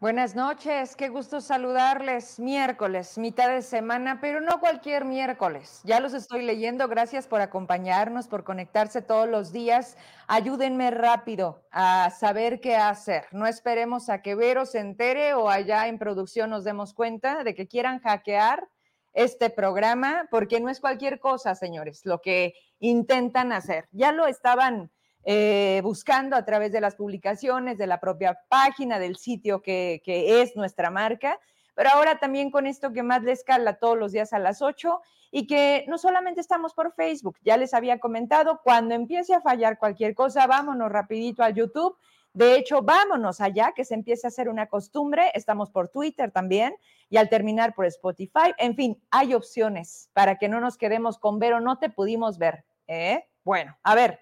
[0.00, 2.40] Buenas noches, qué gusto saludarles.
[2.40, 5.82] Miércoles, mitad de semana, pero no cualquier miércoles.
[5.84, 6.88] Ya los estoy leyendo.
[6.88, 9.98] Gracias por acompañarnos, por conectarse todos los días.
[10.26, 13.26] Ayúdenme rápido a saber qué hacer.
[13.32, 17.54] No esperemos a que Vero se entere o allá en producción nos demos cuenta de
[17.54, 18.70] que quieran hackear
[19.12, 23.86] este programa, porque no es cualquier cosa, señores, lo que intentan hacer.
[23.92, 24.90] Ya lo estaban
[25.24, 30.42] eh, buscando a través de las publicaciones, de la propia página, del sitio que, que,
[30.42, 31.38] es nuestra marca,
[31.74, 35.00] pero ahora también con esto que más les cala todos los días a las 8
[35.30, 39.78] y que no solamente estamos por Facebook, ya les había comentado, cuando empiece a fallar
[39.78, 41.96] cualquier cosa, vámonos rapidito al YouTube.
[42.32, 45.30] De hecho, vámonos allá, que se empiece a hacer una costumbre.
[45.34, 46.76] Estamos por Twitter también
[47.08, 48.54] y al terminar por Spotify.
[48.56, 52.38] En fin, hay opciones para que no nos quedemos con ver o no te pudimos
[52.38, 52.64] ver.
[52.86, 53.26] ¿eh?
[53.42, 54.20] Bueno, a ver,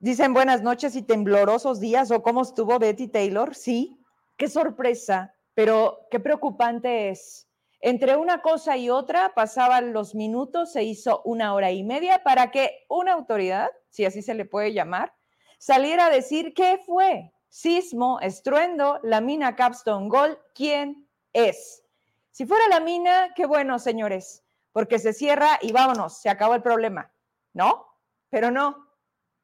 [0.00, 3.56] Dicen buenas noches y temblorosos días o cómo estuvo Betty Taylor.
[3.56, 4.00] Sí,
[4.36, 7.48] qué sorpresa, pero qué preocupante es.
[7.80, 12.52] Entre una cosa y otra pasaban los minutos, se hizo una hora y media para
[12.52, 15.12] que una autoridad, si así se le puede llamar,
[15.58, 17.32] saliera a decir qué fue.
[17.48, 21.82] Sismo, estruendo, la mina Capstone Gold, ¿quién es?
[22.30, 26.62] Si fuera la mina, qué bueno, señores, porque se cierra y vámonos, se acabó el
[26.62, 27.10] problema.
[27.52, 27.86] ¿No?
[28.30, 28.87] Pero no,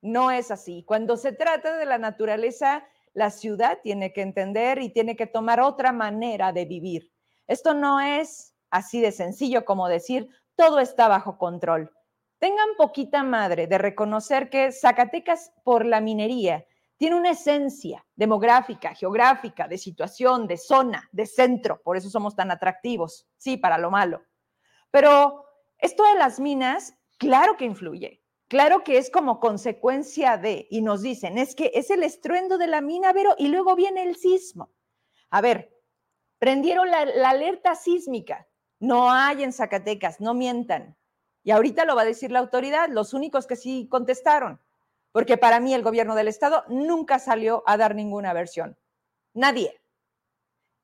[0.05, 0.85] no es así.
[0.87, 2.85] Cuando se trata de la naturaleza,
[3.15, 7.11] la ciudad tiene que entender y tiene que tomar otra manera de vivir.
[7.47, 11.91] Esto no es así de sencillo como decir todo está bajo control.
[12.39, 16.67] Tengan poquita madre de reconocer que Zacatecas por la minería
[16.99, 22.51] tiene una esencia demográfica, geográfica, de situación, de zona, de centro, por eso somos tan
[22.51, 24.23] atractivos, sí, para lo malo.
[24.91, 25.47] Pero
[25.79, 28.24] esto de las minas, claro que influye.
[28.49, 32.67] Claro que es como consecuencia de, y nos dicen, es que es el estruendo de
[32.67, 34.71] la mina, pero y luego viene el sismo.
[35.31, 35.75] A ver,
[36.39, 38.47] prendieron la, la alerta sísmica.
[38.81, 40.97] No hay en Zacatecas, no mientan.
[41.43, 44.61] Y ahorita lo va a decir la autoridad, los únicos que sí contestaron,
[45.13, 48.77] porque para mí el gobierno del estado nunca salió a dar ninguna versión.
[49.33, 49.81] Nadie.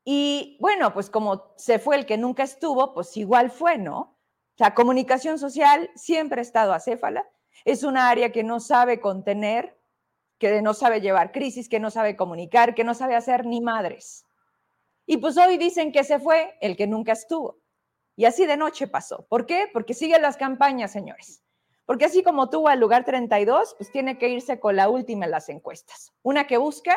[0.04, 4.18] Y bueno, pues como se fue el que nunca estuvo, pues igual fue, ¿no?
[4.56, 7.26] Sea, comunicación social siempre ha estado acéfala
[7.64, 9.78] es una área que no sabe contener,
[10.38, 14.26] que no sabe llevar crisis, que no sabe comunicar, que no sabe hacer ni madres.
[15.06, 17.58] Y pues hoy dicen que se fue el que nunca estuvo.
[18.16, 19.26] Y así de noche pasó.
[19.28, 19.68] ¿Por qué?
[19.72, 21.42] Porque siguen las campañas, señores.
[21.84, 25.32] Porque así como tuvo al lugar 32, pues tiene que irse con la última en
[25.32, 26.12] las encuestas.
[26.22, 26.96] Una que busca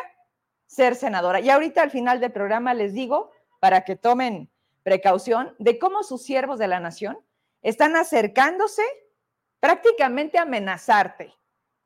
[0.66, 1.40] ser senadora.
[1.40, 4.50] Y ahorita al final del programa les digo, para que tomen
[4.82, 7.18] precaución, de cómo sus siervos de la nación
[7.62, 8.82] están acercándose
[9.64, 11.34] prácticamente amenazarte.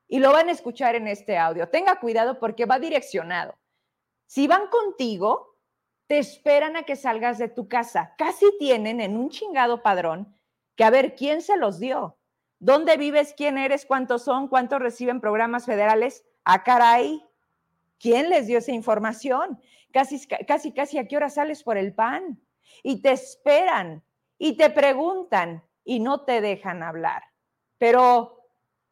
[0.09, 1.69] Y lo van a escuchar en este audio.
[1.69, 3.55] Tenga cuidado porque va direccionado.
[4.27, 5.55] Si van contigo,
[6.09, 8.17] te esperan a que salgas de tu casa.
[8.19, 10.35] Casi tienen en un chingado padrón
[10.75, 12.19] que a ver quién se los dio.
[12.59, 13.33] ¿Dónde vives?
[13.37, 13.87] ¿Quién eres?
[13.87, 14.49] ¿Cuántos son?
[14.49, 16.25] ¿Cuántos reciben programas federales?
[16.43, 17.25] ah, caray.
[18.01, 19.61] ¿Quién les dio esa información?
[19.93, 22.41] Casi, casi, casi a qué hora sales por el pan.
[22.83, 24.03] Y te esperan
[24.37, 27.28] y te preguntan y no te dejan hablar.
[27.79, 28.45] Pero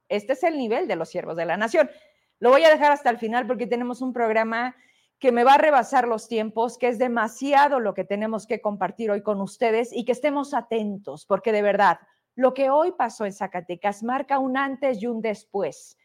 [0.09, 1.91] este es el nivel de los siervos de la nación.
[2.39, 4.77] Lo voy a dejar hasta el final porque tenemos un programa
[5.19, 9.11] que me va a rebasar los tiempos, que es demasiado lo que tenemos que compartir
[9.11, 11.99] hoy con ustedes y que estemos atentos, porque de verdad,
[12.35, 15.97] lo que hoy pasó en Zacatecas marca un antes y un después.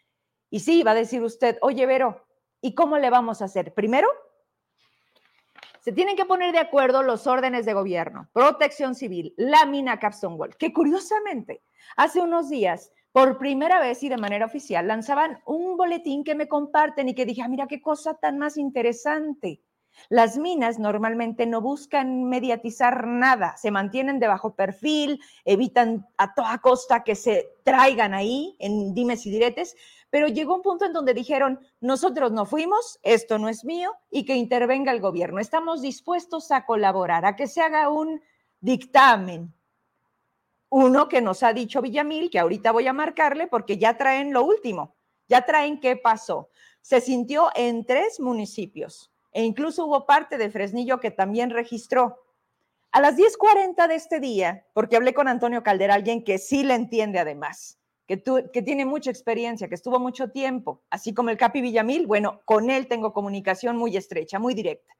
[0.50, 2.25] Y sí, va a decir usted, oye, Vero,
[2.62, 3.74] ¿y cómo le vamos a hacer?
[3.74, 4.07] Primero,
[5.81, 10.36] se tienen que poner de acuerdo los órdenes de gobierno, protección civil, la mina Capstone
[10.36, 11.63] Wall, que curiosamente
[11.98, 16.48] hace unos días, por primera vez y de manera oficial, lanzaban un boletín que me
[16.48, 19.62] comparten y que dije, ah, mira qué cosa tan más interesante.
[20.07, 26.60] Las minas normalmente no buscan mediatizar nada, se mantienen de bajo perfil, evitan a toda
[26.60, 29.75] costa que se traigan ahí en dimes y diretes,
[30.12, 34.25] pero llegó un punto en donde dijeron, nosotros no fuimos, esto no es mío y
[34.25, 35.40] que intervenga el gobierno.
[35.40, 38.22] Estamos dispuestos a colaborar, a que se haga un
[38.60, 39.54] dictamen.
[40.69, 44.44] Uno que nos ha dicho Villamil, que ahorita voy a marcarle porque ya traen lo
[44.44, 44.96] último,
[45.30, 46.50] ya traen qué pasó.
[46.81, 52.18] Se sintió en tres municipios e incluso hubo parte de Fresnillo que también registró.
[52.92, 56.74] A las 10:40 de este día, porque hablé con Antonio Caldera, alguien que sí le
[56.74, 57.81] entiende además,
[58.19, 62.69] que, tiene mucha experiencia, que estuvo mucho tiempo, así como el Capi Villamil, bueno, con
[62.69, 64.94] él tengo comunicación muy estrecha, muy directa.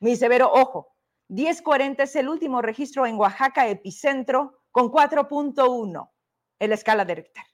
[0.00, 0.94] Me dice, Vero, ojo,
[1.28, 6.10] 1040 es el último registro en Oaxaca, epicentro, con 4.1
[6.58, 7.44] en la escala de Richter.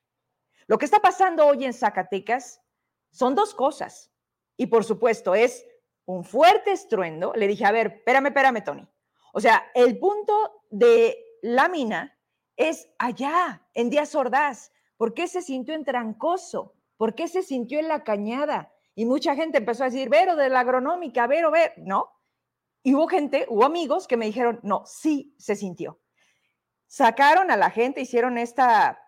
[0.67, 2.61] Lo que está pasando hoy en Zacatecas
[3.13, 4.11] son dos cosas.
[4.57, 5.65] Y por supuesto, es
[6.07, 7.33] un fuerte estruendo.
[7.35, 8.89] Le dije, a ver, espérame, espérame, Tony.
[9.33, 12.19] O sea, el punto de la mina
[12.57, 14.73] es allá, en Díaz Ordaz.
[15.05, 16.73] ¿Por qué se sintió en Trancoso?
[16.97, 18.73] ¿Por qué se sintió en la Cañada?
[18.95, 22.09] Y mucha gente empezó a decir, Vero de la agronómica, Vero, ver, ¿no?
[22.83, 26.01] Y hubo gente, hubo amigos que me dijeron, no, sí se sintió.
[26.87, 28.99] Sacaron a la gente, hicieron esta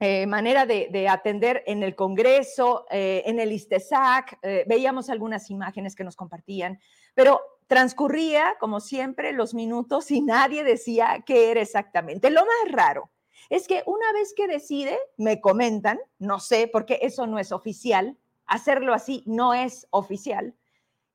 [0.00, 5.96] eh, manera de, atender en el Congreso, eh, en el ISTESAC, eh, veíamos algunas imágenes
[5.96, 6.78] que nos compartían,
[7.14, 12.28] pero transcurría, como siempre, los minutos y nadie decía qué era exactamente.
[12.28, 13.10] Lo más raro
[13.50, 18.16] es que una vez que decide, me comentan, no sé, porque eso no es oficial,
[18.46, 20.54] hacerlo así no es oficial,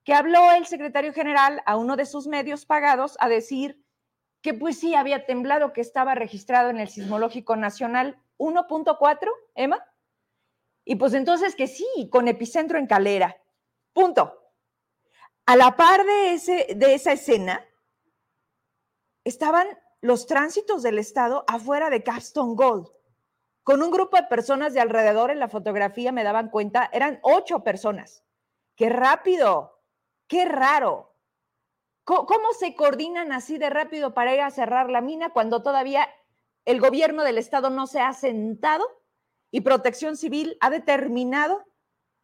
[0.03, 3.83] que habló el secretario general a uno de sus medios pagados a decir
[4.41, 9.83] que pues sí había temblado, que estaba registrado en el Sismológico Nacional 1.4, Emma.
[10.83, 13.37] Y pues entonces que sí, con epicentro en Calera.
[13.93, 14.51] Punto.
[15.45, 17.65] A la par de, ese, de esa escena,
[19.23, 19.67] estaban
[20.03, 22.89] los tránsitos del Estado afuera de Capstone Gold,
[23.63, 27.63] con un grupo de personas de alrededor en la fotografía, me daban cuenta, eran ocho
[27.63, 28.21] personas.
[28.75, 29.81] ¡Qué rápido!
[30.27, 31.15] ¡Qué raro!
[32.03, 36.09] ¿Cómo, se coordinan así de rápido para ir a cerrar la mina cuando todavía
[36.65, 38.85] el gobierno del estado no se ha sentado
[39.51, 41.63] y Protección Civil ha determinado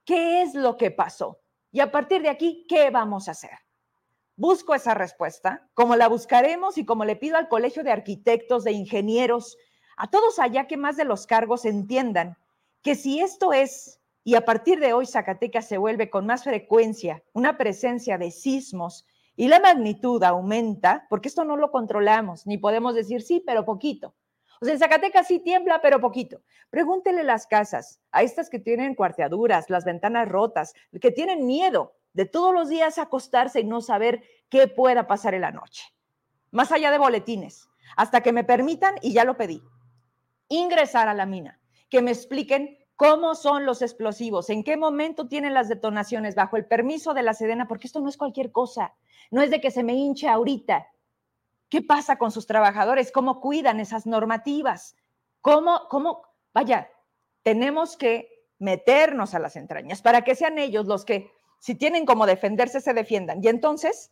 [0.03, 1.39] qué es lo que pasó.
[1.71, 3.57] Y a partir de aquí, ¿qué vamos a hacer?
[4.39, 8.71] Busco esa respuesta, como la buscaremos y como le pido al Colegio de Arquitectos, de
[8.71, 9.57] Ingenieros,
[9.97, 12.38] a todos allá que más de los cargos entiendan
[12.81, 17.21] que si esto es, y a partir de hoy Zacatecas se vuelve con más frecuencia
[17.33, 19.06] una presencia de sismos
[19.36, 24.15] y la magnitud aumenta, porque esto no lo controlamos, ni podemos decir sí, pero poquito.
[24.62, 26.44] O sea, en Zacatecas sí tiembla, pero poquito.
[26.69, 32.25] Pregúntele las casas, a estas que tienen cuarteaduras, las ventanas rotas, que tienen miedo de
[32.25, 35.85] todos los días acostarse y no saber qué pueda pasar en la noche.
[36.51, 39.61] Más allá de boletines, hasta que me permitan, y ya lo pedí,
[40.47, 41.59] ingresar a la mina,
[41.89, 46.65] que me expliquen cómo son los explosivos, en qué momento tienen las detonaciones, bajo el
[46.65, 48.95] permiso de la Sedena, porque esto no es cualquier cosa,
[49.31, 50.88] no es de que se me hinche ahorita,
[51.69, 53.11] ¿Qué pasa con sus trabajadores?
[53.11, 54.95] ¿Cómo cuidan esas normativas?
[55.41, 56.89] ¿Cómo, cómo, vaya,
[57.44, 62.25] tenemos que meternos a las entrañas para que sean ellos los que, si tienen como
[62.25, 63.44] defenderse, se defiendan.
[63.44, 64.11] Y entonces,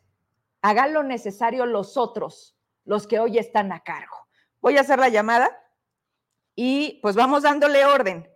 [0.61, 2.55] hagan lo necesario los otros,
[2.85, 4.27] los que hoy están a cargo.
[4.61, 5.57] Voy a hacer la llamada
[6.55, 8.29] y pues vamos dándole orden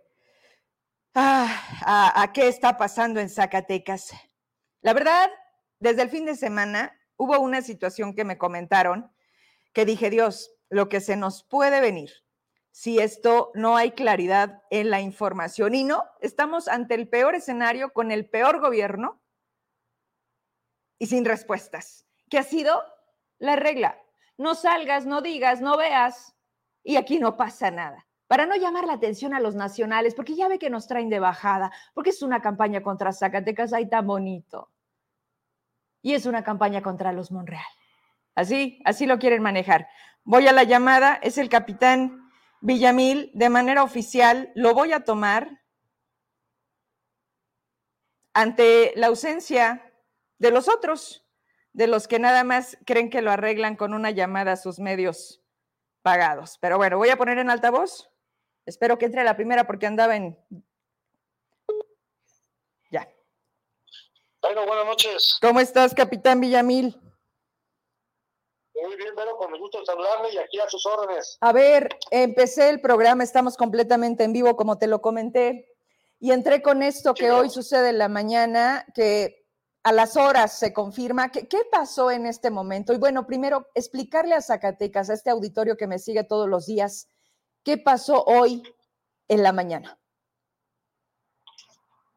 [1.14, 4.12] ah, a qué está pasando en Zacatecas.
[4.80, 5.30] La verdad,
[5.78, 9.12] desde el fin de semana hubo una situación que me comentaron
[9.72, 12.10] que dije, Dios, lo que se nos puede venir
[12.72, 15.74] si esto no hay claridad en la información.
[15.74, 19.20] Y no, estamos ante el peor escenario con el peor gobierno
[20.98, 22.82] y sin respuestas, que ha sido
[23.38, 24.00] la regla.
[24.38, 26.34] No salgas, no digas, no veas
[26.82, 28.06] y aquí no pasa nada.
[28.26, 31.20] Para no llamar la atención a los nacionales, porque ya ve que nos traen de
[31.20, 34.70] bajada, porque es una campaña contra Zacatecas ahí tan bonito.
[36.00, 37.62] Y es una campaña contra los Monreal.
[38.34, 39.88] Así, así lo quieren manejar.
[40.24, 42.21] Voy a la llamada, es el capitán
[42.62, 45.62] Villamil, de manera oficial, lo voy a tomar
[48.32, 49.92] ante la ausencia
[50.38, 51.26] de los otros,
[51.72, 55.42] de los que nada más creen que lo arreglan con una llamada a sus medios
[56.02, 56.56] pagados.
[56.60, 58.08] Pero bueno, voy a poner en altavoz.
[58.64, 60.38] Espero que entre la primera porque andaba en...
[62.92, 63.12] Ya.
[64.40, 65.38] Bueno, buenas noches.
[65.40, 66.96] ¿Cómo estás, capitán Villamil?
[68.82, 71.38] Muy bien, pero con gusto saludarle y aquí a sus órdenes.
[71.40, 75.68] A ver, empecé el programa, estamos completamente en vivo, como te lo comenté,
[76.18, 79.46] y entré con esto que hoy sucede en la mañana, que
[79.84, 81.30] a las horas se confirma.
[81.30, 82.92] ¿Qué, ¿Qué pasó en este momento?
[82.92, 87.08] Y bueno, primero, explicarle a Zacatecas, a este auditorio que me sigue todos los días,
[87.62, 88.62] qué pasó hoy
[89.28, 89.96] en la mañana.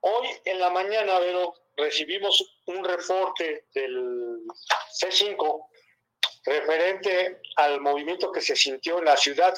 [0.01, 4.41] Hoy en la mañana, Vero, recibimos un reporte del
[4.99, 5.67] C5
[6.45, 9.53] referente al movimiento que se sintió en la ciudad.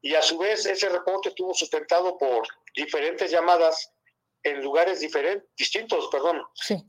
[0.00, 3.92] Y a su vez ese reporte estuvo sustentado por diferentes llamadas
[4.42, 6.42] en lugares diferentes, distintos, perdón,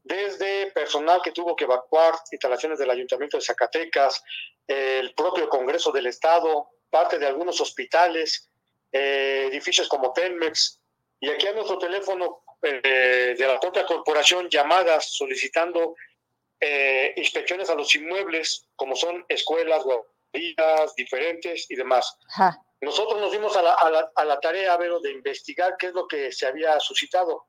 [0.04, 4.24] desde personal que tuvo que evacuar instalaciones del Ayuntamiento de Zacatecas,
[4.66, 8.50] el propio Congreso del Estado, parte de algunos hospitales,
[8.92, 10.82] eh, edificios como Telmex,
[11.20, 15.96] y aquí a nuestro teléfono eh, de la propia corporación llamadas solicitando
[16.66, 22.18] eh, inspecciones a los inmuebles, como son escuelas, guarderías diferentes y demás.
[22.80, 23.74] Nosotros nos dimos a la,
[24.16, 27.48] a, la, tarea, Vero, de investigar qué es lo que se había suscitado.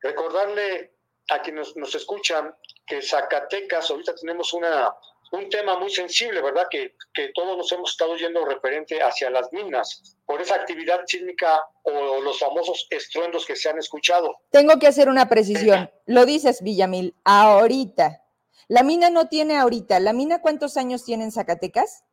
[0.00, 0.94] Recordarle
[1.28, 2.54] a quienes nos escuchan
[2.86, 4.90] que Zacatecas, ahorita tenemos una,
[5.32, 6.66] un tema muy sensible, ¿verdad?
[6.70, 11.62] Que, que todos nos hemos estado yendo referente hacia las minas por esa actividad sísmica
[11.82, 14.36] o los famosos estruendos que se han escuchado.
[14.50, 15.90] Tengo que hacer una precisión.
[16.06, 18.22] Lo dices, Villamil, ahorita.
[18.68, 20.00] La mina no tiene ahorita.
[20.00, 22.04] ¿La mina cuántos años tiene en Zacatecas?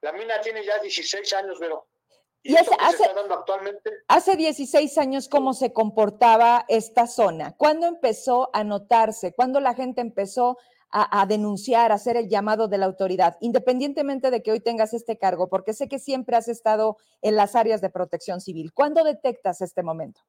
[0.00, 1.88] La mina tiene ya 16 años, pero
[2.46, 2.76] y hace,
[4.06, 7.56] hace 16 años, ¿cómo se comportaba esta zona?
[7.56, 9.32] ¿Cuándo empezó a notarse?
[9.32, 10.58] ¿Cuándo la gente empezó
[10.96, 15.18] a, denunciar, a hacer el llamado de la autoridad, independientemente de que hoy tengas este
[15.18, 15.48] cargo?
[15.48, 18.72] Porque sé que siempre has estado en las áreas de protección civil.
[18.72, 20.20] ¿Cuándo detectas este momento?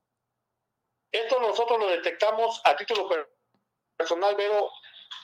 [1.11, 3.07] Esto nosotros lo detectamos a título
[3.95, 4.69] personal, pero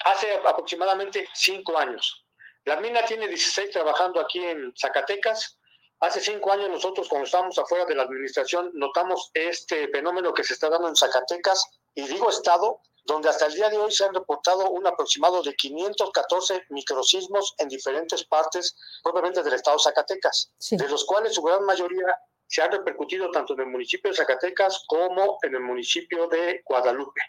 [0.06, 2.26] hace aproximadamente cinco años.
[2.66, 5.58] La mina tiene 16 trabajando aquí en Zacatecas
[6.02, 10.56] Hace cinco años nosotros cuando estábamos afuera de la administración notamos este fenómeno que se
[10.56, 14.14] está dando en Zacatecas y digo estado, donde hasta el día de hoy se han
[14.14, 20.88] reportado un aproximado de 514 microsismos en diferentes partes, propiamente del estado de Zacatecas, de
[20.88, 22.16] los cuales su gran mayoría
[22.48, 27.22] se han repercutido tanto en el municipio de Zacatecas como en el municipio de Guadalupe.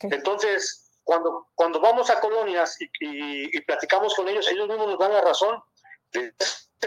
[0.00, 2.88] Entonces, cuando, cuando vamos a colonias y,
[3.56, 5.62] y, platicamos con ellos, ellos mismos nos dan la razón.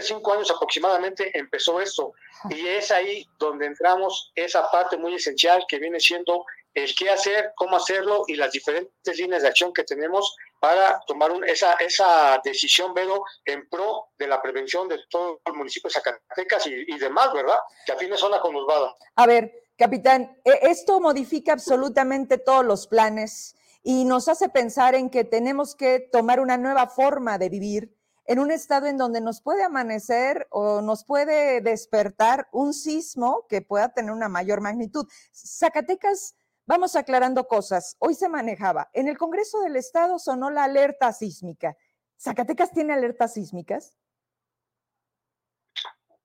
[0.00, 2.12] Cinco años aproximadamente empezó esto
[2.50, 7.52] y es ahí donde entramos esa parte muy esencial que viene siendo el qué hacer,
[7.54, 12.92] cómo hacerlo y las diferentes líneas de acción que tenemos para tomar esa, esa decisión,
[12.94, 17.58] Vero, en pro de la prevención de todo el municipio de Zacatecas y, demás, ¿verdad?
[17.86, 18.94] Que a fin de zona conurbada.
[19.16, 25.10] A ver, capitán, e, esto modifica absolutamente todos los planes y nos hace pensar en
[25.10, 27.94] que tenemos que tomar una nueva forma de vivir
[28.26, 33.60] en un estado en donde nos puede amanecer o nos puede despertar un sismo que
[33.60, 35.06] pueda tener una mayor magnitud.
[35.32, 36.34] Zacatecas,
[36.66, 37.96] vamos aclarando cosas.
[37.98, 38.90] Hoy se manejaba.
[38.92, 41.76] En el Congreso del Estado sonó la alerta sísmica.
[42.18, 43.96] ¿Zacatecas tiene alertas sísmicas?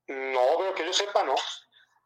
[0.08, 1.36] No, pero que yo sepa, no.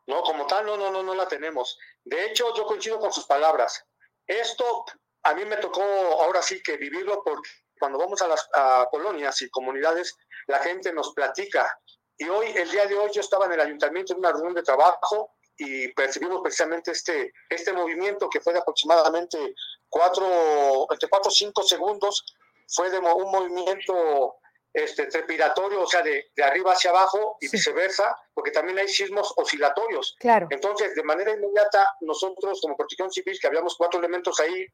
[0.08, 1.78] No, como tal, no, no, no, no la tenemos.
[2.04, 3.86] De hecho, yo coincido con sus palabras.
[4.28, 4.86] Esto
[5.24, 7.50] a mí me tocó ahora sí que vivirlo porque
[7.80, 8.50] cuando vamos a las
[8.92, 11.80] colonias y comunidades, la gente nos platica.
[12.18, 14.64] Y hoy, el día de hoy, yo estaba en el ayuntamiento en una reunión de
[14.64, 19.56] trabajo y percibimos precisamente este, este movimiento que fue de aproximadamente
[19.90, 22.26] cuatro, entre cuatro o cinco segundos,
[22.68, 24.38] fue de un movimiento
[24.74, 29.32] este, trepidatorio, o sea, de, de arriba hacia abajo y viceversa, porque también hay sismos
[29.38, 30.16] oscilatorios.
[30.20, 30.48] Claro.
[30.50, 34.68] Entonces, de manera inmediata, nosotros como protección civil, que habíamos cuatro elementos ahí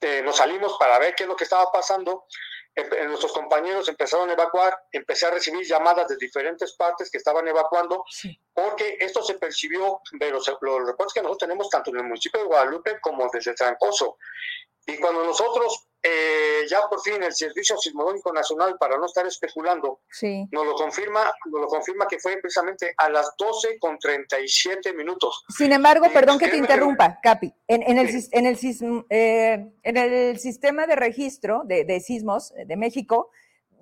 [0.00, 2.26] eh, nos salimos para ver qué es lo que estaba pasando.
[3.06, 8.04] Nuestros compañeros empezaron a evacuar, empecé a recibir llamadas de diferentes partes que estaban evacuando,
[8.52, 12.40] porque esto se percibió de los, los reportes que nosotros tenemos tanto en el municipio
[12.40, 14.18] de Guadalupe como desde Trancoso.
[14.86, 20.00] Y cuando nosotros, eh, ya por fin el Servicio Sismológico Nacional, para no estar especulando,
[20.50, 25.44] nos lo confirma, nos lo confirma que fue precisamente a las 12 con 37 minutos.
[25.48, 30.38] Sin embargo, perdón que te interrumpa, Capi, en, en, el, en, el, eh, en el
[30.38, 33.30] sistema de registro de, de sismos de México,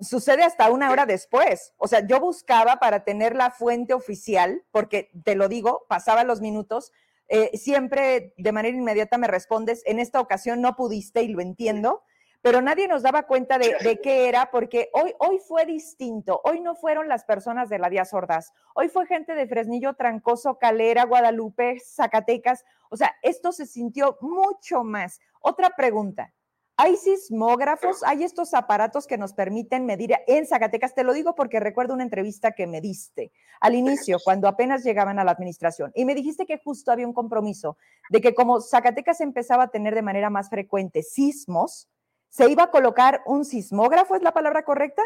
[0.01, 1.73] sucede hasta una hora después.
[1.77, 6.41] O sea, yo buscaba para tener la fuente oficial, porque te lo digo, pasaba los
[6.41, 6.91] minutos,
[7.29, 12.03] eh, siempre de manera inmediata me respondes, en esta ocasión no pudiste y lo entiendo,
[12.47, 16.39] pero nadie nos daba cuenta de, qué era, porque hoy, hoy fue distinto.
[16.45, 20.57] Hoy no fueron las personas de la Díaz Ordaz, hoy fue gente de Fresnillo, Trancoso,
[20.57, 22.63] Calera, Guadalupe, Zacatecas.
[22.89, 25.19] O sea, esto se sintió mucho más.
[25.41, 26.33] Otra pregunta.
[26.77, 30.95] Hay sismógrafos, hay estos aparatos que nos permiten medir en Zacatecas.
[30.95, 35.19] Te lo digo porque recuerdo una entrevista que me diste al inicio, cuando apenas llegaban
[35.19, 37.75] a la administración, y me dijiste que justo había un compromiso
[38.09, 41.89] de que como Zacatecas empezaba a tener de manera más frecuente sismos,
[42.29, 45.03] se iba a colocar un sismógrafo, ¿es la palabra correcta?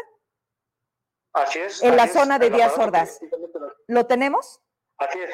[1.32, 1.82] Así es.
[1.82, 3.20] En la zona de Díaz Sordas.
[3.86, 4.60] ¿Lo tenemos?
[4.98, 5.30] Así es.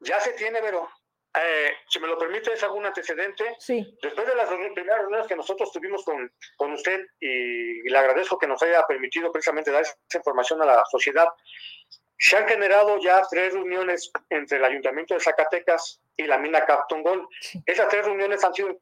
[0.00, 0.88] Ya se tiene, pero
[1.34, 3.56] eh, si me lo permite, es algún antecedente.
[3.58, 3.96] Sí.
[4.02, 8.48] Después de las primeras reuniones que nosotros tuvimos con, con usted, y, le agradezco que
[8.48, 11.28] nos haya permitido precisamente dar esa información a la sociedad,
[12.18, 17.02] se han generado ya tres reuniones entre el Ayuntamiento de Zacatecas y la mina Capton
[17.02, 17.26] Gold.
[17.64, 18.78] Esas tres reuniones han sido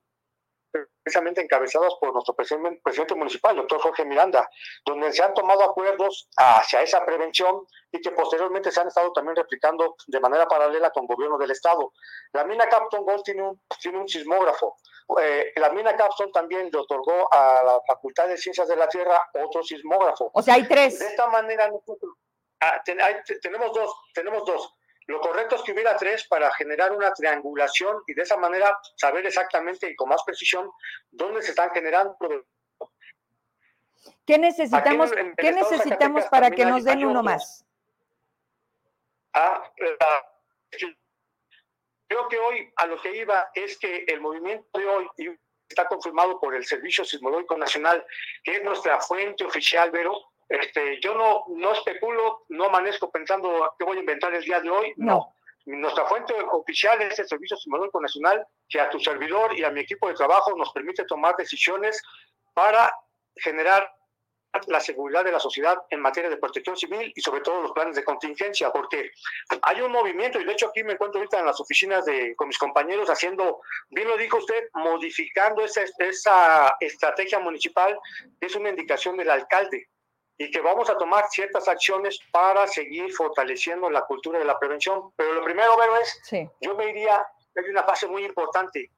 [1.03, 4.49] precisamente encabezadas por nuestro presidente, presidente municipal, doctor Jorge Miranda,
[4.85, 9.37] donde se han tomado acuerdos hacia esa prevención y que posteriormente se han estado también
[9.37, 11.93] replicando de manera paralela con gobierno del estado.
[12.33, 14.77] La mina Capstone Gold tiene un, tiene un sismógrafo.
[15.23, 19.19] Eh, la mina Capstone también le otorgó a la Facultad de Ciencias de la Tierra
[19.43, 20.31] otro sismógrafo.
[20.35, 20.99] O sea, hay tres.
[20.99, 22.13] De esta manera nosotros
[22.61, 24.78] ah, tenemos dos, tenemos dos.
[25.09, 29.25] Lo correcto es que hubiera tres para generar una triangulación y de esa manera saber
[29.25, 30.71] exactamente y con más precisión
[31.11, 32.15] dónde se están generando.
[34.27, 37.65] ¿Qué necesitamos, ¿qué necesitamos para que nos den uno más?
[39.33, 39.73] Ah,
[42.07, 45.09] creo que hoy a lo que iba es que el movimiento de hoy
[45.67, 48.05] está confirmado por el Servicio Sismológico Nacional,
[48.45, 53.85] que es nuestra fuente oficial, pero este, yo no, no especulo, no amanezco pensando que
[53.85, 55.35] voy a inventar el día de hoy, no.
[55.67, 59.81] Nuestra fuente oficial es el Servicio Sismológico Nacional, que a tu servidor y a mi
[59.81, 62.03] equipo de trabajo nos permite tomar decisiones
[62.55, 62.91] para
[63.37, 63.87] generar
[64.67, 67.97] la seguridad de la sociedad en materia de protección civil y sobre todo los planes
[67.97, 69.11] de contingencia, porque
[69.61, 72.49] hay un movimiento, y de hecho aquí me encuentro ahorita en las oficinas de, con
[72.49, 77.99] mis compañeros haciendo, bien lo dijo usted, modificando esa, esa estrategia municipal,
[78.41, 79.89] es una indicación del alcalde,
[80.39, 85.13] y que vamos a tomar ciertas acciones para seguir fortaleciendo la cultura de la prevención.
[85.17, 86.21] Pero lo primero, Vero, es,
[86.61, 87.27] yo me diría,
[87.57, 88.91] hay una fase muy importante,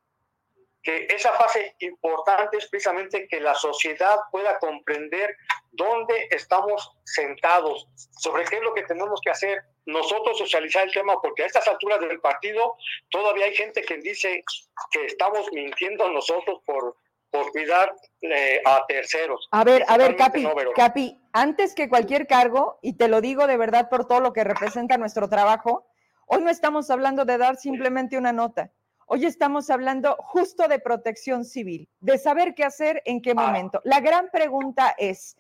[0.83, 5.37] que esa fase importante es precisamente que la sociedad pueda comprender
[5.73, 11.21] dónde estamos sentados, sobre qué es lo que tenemos que hacer, nosotros socializar el tema,
[11.21, 12.77] porque a estas alturas del partido
[13.11, 14.45] todavía hay gente que dice
[14.91, 16.97] que estamos mintiendo nosotros por,
[17.31, 19.49] por cuidar eh, a terceros.
[19.53, 23.57] A ver, a ver, Capi, Capi, antes que cualquier cargo, y te lo digo de
[23.57, 25.87] verdad por todo lo que representa nuestro trabajo,
[26.27, 28.71] hoy no estamos hablando de dar simplemente una nota
[29.13, 33.81] Hoy estamos hablando justo de protección civil, de saber qué hacer en qué momento.
[33.83, 35.37] La gran pregunta es,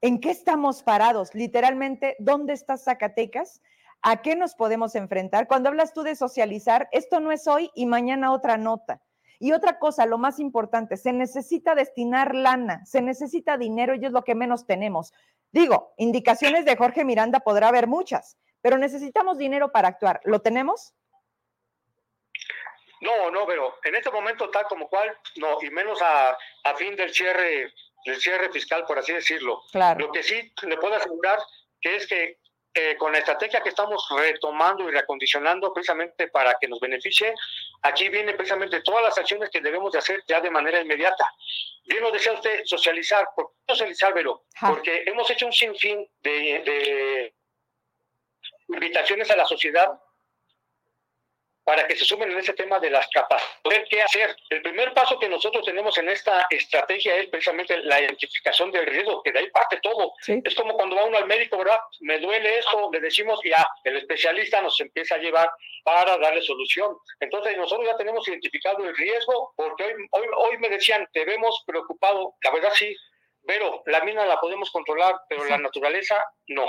[0.00, 1.34] ¿en qué estamos parados?
[1.34, 3.60] Literalmente, ¿dónde está Zacatecas?
[4.00, 5.48] ¿A qué nos podemos enfrentar?
[5.48, 9.02] Cuando hablas tú de socializar, esto no es hoy y mañana otra nota.
[9.38, 14.12] Y otra cosa, lo más importante, se necesita destinar lana, se necesita dinero y es
[14.12, 15.12] lo que menos tenemos.
[15.52, 20.20] Digo, indicaciones de Jorge Miranda podrá haber muchas, pero necesitamos dinero para actuar.
[20.24, 20.92] ¿Lo tenemos?
[23.00, 26.96] No, no, pero en este momento tal como cual, no, y menos a, a fin
[26.96, 27.72] del cierre,
[28.04, 29.62] del cierre fiscal, por así decirlo.
[29.70, 30.00] Claro.
[30.00, 31.38] Lo que sí le puedo asegurar
[31.80, 32.38] que es que
[32.78, 37.34] eh, con la estrategia que estamos retomando y reacondicionando precisamente para que nos beneficie,
[37.82, 41.24] aquí viene precisamente todas las acciones que debemos de hacer ya de manera inmediata.
[41.84, 43.30] Bien lo decía usted, socializar.
[43.34, 44.44] ¿Por qué socializar, Vero?
[44.60, 47.34] Porque hemos hecho un sinfín de, de
[48.68, 49.88] invitaciones a la sociedad
[51.68, 53.86] para que se sumen en ese tema de las capacidades.
[53.90, 54.34] ¿Qué hacer?
[54.48, 59.22] El primer paso que nosotros tenemos en esta estrategia es precisamente la identificación del riesgo,
[59.22, 60.14] que de ahí parte todo.
[60.26, 61.78] Es como cuando va uno al médico, ¿verdad?
[62.00, 65.50] Me duele esto, le decimos ya, el especialista nos empieza a llevar
[65.84, 66.96] para darle solución.
[67.20, 71.64] Entonces nosotros ya tenemos identificado el riesgo, porque hoy, hoy, hoy me decían, te vemos
[71.66, 72.96] preocupado, la verdad sí,
[73.46, 76.66] pero la mina la podemos controlar, pero la naturaleza no.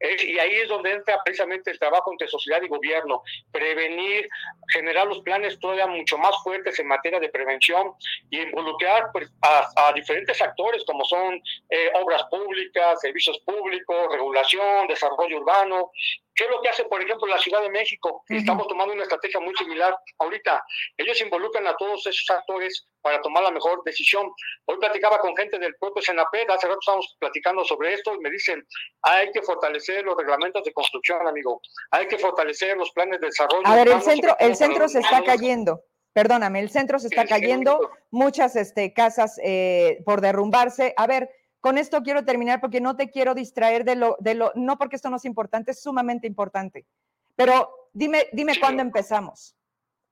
[0.00, 4.28] y ahí es donde entra precisamente el trabajo entre sociedad y gobierno, prevenir,
[4.72, 7.92] generar los planes todavía mucho más fuertes en materia de prevención
[8.30, 15.38] y involucrar pues, a, diferentes actores como son eh, obras públicas, servicios públicos, regulación, desarrollo
[15.38, 15.90] urbano.
[16.34, 18.24] ¿Qué es lo que hace, por ejemplo, la Ciudad de México?
[18.28, 20.64] Estamos tomando una estrategia muy similar ahorita.
[20.96, 24.32] Ellos involucran a todos esos actores para tomar la mejor decisión.
[24.64, 28.30] Hoy platicaba con gente del propio Senaped, hace rato estábamos platicando sobre esto y me
[28.30, 28.66] dicen,
[29.04, 31.60] hay que fortalecer los reglamentos de construcción, amigo.
[31.90, 33.66] Hay que fortalecer los planes de desarrollo.
[33.66, 35.84] A ver, el centro, el centro se está cayendo.
[36.14, 40.94] Perdóname, el centro se está cayendo, muchas este, casas eh, por derrumbarse.
[40.96, 41.28] A ver,
[41.60, 44.96] con esto quiero terminar porque no te quiero distraer de lo, de lo, no porque
[44.96, 46.86] esto no es importante, es sumamente importante.
[47.34, 49.56] Pero dime, dime cuándo empezamos.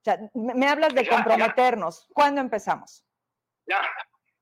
[0.00, 2.09] O sea, me hablas de comprometernos.
[2.12, 3.05] ¿Cuándo empezamos?
[3.66, 3.81] Ya,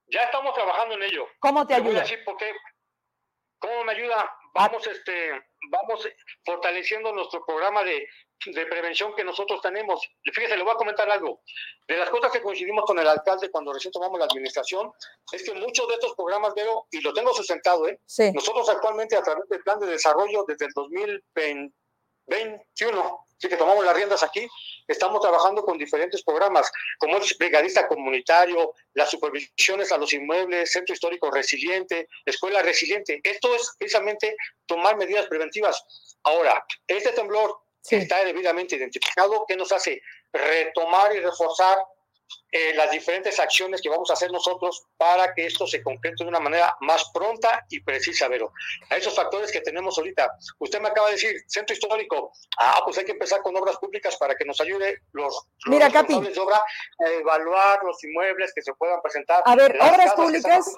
[0.06, 1.26] ya estamos trabajando en ello.
[1.38, 2.02] ¿Cómo te ayuda?
[3.58, 4.39] ¿Cómo me ayuda?
[4.54, 5.30] Vamos, este,
[5.70, 6.08] vamos
[6.44, 8.06] fortaleciendo nuestro programa de,
[8.46, 10.00] de, prevención que nosotros tenemos.
[10.24, 11.42] Fíjese, le voy a comentar algo.
[11.86, 14.90] De las cosas que coincidimos con el alcalde cuando recién tomamos la administración,
[15.32, 18.00] es que muchos de estos programas, veo, y lo tengo sustentado, ¿eh?
[18.34, 20.72] nosotros actualmente a través del plan de desarrollo desde el
[22.30, 24.46] 2021, sí que tomamos las riendas aquí,
[24.86, 30.94] estamos trabajando con diferentes programas, como el brigadista comunitario, las supervisiones a los inmuebles, centro
[30.94, 33.20] histórico resiliente, escuela resiliente.
[33.22, 35.82] Esto es precisamente tomar medidas preventivas.
[36.22, 40.00] Ahora, este temblor está debidamente identificado, ¿qué nos hace?
[40.32, 41.78] Retomar y reforzar
[42.52, 46.28] eh, las diferentes acciones que vamos a hacer nosotros para que esto se concrete de
[46.28, 48.52] una manera más pronta y precisa, Vero.
[48.90, 50.36] A esos factores que tenemos ahorita.
[50.58, 54.16] Usted me acaba de decir, centro histórico, ah, pues hay que empezar con obras públicas
[54.16, 58.72] para que nos ayude los, Mira, responsables de obra a evaluar los inmuebles que se
[58.74, 59.42] puedan presentar.
[59.46, 60.76] A ver, obras públicas,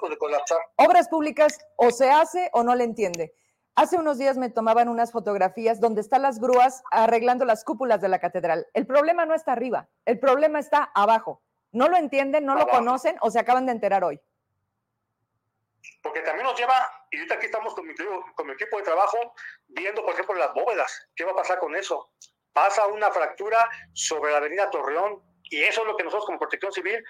[0.75, 3.33] obras públicas o se hace o no le entiende.
[3.75, 8.07] Hace unos días me tomaban unas fotografías donde están las grúas arreglando las cúpulas de
[8.07, 8.67] la catedral.
[8.73, 11.41] El problema no está arriba, el problema está abajo.
[11.71, 14.21] No lo entienden, no lo conocen o se acaban de enterar hoy.
[16.03, 16.75] Porque también nos lleva,
[17.09, 17.95] y ahorita aquí estamos con mi,
[18.35, 19.17] con mi equipo de trabajo
[19.69, 21.07] viendo, por ejemplo, las bóvedas.
[21.15, 22.11] ¿Qué va a pasar con eso?
[22.53, 26.71] Pasa una fractura sobre la avenida Torreón y eso es lo que nosotros como protección
[26.71, 27.03] civil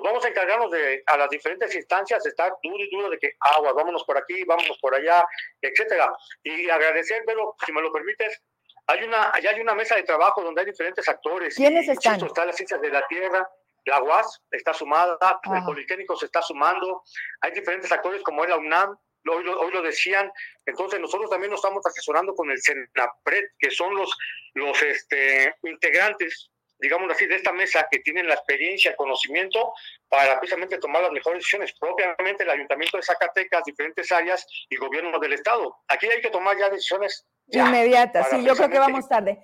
[0.00, 3.36] pues vamos a encargarnos de a las diferentes instancias estar duro y duro de que
[3.38, 5.24] agua, vámonos por aquí, vámonos por allá,
[5.60, 6.12] etcétera.
[6.42, 8.42] Y agradecer, pero si me lo permites,
[8.88, 11.54] hay una, allá hay una mesa de trabajo donde hay diferentes actores.
[11.54, 12.20] ¿Quiénes están?
[12.24, 13.48] está la ciencias de la tierra,
[13.84, 15.16] la UAS está sumada,
[15.54, 17.02] el Politécnico se está sumando,
[17.40, 20.30] hay diferentes actores como es la UNAM, hoy lo, hoy lo decían,
[20.66, 24.10] entonces nosotros también nos estamos asesorando con el CENAPRED, que son los,
[24.54, 26.50] los este, integrantes
[26.84, 29.72] digamos así, de esta mesa que tienen la experiencia, conocimiento
[30.08, 35.18] para precisamente tomar las mejores decisiones, propiamente el Ayuntamiento de Zacatecas, diferentes áreas y gobierno
[35.18, 35.76] del Estado.
[35.88, 38.28] Aquí hay que tomar ya decisiones inmediatas.
[38.30, 39.42] Sí, yo creo que vamos tarde.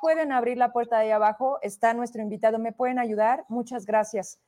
[0.00, 3.44] Pueden abrir la puerta de ahí abajo, está nuestro invitado, ¿me pueden ayudar?
[3.48, 4.40] Muchas gracias.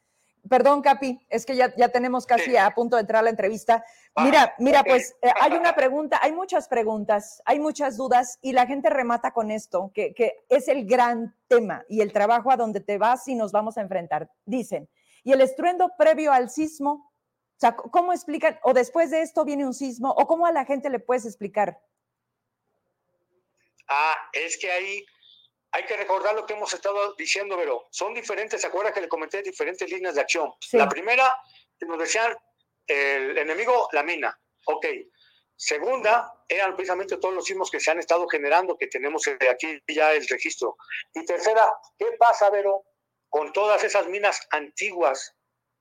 [0.48, 3.84] Perdón, Capi, es que ya, ya tenemos casi a punto de entrar a la entrevista.
[4.16, 8.66] Mira, mira, pues eh, hay una pregunta, hay muchas preguntas, hay muchas dudas y la
[8.66, 12.80] gente remata con esto, que, que es el gran tema y el trabajo a donde
[12.80, 14.30] te vas y nos vamos a enfrentar.
[14.44, 14.88] Dicen,
[15.22, 17.12] ¿y el estruendo previo al sismo?
[17.56, 18.58] O sea, ¿cómo explican?
[18.62, 20.10] ¿O después de esto viene un sismo?
[20.10, 21.80] ¿O cómo a la gente le puedes explicar?
[23.88, 25.04] Ah, es que ahí
[25.76, 29.08] hay que recordar lo que hemos estado diciendo, pero son diferentes, ¿se acuerda que le
[29.08, 30.50] comenté diferentes líneas de acción?
[30.72, 31.30] La primera,
[31.80, 32.34] nos decían,
[32.86, 34.86] el enemigo, la mina, ok.
[35.54, 40.12] Segunda, eran precisamente todos los sismos que se han estado generando, que tenemos aquí ya
[40.12, 40.78] el registro.
[41.14, 42.84] Y tercera, ¿qué pasa, Vero,
[43.28, 45.34] con todas esas minas antiguas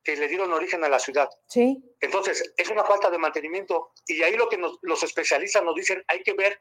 [0.03, 1.29] que le dieron origen a la ciudad?
[1.47, 1.81] Sí.
[2.01, 3.93] Entonces, es una falta de mantenimiento.
[4.07, 6.59] Y ahí lo que los especialistas nos dicen, hay que ver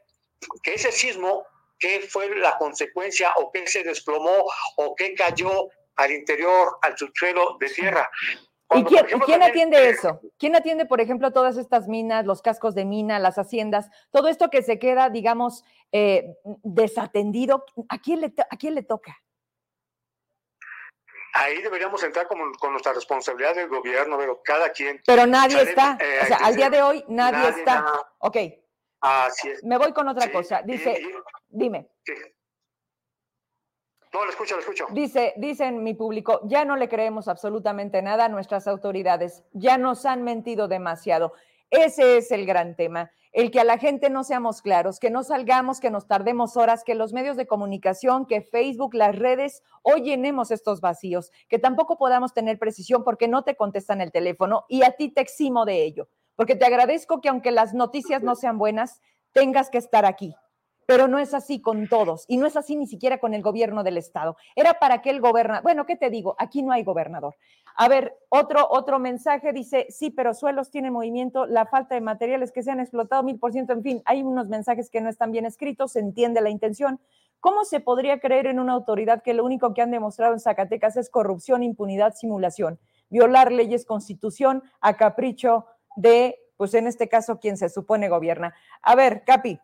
[0.63, 1.45] que ese sismo
[1.79, 4.45] qué fue la consecuencia o qué se desplomó
[4.77, 8.11] o qué cayó al interior, al subsuelo de tierra.
[8.75, 10.21] ¿Y quién, quién atiende eso?
[10.39, 14.51] ¿Quién atiende, por ejemplo, todas estas minas, los cascos de mina, las haciendas, todo esto
[14.51, 17.65] que se queda, digamos, eh, desatendido?
[17.89, 19.17] ¿A quién, le, ¿A quién le toca?
[21.35, 25.03] Ahí deberíamos entrar con, con nuestra responsabilidad del gobierno, pero cada quien.
[25.05, 25.99] Pero nadie está.
[26.01, 27.85] Eh, o sea, al día de hoy nadie, está.
[28.19, 28.37] Ok.
[29.05, 29.63] Así es.
[29.63, 30.63] Me voy con otra cosa.
[30.65, 30.99] Dice,
[31.51, 31.91] dime.
[34.15, 34.87] No, lo escucho, lo escucho.
[34.93, 40.07] Dice, dicen mi público, ya no le creemos absolutamente nada a nuestras autoridades, ya nos
[40.07, 41.35] han mentido demasiado.
[41.69, 45.23] Ese es el gran tema, el que a la gente no seamos claros, que no
[45.23, 50.01] salgamos, que nos tardemos horas, que los medios de comunicación, que Facebook, las redes, hoy
[50.01, 54.83] llenemos estos vacíos, que tampoco podamos tener precisión porque no te contestan el teléfono y
[54.83, 58.59] a ti te eximo de ello porque te agradezco que aunque las noticias no sean
[58.59, 59.01] buenas,
[59.33, 60.35] tengas que estar aquí.
[60.87, 63.85] Pero no es así con todos y no es así ni siquiera con el gobierno
[63.85, 64.37] del estado.
[64.55, 66.37] Era para que el gobernador, bueno, ¿qué te digo?
[66.39, 67.37] Aquí no hay gobernador.
[67.77, 72.53] A ver, otro, otro mensaje dice, sí, pero suelos tienen movimiento, la falta de materiales
[72.53, 75.33] que se han explotado mil por ciento, en fin, hay unos mensajes que no están
[75.33, 77.01] bien escritos, se entiende la intención.
[77.41, 80.97] ¿Cómo se podría creer en una autoridad que lo único que han demostrado en Zacatecas
[80.97, 82.79] es corrupción, impunidad, simulación,
[83.11, 85.67] violar leyes, constitución, a capricho
[85.97, 88.55] de, pues en este caso, quien se supone gobierna.
[88.83, 89.61] A ver, Capi.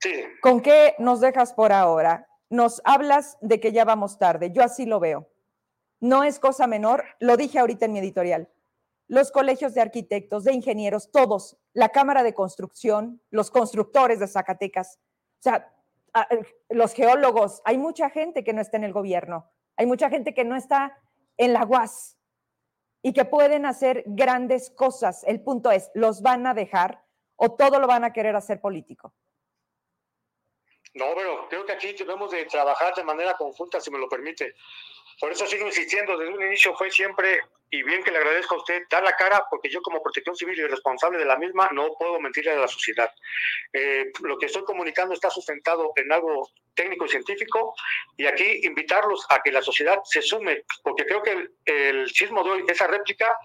[0.00, 0.12] Sí.
[0.42, 2.28] ¿Con qué nos dejas por ahora?
[2.50, 5.28] Nos hablas de que ya vamos tarde, yo así lo veo.
[6.00, 8.50] No es cosa menor, lo dije ahorita en mi editorial.
[9.08, 14.98] Los colegios de arquitectos, de ingenieros, todos, la Cámara de Construcción, los constructores de Zacatecas,
[15.40, 15.72] o sea,
[16.68, 20.44] los geólogos, hay mucha gente que no está en el gobierno, hay mucha gente que
[20.44, 20.96] no está
[21.36, 22.16] en la UAS,
[23.04, 25.24] y que pueden hacer grandes cosas.
[25.24, 27.04] El punto es, ¿los van a dejar
[27.36, 29.12] o todo lo van a querer hacer político?
[30.94, 34.54] No, pero creo que aquí debemos de trabajar de manera conjunta, si me lo permite.
[35.20, 38.58] Por eso sigo insistiendo, desde un inicio fue siempre, y bien que le agradezco a
[38.58, 41.94] usted, dar la cara, porque yo como protección civil y responsable de la misma no
[41.98, 43.10] puedo mentirle a la sociedad.
[43.72, 47.74] Eh, lo que estoy comunicando está sustentado en algo técnico y científico,
[48.16, 52.42] y aquí invitarlos a que la sociedad se sume, porque creo que el, el sismo
[52.42, 53.36] de hoy, esa réplica,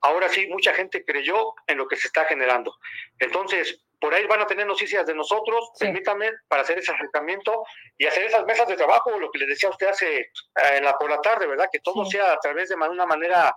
[0.00, 2.74] ahora sí mucha gente creyó en lo que se está generando.
[3.18, 7.64] Entonces, por ahí van a tener noticias de nosotros, permítame, para hacer ese acercamiento
[7.96, 10.30] y hacer esas mesas de trabajo, lo que le decía usted hace eh,
[10.74, 11.68] en la, por la tarde, ¿verdad?
[11.70, 13.54] Que todo sea a través de una manera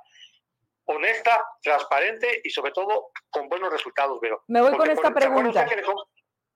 [0.85, 5.65] honesta, transparente y sobre todo con buenos resultados, pero Me voy con esta pregunta.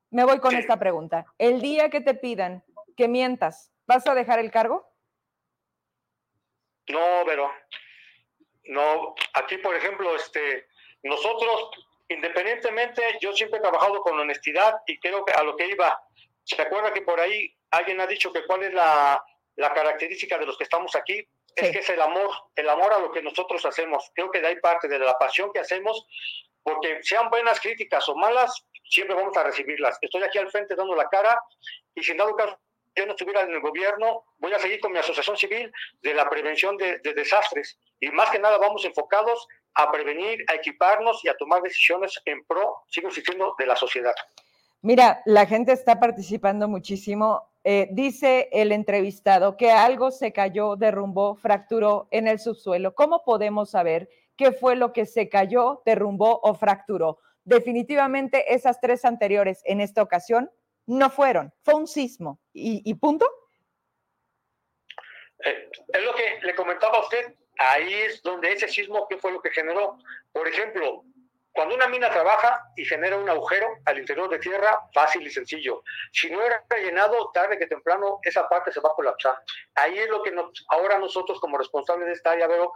[0.10, 1.26] Me voy con esta pregunta.
[1.38, 2.64] El día que te pidan
[2.98, 4.90] que mientas, ¿vas a dejar el cargo?
[6.88, 7.52] No, pero
[8.66, 10.68] no, aquí por ejemplo, este,
[11.04, 11.70] nosotros
[12.10, 16.00] independientemente, yo siempre he trabajado con honestidad y creo que a lo que iba,
[16.44, 19.24] se acuerda que por ahí alguien ha dicho que cuál es la,
[19.56, 23.00] la característica de los que estamos aquí, es que es el amor, el amor a
[23.00, 24.12] lo que nosotros hacemos.
[24.14, 26.06] Creo que de ahí parte de la pasión que hacemos,
[26.62, 29.98] porque sean buenas críticas o malas, siempre vamos a recibirlas.
[30.02, 31.40] Estoy aquí al frente dando la cara
[31.94, 32.60] y sin dado caso
[32.96, 36.30] yo no estuviera en el gobierno, voy a seguir con mi asociación civil de la
[36.30, 37.78] prevención de, de, desastres.
[38.00, 42.44] Y más que nada vamos enfocados a prevenir, a equiparnos y a tomar decisiones en
[42.46, 44.14] pro, sigo insistiendo, de la sociedad.
[44.82, 47.50] Mira, la gente está participando muchísimo.
[47.64, 52.94] Eh, dice el entrevistado que algo se cayó, derrumbó, fracturó en el subsuelo.
[52.94, 57.18] ¿Cómo podemos saber qué fue lo que se cayó, derrumbó o fracturó?
[57.44, 60.52] Definitivamente esas tres anteriores en esta ocasión
[60.86, 63.28] no fueron, fue un sismo y, punto.
[65.44, 69.32] Eh, es lo que le comentaba a usted, ahí es donde ese sismo, ¿qué fue
[69.32, 69.98] lo que generó?
[70.32, 71.04] Por ejemplo,
[71.56, 75.84] cuando una mina trabaja y genera un agujero al interior de tierra, fácil y sencillo.
[76.12, 79.40] Si no era rellenado, tarde que temprano, esa parte se va a colapsar.
[79.76, 82.74] Ahí es lo que nos, ahora nosotros como responsables de esta área, veo,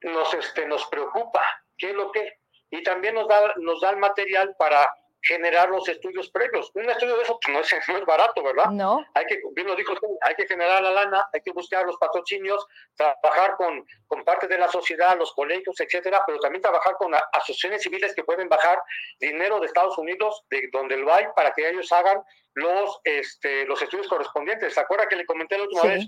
[0.00, 1.42] nos, este, nos preocupa.
[1.76, 2.38] ¿Qué es lo que?
[2.70, 4.88] Y también nos da, nos da el material para
[5.26, 6.70] generar los estudios previos.
[6.74, 8.70] Un estudio de eso pues, no, es, no, es, barato, ¿verdad?
[8.70, 9.04] No.
[9.14, 12.64] Hay que, bien lo dijo hay que generar la lana, hay que buscar los patrocinios,
[12.96, 17.82] trabajar con, con parte de la sociedad, los colegios, etcétera, pero también trabajar con asociaciones
[17.82, 18.80] civiles que pueden bajar
[19.18, 22.22] dinero de Estados Unidos, de donde lo hay, para que ellos hagan
[22.54, 24.74] los, este, los estudios correspondientes.
[24.74, 25.88] ¿Se acuerda que le comenté la última sí.
[25.88, 26.06] vez?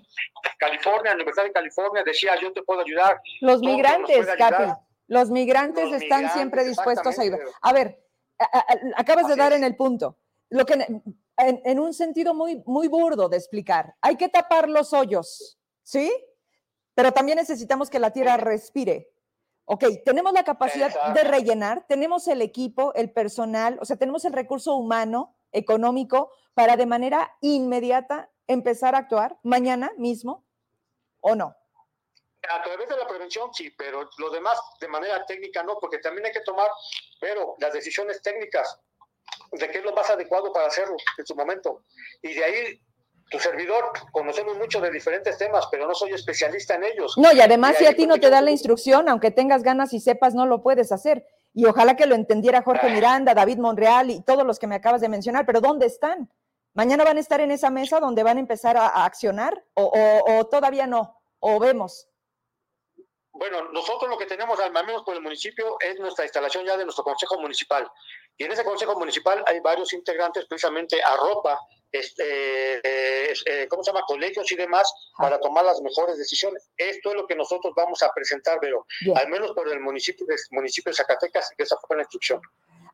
[0.59, 3.21] California, Universidad de California, decía, yo te puedo ayudar.
[3.41, 4.73] Los migrantes, Capi,
[5.09, 7.41] los migrantes los están migrantes, siempre dispuestos a ayudar.
[7.63, 7.99] A ver,
[8.97, 10.17] acabas de dar en el punto.
[10.51, 11.03] Lo que en,
[11.65, 13.95] en, un sentido muy, muy burdo de explicar.
[14.01, 16.13] Hay que tapar los hoyos, ¿sí?
[16.95, 19.13] Pero también necesitamos que la tierra respire.
[19.65, 21.13] Ok, tenemos la capacidad Exacto.
[21.13, 26.77] de rellenar, tenemos el equipo, el personal, o sea, tenemos el recurso humano, económico, para
[26.77, 30.47] de manera inmediata empezar a actuar mañana mismo,
[31.21, 31.55] ¿o no?
[32.51, 36.27] A través de la prevención, sí, pero lo demás de manera técnica no, porque también
[36.27, 36.69] hay que tomar,
[37.21, 38.81] pero las decisiones técnicas
[39.53, 41.85] de qué es lo más adecuado para hacerlo en su momento.
[42.23, 42.81] Y de ahí,
[43.31, 47.17] tu servidor, conocemos mucho de diferentes temas, pero no soy especialista en ellos.
[47.17, 49.93] No, y además, y si a ti no te dan la instrucción, aunque tengas ganas
[49.93, 51.27] y sepas, no lo puedes hacer.
[51.55, 55.01] Y ojalá que lo entendiera Jorge Miranda, David Monreal y todos los que me acabas
[55.01, 56.31] de mencionar, pero ¿dónde están?
[56.75, 59.65] ¿Mañana van a estar en esa mesa donde van a empezar a, a accionar?
[59.75, 61.21] O, o, ¿O todavía no?
[61.41, 62.07] ¿O vemos?
[63.39, 66.85] Bueno, nosotros lo que tenemos, al menos por el municipio, es nuestra instalación ya de
[66.85, 67.89] nuestro consejo municipal.
[68.37, 71.57] Y en ese consejo municipal hay varios integrantes, precisamente a ropa,
[71.93, 74.05] este, eh, eh, ¿cómo se llama?
[74.07, 76.69] Colegios y demás, para tomar las mejores decisiones.
[76.77, 80.35] Esto es lo que nosotros vamos a presentar, pero al menos por el municipio de,
[80.51, 82.43] municipio de Zacatecas, que esa fue la instrucción.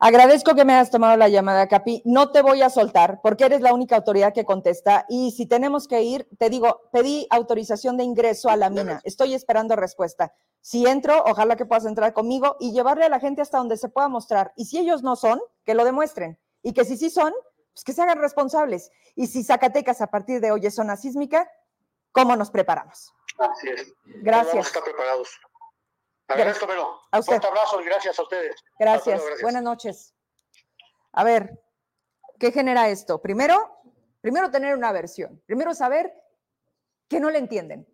[0.07, 2.03] Agradezco que me hayas tomado la llamada, Capi.
[2.05, 5.07] No te voy a soltar porque eres la única autoridad que contesta.
[5.09, 9.01] Y si tenemos que ir, te digo, pedí autorización de ingreso a la mina.
[9.05, 10.35] Estoy esperando respuesta.
[10.61, 13.89] Si entro, ojalá que puedas entrar conmigo y llevarle a la gente hasta donde se
[13.89, 14.53] pueda mostrar.
[14.57, 16.39] Y si ellos no son, que lo demuestren.
[16.63, 17.33] Y que si sí son,
[17.73, 18.91] pues que se hagan responsables.
[19.15, 21.51] Y si Zacatecas a partir de hoy es zona sísmica,
[22.13, 23.15] ¿cómo nos preparamos?
[23.39, 23.95] Así es.
[24.23, 24.53] Gracias.
[24.53, 25.31] Vamos a estar preparados.
[26.29, 27.39] Agradezco, pero a usted.
[27.39, 28.57] Un abrazo y gracias a ustedes.
[28.79, 29.07] Gracias.
[29.07, 29.43] Luego, gracias.
[29.43, 30.15] Buenas noches.
[31.13, 31.63] A ver,
[32.39, 33.21] ¿qué genera esto?
[33.21, 33.79] Primero,
[34.21, 35.43] primero tener una versión.
[35.47, 36.13] Primero saber
[37.09, 37.87] que no le entienden,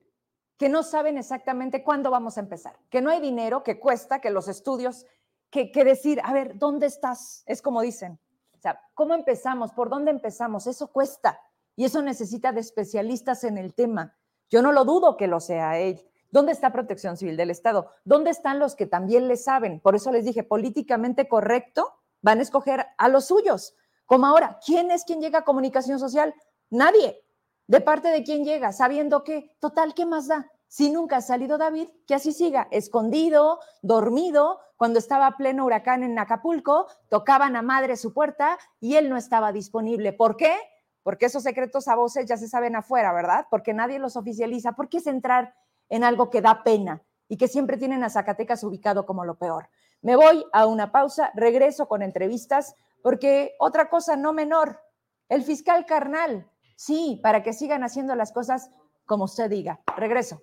[0.56, 4.30] que no saben exactamente cuándo vamos a empezar, que no hay dinero, que cuesta, que
[4.30, 5.06] los estudios,
[5.50, 7.42] que, que decir, a ver, ¿dónde estás?
[7.46, 8.20] Es como dicen.
[8.56, 9.72] O sea, ¿cómo empezamos?
[9.72, 10.66] ¿Por dónde empezamos?
[10.66, 11.40] Eso cuesta
[11.76, 14.16] y eso necesita de especialistas en el tema.
[14.50, 16.09] Yo no lo dudo que lo sea él.
[16.30, 17.90] ¿Dónde está Protección Civil del Estado?
[18.04, 19.80] ¿Dónde están los que también le saben?
[19.80, 23.74] Por eso les dije, políticamente correcto, van a escoger a los suyos.
[24.06, 26.34] Como ahora, ¿quién es quien llega a comunicación social?
[26.70, 27.22] Nadie.
[27.66, 28.72] ¿De parte de quién llega?
[28.72, 30.50] Sabiendo que, total, ¿qué más da?
[30.68, 36.16] Si nunca ha salido David, que así siga, escondido, dormido, cuando estaba pleno huracán en
[36.18, 40.12] Acapulco, tocaban a madre su puerta y él no estaba disponible.
[40.12, 40.56] ¿Por qué?
[41.02, 43.46] Porque esos secretos a voces ya se saben afuera, ¿verdad?
[43.50, 44.72] Porque nadie los oficializa.
[44.72, 45.54] ¿Por qué es entrar
[45.90, 49.68] en algo que da pena y que siempre tienen a Zacatecas ubicado como lo peor.
[50.00, 54.80] Me voy a una pausa, regreso con entrevistas, porque otra cosa no menor,
[55.28, 58.70] el fiscal carnal, sí, para que sigan haciendo las cosas
[59.04, 59.80] como usted diga.
[59.96, 60.42] Regreso.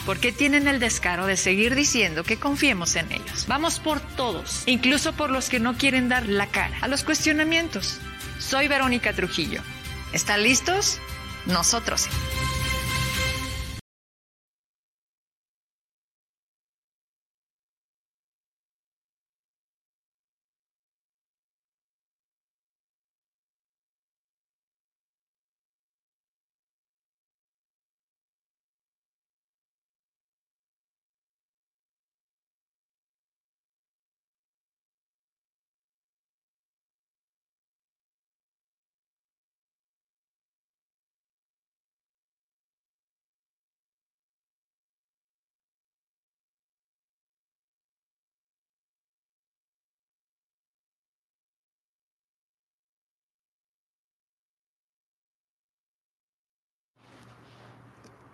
[0.05, 3.45] porque tienen el descaro de seguir diciendo que confiemos en ellos.
[3.47, 7.99] Vamos por todos, incluso por los que no quieren dar la cara a los cuestionamientos.
[8.39, 9.61] Soy Verónica Trujillo.
[10.13, 10.99] ¿Están listos?
[11.45, 12.07] Nosotros.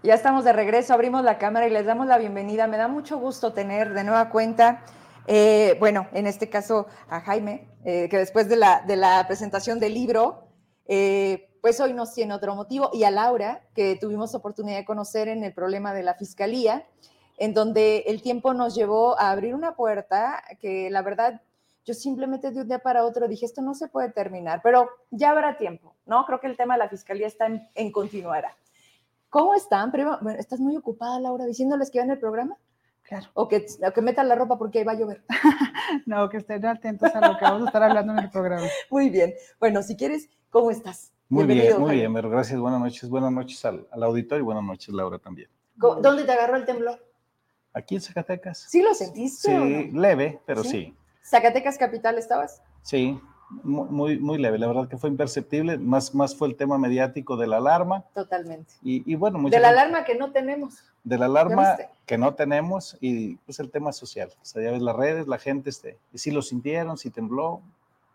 [0.03, 2.67] Ya estamos de regreso, abrimos la cámara y les damos la bienvenida.
[2.67, 4.83] Me da mucho gusto tener de nueva cuenta,
[5.25, 9.79] eh, bueno, en este caso a Jaime, eh, que después de la, de la, presentación
[9.79, 10.49] del libro,
[10.85, 15.29] eh, pues hoy nos tiene otro motivo, y a Laura, que tuvimos oportunidad de conocer
[15.29, 16.85] en el problema de la fiscalía,
[17.39, 21.41] en donde el tiempo nos llevó a abrir una puerta que la verdad
[21.85, 25.31] yo simplemente de un día para otro dije, esto no se puede terminar, pero ya
[25.31, 26.23] habrá tiempo, ¿no?
[26.25, 28.55] Creo que el tema de la fiscalía está en, en continuará.
[29.29, 29.91] ¿Cómo están?
[30.37, 32.57] ¿Estás muy ocupada, Laura, diciéndoles que van el programa?
[33.03, 33.27] Claro.
[33.33, 35.23] O que, que metan la ropa porque ahí va a llover.
[36.05, 38.67] no, que estén atentos a lo que vamos a estar hablando en el programa.
[38.89, 39.33] Muy bien.
[39.59, 41.13] Bueno, si quieres, ¿cómo estás?
[41.29, 42.57] Muy bien, muy bien, pero gracias.
[42.57, 43.09] Buenas noches.
[43.09, 45.49] Buenas noches al, auditorio y buenas noches, Laura, también.
[45.75, 47.05] ¿Dónde te agarró el temblor?
[47.73, 48.59] Aquí en Zacatecas.
[48.69, 49.51] ¿Sí lo sentiste?
[49.51, 50.95] Sí, leve, pero sí.
[51.21, 52.61] ¿Zacatecas capital estabas?
[52.81, 57.37] Sí, muy, muy leve, la verdad que fue imperceptible, más, más fue el tema mediático
[57.37, 58.03] de la alarma.
[58.13, 58.73] Totalmente.
[58.81, 60.83] Y, bueno, De la alarma que no tenemos.
[61.03, 64.29] De la alarma que no tenemos y pues el tema social.
[64.41, 67.61] O sea, ya ves las redes, la gente, este, sí lo sintieron, sí tembló,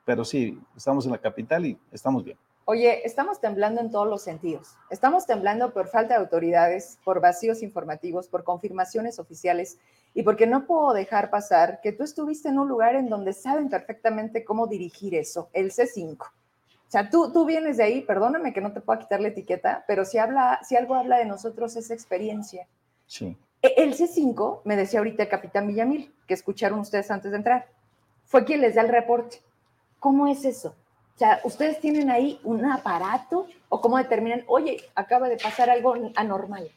[0.04, 2.36] pero sí, estamos en la capital y estamos bien.
[2.64, 4.76] Oye, estamos temblando en todos los sentidos.
[4.88, 9.78] Estamos temblando por falta de autoridades, por vacíos informativos, por confirmaciones oficiales
[10.14, 13.68] y porque no puedo dejar pasar que tú estuviste en un lugar en donde saben
[13.68, 16.18] perfectamente cómo dirigir eso, el C5.
[16.20, 16.30] O
[16.86, 20.04] sea, tú, tú vienes de ahí, perdóname que no te pueda quitar la etiqueta, pero
[20.04, 22.68] si, habla, si algo habla de nosotros es experiencia.
[23.06, 23.36] Sí.
[23.60, 27.66] E, el C5, me decía ahorita el capitán Villamil, que escucharon ustedes antes de entrar,
[28.24, 29.38] fue quien les da el reporte.
[29.98, 30.76] ¿Cómo es eso?
[31.14, 35.94] O sea, ¿ustedes tienen ahí un aparato o cómo determinan, oye, acaba de pasar algo
[36.16, 36.68] anormal?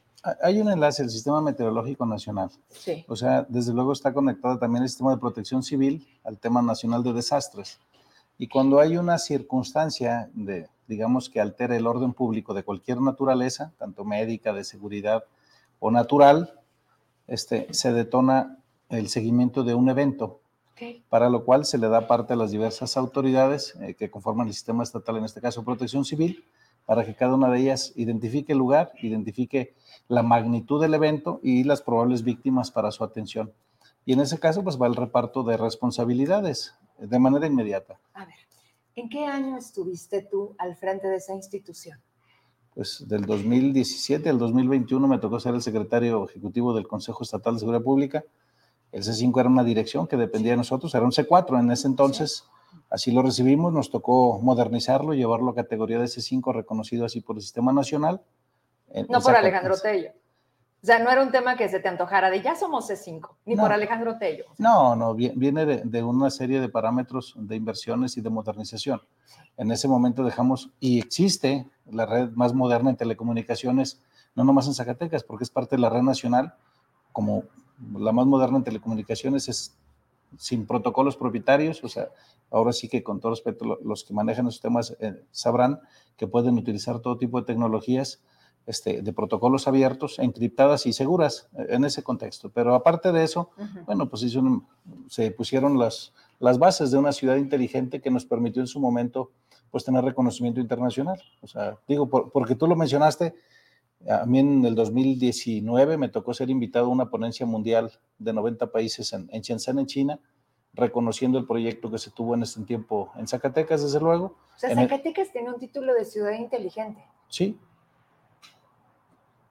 [0.42, 2.50] Hay un enlace, el Sistema Meteorológico Nacional.
[2.70, 3.06] Sí.
[3.08, 7.04] O sea, desde luego está conectado también el Sistema de Protección Civil al tema nacional
[7.04, 7.80] de desastres.
[8.38, 13.72] Y cuando hay una circunstancia de, digamos, que altere el orden público de cualquier naturaleza,
[13.78, 15.24] tanto médica, de seguridad
[15.80, 16.60] o natural,
[17.28, 18.58] este, se detona
[18.90, 20.42] el seguimiento de un evento
[21.10, 24.54] para lo cual se le da parte a las diversas autoridades eh, que conforman el
[24.54, 26.44] sistema estatal, en este caso Protección Civil,
[26.86, 29.74] para que cada una de ellas identifique el lugar, identifique
[30.08, 33.52] la magnitud del evento y las probables víctimas para su atención.
[34.06, 38.00] Y en ese caso, pues va el reparto de responsabilidades de manera inmediata.
[38.14, 38.36] A ver,
[38.96, 42.00] ¿en qué año estuviste tú al frente de esa institución?
[42.76, 47.62] pues del 2017 al 2021 me tocó ser el secretario ejecutivo del Consejo Estatal de
[47.62, 48.26] Seguridad Pública.
[48.96, 52.46] El C5 era una dirección que dependía de nosotros, era un C4 en ese entonces.
[52.90, 57.42] Así lo recibimos, nos tocó modernizarlo, llevarlo a categoría de C5, reconocido así por el
[57.42, 58.22] Sistema Nacional.
[59.10, 60.12] No por Alejandro Tello.
[60.82, 63.58] O sea, no era un tema que se te antojara de ya somos C5, ni
[63.58, 64.46] por Alejandro Tello.
[64.60, 69.02] No, no, viene de, una serie de parámetros de inversiones y de modernización.
[69.58, 74.02] En ese momento dejamos, y existe la red más moderna en telecomunicaciones,
[74.36, 76.54] no nomás en Zacatecas, porque es parte de la red nacional,
[77.12, 77.44] como
[77.98, 79.78] la más moderna en telecomunicaciones es
[80.38, 82.10] sin protocolos propietarios, o sea,
[82.52, 85.80] ahora sí que con todo respeto, los que manejan esos temas eh, sabrán
[86.18, 88.22] que pueden utilizar todo tipo de tecnologías
[88.68, 92.50] este, de protocolos abiertos, encriptadas y seguras eh, en ese contexto.
[92.50, 93.52] Pero aparte de eso,
[93.86, 94.26] bueno, pues
[95.10, 99.32] se pusieron las, las bases de una ciudad inteligente que nos permitió en su momento
[99.70, 101.22] pues tener reconocimiento internacional.
[101.42, 103.36] O sea, digo, porque tú lo mencionaste,
[104.10, 108.72] a mí en el 2019 me tocó ser invitado a una ponencia mundial de 90
[108.72, 110.20] países en, en Shenzhen, en China,
[110.74, 114.36] reconociendo el proyecto que se tuvo en este tiempo en Zacatecas, desde luego.
[114.56, 117.04] O sea, Zacatecas tiene un título de ciudad inteligente.
[117.30, 117.58] Sí,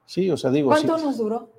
[0.05, 0.69] Sí, o sea, digo.
[0.69, 1.49] ¿Cuánto nos duró?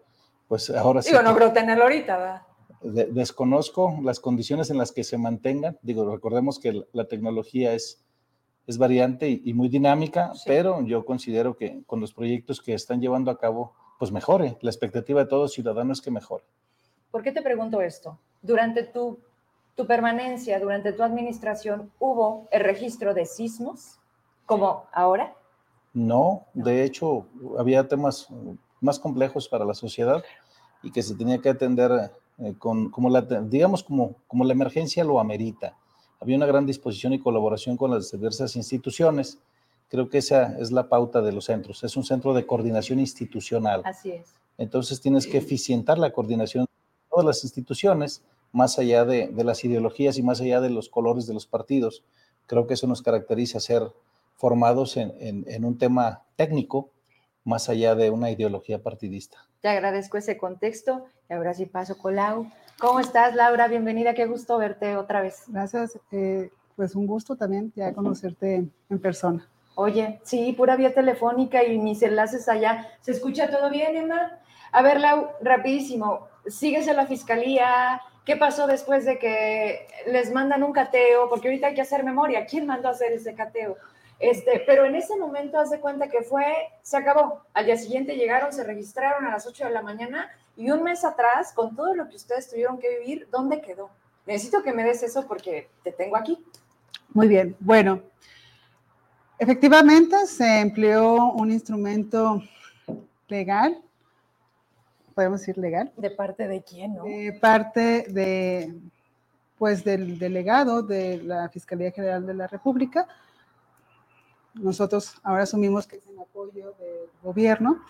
[0.49, 1.11] Pues ahora sí.
[1.11, 2.43] Digo, no creo tenerlo ahorita, ¿verdad?
[2.82, 5.78] desconozco las condiciones en las que se mantengan.
[5.82, 8.05] Digo, recordemos que la tecnología es,
[8.66, 13.30] es variante y, muy dinámica, pero yo considero que con los proyectos que están llevando
[13.30, 14.58] a cabo, pues mejore.
[14.60, 16.44] La expectativa de todo ciudadano es que mejore.
[17.10, 18.18] ¿Por qué te pregunto esto?
[18.42, 19.18] Durante tu,
[19.76, 23.98] tu permanencia, durante tu administración, ¿hubo el registro de sismos
[24.46, 25.34] como ahora?
[25.94, 27.26] No, de hecho,
[27.58, 28.28] había temas
[28.80, 30.22] más complejos para la sociedad
[30.82, 35.04] y que se tenía que atender eh, con, como la, digamos, como, como la emergencia
[35.04, 35.76] lo amerita.
[36.27, 39.39] Había una gran disposición y colaboración con las diversas instituciones.
[39.87, 41.85] Creo que esa es la pauta de los centros.
[41.85, 43.83] Es un centro de coordinación institucional.
[43.85, 44.35] Así es.
[44.59, 46.70] Entonces tienes que eficientar la coordinación de
[47.09, 51.29] todas las instituciones, más allá de, de las ideologías y más allá de los colores
[51.29, 52.03] de los partidos.
[52.49, 53.93] Creo que eso nos caracteriza ser
[54.35, 56.91] formados en, un tema técnico
[57.45, 59.47] más allá de una ideología partidista.
[59.61, 62.51] Te agradezco ese contexto y ahora sí paso con Lau.
[62.79, 63.68] ¿Cómo estás, Laura?
[63.68, 65.45] Bienvenida, qué gusto verte otra vez.
[65.47, 69.49] Gracias, eh, pues un gusto también ya conocerte en persona.
[69.77, 72.87] Oye, sí, pura vía telefónica y mis enlaces allá.
[73.01, 74.41] ¿Se escucha todo bien, Emma?
[74.72, 78.03] A ver, Lau, rapidísimo, ¿sigues en la fiscalía?
[78.27, 81.31] ¿Qué pasó después de que les mandan un cateo?
[81.31, 82.45] Porque ahorita hay que hacer memoria.
[82.45, 83.79] ¿Quién mandó a hacer ese cateo?
[84.18, 86.45] Este, pero en ese momento, haz de cuenta que fue,
[86.83, 87.41] se acabó.
[87.55, 91.04] Al día siguiente llegaron, se registraron a las 8 de la mañana y un mes
[91.04, 93.90] atrás, con todo lo que ustedes tuvieron que vivir, ¿dónde quedó?
[94.26, 96.44] Necesito que me des eso porque te tengo aquí.
[97.11, 98.02] Muy bien, bueno,
[99.38, 102.42] efectivamente se empleó un instrumento
[103.28, 103.80] legal,
[105.14, 105.92] podemos decir legal.
[105.96, 106.94] ¿De parte de quién?
[106.94, 107.04] No?
[107.04, 108.74] De parte de,
[109.59, 113.07] pues, del delegado de la Fiscalía General de la República,
[114.54, 117.82] nosotros ahora asumimos que es en apoyo del gobierno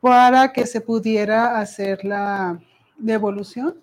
[0.00, 2.60] para que se pudiera hacer la
[2.96, 3.82] devolución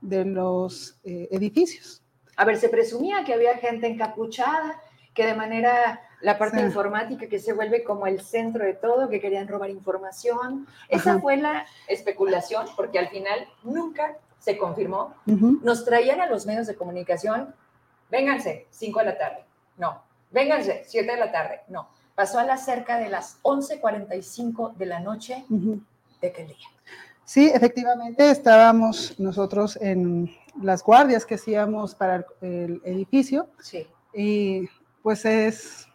[0.00, 2.02] de los eh, edificios.
[2.36, 4.80] A ver, se presumía que había gente encapuchada,
[5.12, 9.20] que de manera la parte informática que se vuelve como el centro de todo, que
[9.20, 10.66] querían robar información.
[10.88, 15.14] Esa fue la especulación, porque al final nunca se confirmó.
[15.26, 17.54] Nos traían a los medios de comunicación,
[18.10, 19.44] vénganse, 5 de la tarde.
[19.76, 21.60] No, vénganse, 7 de la tarde.
[21.68, 26.66] No, pasó a las cerca de las 11.45 de la noche de aquel día.
[27.24, 30.28] Sí, efectivamente, estábamos nosotros en
[30.60, 33.48] las guardias que hacíamos para el edificio.
[33.62, 33.86] Sí.
[34.12, 34.68] Y
[35.00, 35.86] pues es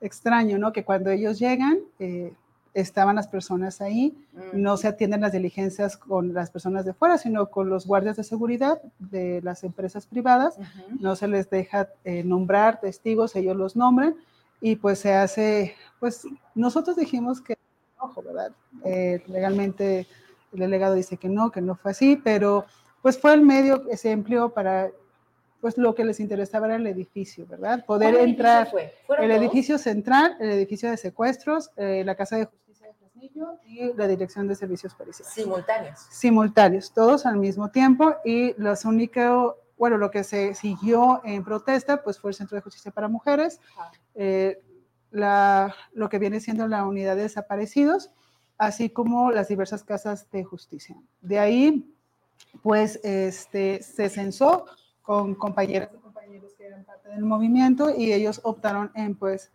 [0.00, 0.72] extraño, ¿no?
[0.72, 2.32] Que cuando ellos llegan, eh,
[2.72, 4.16] estaban las personas ahí,
[4.54, 8.24] no se atienden las diligencias con las personas de fuera, sino con los guardias de
[8.24, 10.58] seguridad de las empresas privadas,
[10.98, 14.16] no se les deja eh, nombrar testigos, ellos los nombran
[14.60, 17.56] y pues se hace, pues nosotros dijimos que,
[17.98, 18.52] ojo, ¿verdad?
[18.84, 20.06] Eh, legalmente
[20.52, 22.64] el delegado dice que no, que no fue así, pero
[23.02, 24.90] pues fue el medio que se empleó para
[25.60, 27.84] pues lo que les interesaba era el edificio, ¿verdad?
[27.84, 28.70] Poder entrar.
[28.70, 28.92] Fue?
[29.18, 32.66] El edificio central, el edificio de secuestros, eh, la casa de justicia
[33.64, 35.32] y la Dirección de Servicios Periciales.
[35.32, 35.98] Simultáneos.
[36.10, 42.02] Simultáneos, todos al mismo tiempo y los únicos, bueno, lo que se siguió en protesta
[42.02, 43.60] pues fue el Centro de Justicia para Mujeres,
[44.16, 44.62] eh,
[45.10, 48.10] la, lo que viene siendo la unidad de desaparecidos,
[48.58, 50.96] así como las diversas casas de justicia.
[51.20, 51.94] De ahí,
[52.62, 54.66] pues, este, se censó
[55.02, 59.50] con compañeras y compañeros que eran parte del movimiento y ellos optaron en, pues,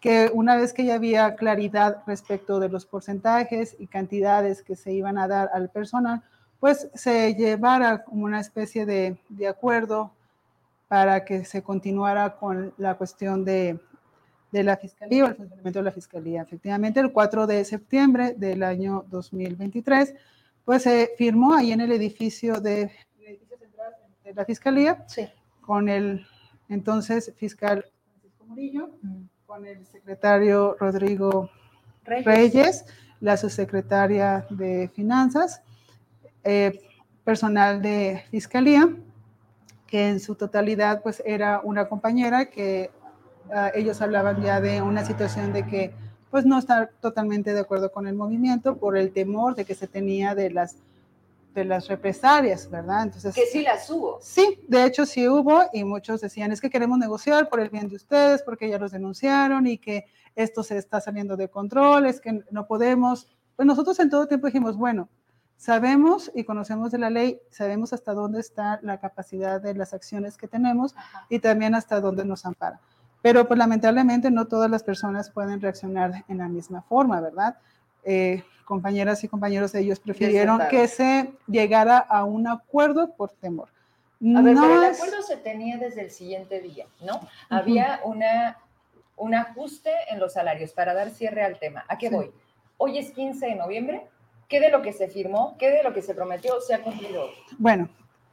[0.00, 4.92] que una vez que ya había claridad respecto de los porcentajes y cantidades que se
[4.92, 6.22] iban a dar al personal,
[6.60, 10.12] pues se llevara como una especie de, de acuerdo
[10.88, 13.80] para que se continuara con la cuestión de,
[14.52, 16.42] de la Fiscalía o el funcionamiento de la Fiscalía.
[16.42, 20.14] Efectivamente, el 4 de septiembre del año 2023,
[20.64, 22.90] pues se firmó ahí en el edificio, de,
[23.58, 23.94] central
[24.24, 25.28] de la Fiscalía sí.
[25.60, 26.26] con el
[26.68, 29.22] entonces fiscal Francisco Murillo, mm.
[29.46, 31.50] con el secretario Rodrigo
[32.04, 32.84] Reyes,
[33.20, 35.62] la subsecretaria de Finanzas,
[36.44, 36.80] eh,
[37.24, 38.88] personal de Fiscalía,
[39.86, 42.90] que en su totalidad pues era una compañera que
[43.48, 45.94] uh, ellos hablaban ya de una situación de que
[46.30, 49.86] pues no estar totalmente de acuerdo con el movimiento por el temor de que se
[49.86, 50.76] tenía de las
[51.54, 53.04] de las represalias, ¿verdad?
[53.04, 54.18] Entonces, que sí las hubo.
[54.20, 57.88] Sí, de hecho sí hubo y muchos decían, es que queremos negociar por el bien
[57.88, 62.20] de ustedes porque ya los denunciaron y que esto se está saliendo de control, es
[62.20, 63.26] que no podemos.
[63.56, 65.08] Pues nosotros en todo tiempo dijimos, bueno,
[65.56, 70.36] Sabemos y conocemos de la ley, sabemos hasta dónde está la capacidad de las acciones
[70.36, 70.94] que tenemos
[71.30, 72.80] y también hasta dónde nos ampara.
[73.26, 77.56] Pero pues lamentablemente no todas las personas pueden reaccionar en la misma forma, ¿verdad?
[78.04, 83.68] Eh, compañeras y compañeros, ellos prefirieron que se llegara a un acuerdo por temor.
[84.36, 87.20] A ver, pero el acuerdo se tenía desde el siguiente día, ¿no?
[87.50, 88.58] Había una,
[89.16, 91.84] un ajuste en los salarios para dar cierre al tema.
[91.88, 92.30] ¿A qué voy?
[92.76, 94.08] Hoy es 15 de noviembre,
[94.48, 97.30] ¿Qué de lo que se firmó, qué de lo que se prometió se ha cumplido?
[97.58, 97.88] Bueno,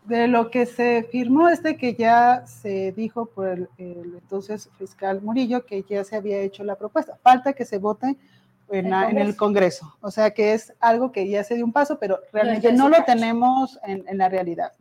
[0.05, 5.21] de lo que se firmó es de que ya se dijo por el, entonces fiscal
[5.21, 7.17] Murillo que ya se había hecho la propuesta.
[7.21, 8.17] Falta que se vote
[8.69, 9.95] en, el, Congreso.
[10.01, 13.03] O sea que es algo que ya se dio un paso, pero realmente no, lo
[13.03, 14.73] tenemos en, la realidad.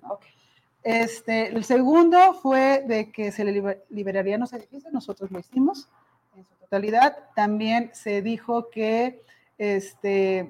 [0.83, 5.89] Este, el segundo fue de que se le liberarían los edificios, nosotros lo hicimos
[6.37, 7.17] en su totalidad.
[7.35, 9.23] También se dijo que
[9.59, 10.49] este,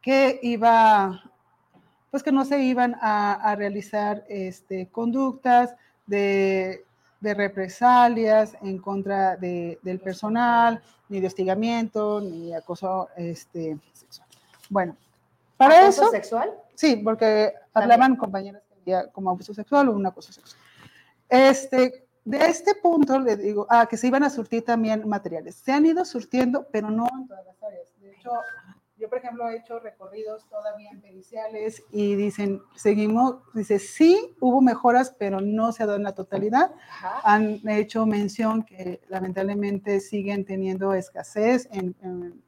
[0.00, 1.22] que iba,
[2.14, 5.74] pues que no se iban a, realizar este, conductas
[6.06, 6.84] de,
[7.20, 14.28] represalias en contra del personal, ni de hostigamiento, ni acoso este, sexual.
[14.70, 14.96] Bueno,
[15.56, 16.10] para ¿Acoso eso...
[16.12, 16.52] sexual?
[16.76, 18.62] Sí, porque hablaban compañeras
[19.12, 20.62] como abuso sexual o un acoso sexual.
[21.28, 25.56] Este, de este punto le digo, ah, que se iban a surtir también materiales.
[25.56, 27.88] Se han ido surtiendo, pero no en todas las áreas.
[28.00, 28.30] De hecho,
[28.96, 34.60] yo, por ejemplo, he hecho recorridos todavía en periciales y dicen, seguimos, dice, sí, hubo
[34.60, 36.70] mejoras, pero no se ha dado en la totalidad.
[37.24, 41.94] Han hecho mención que lamentablemente siguen teniendo escasez, en,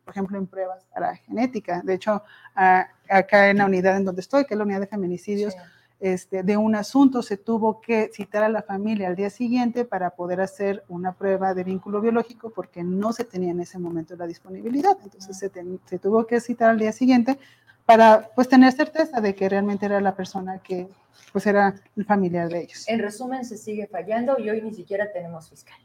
[0.04, 1.82] por ejemplo, en pruebas para genética.
[1.84, 2.22] De hecho,
[2.54, 5.54] acá en la unidad en donde estoy, que es la unidad de feminicidios,
[5.98, 10.10] este, de un asunto, se tuvo que citar a la familia al día siguiente para
[10.10, 14.26] poder hacer una prueba de vínculo biológico porque no se tenía en ese momento la
[14.26, 14.96] disponibilidad.
[15.02, 17.38] Entonces se, tuvo que citar al día siguiente
[17.86, 20.88] para pues tener certeza de que realmente era la persona que
[21.32, 22.84] pues era el familiar de ellos.
[22.88, 25.78] En resumen, se sigue fallando y hoy ni siquiera tenemos fiscal.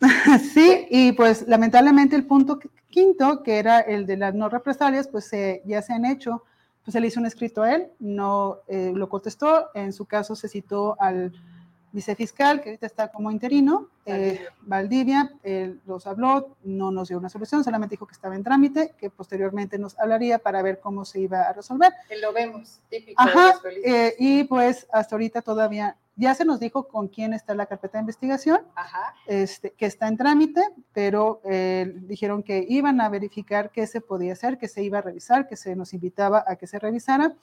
[0.54, 2.58] sí, y pues lamentablemente el punto
[2.88, 5.30] quinto, que era el de las no represalias, pues
[5.64, 6.44] ya se han hecho
[6.88, 10.34] pues se le hizo un escrito a él, no eh, lo contestó, en su caso
[10.34, 11.34] se citó al
[11.92, 17.28] vicefiscal, que ahorita está como interino, eh, Valdivia, él los habló, no nos dio una
[17.28, 21.20] solución, solamente dijo que estaba en trámite, que posteriormente nos hablaría para ver cómo se
[21.20, 21.92] iba a resolver.
[22.20, 23.20] lo vemos, típico.
[23.20, 27.66] Ajá, eh, y pues hasta ahorita todavía ya se nos dijo con quién está la
[27.66, 28.60] carpeta de investigación,
[29.26, 30.60] Este, que está en trámite,
[30.92, 35.02] pero eh, dijeron que iban a verificar qué se podía hacer, que se iba a
[35.02, 37.34] revisar, que se nos invitaba a que se revisara.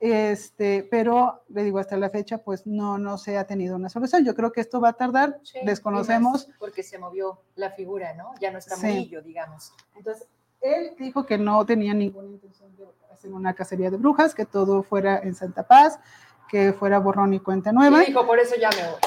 [0.00, 4.24] Este, pero le digo, hasta la fecha, pues no, no se ha tenido una solución.
[4.24, 6.48] Yo creo que esto va a tardar, desconocemos.
[6.58, 8.32] Porque se movió la figura, ¿no?
[8.40, 9.14] Ya no está sí.
[9.22, 9.74] digamos.
[9.94, 10.26] Entonces,
[10.62, 14.82] él dijo que no tenía ninguna intención de hacer una cacería de brujas, que todo
[14.82, 16.00] fuera en Santa Paz,
[16.48, 18.02] que fuera borrón y cuenta nueva.
[18.02, 19.00] Y dijo, por eso ya me voy,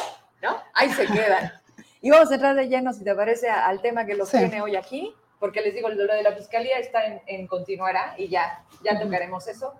[0.43, 0.57] ¿no?
[0.75, 1.53] Ahí se quedan.
[2.01, 4.75] y vamos a entrar de lleno, si te parece, al tema que los tiene hoy
[4.75, 8.99] aquí, porque les digo, lo de la fiscalía está en, en continuará y ya, ya
[8.99, 9.73] tocaremos eso.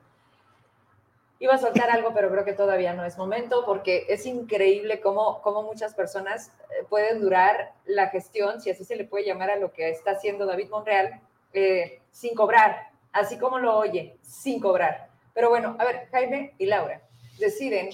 [1.44, 5.42] Iba a soltar algo, pero creo que todavía no es momento, porque es increíble cómo,
[5.42, 9.58] cómo muchas personas eh, pueden durar la gestión, si así se le puede llamar a
[9.58, 11.20] lo que está haciendo David Monreal,
[11.52, 15.10] eh, sin cobrar, así como lo oye, sin cobrar.
[15.34, 17.02] Pero bueno, a ver, Jaime y Laura,
[17.38, 17.90] deciden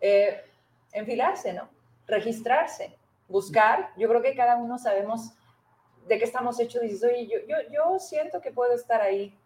[0.00, 0.42] eh,
[0.92, 1.68] enfilarse, ¿no?
[2.06, 2.96] Registrarse,
[3.28, 3.90] buscar.
[3.98, 5.34] Yo creo que cada uno sabemos
[6.08, 6.80] de qué estamos hechos.
[6.80, 9.38] Dices, oye, yo, yo, yo siento que puedo estar ahí.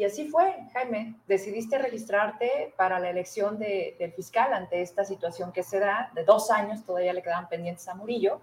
[0.00, 1.14] Y así fue, Jaime.
[1.28, 6.24] Decidiste registrarte para la elección de, del fiscal ante esta situación que se da, de
[6.24, 8.40] dos años, todavía le quedaban pendientes a Murillo.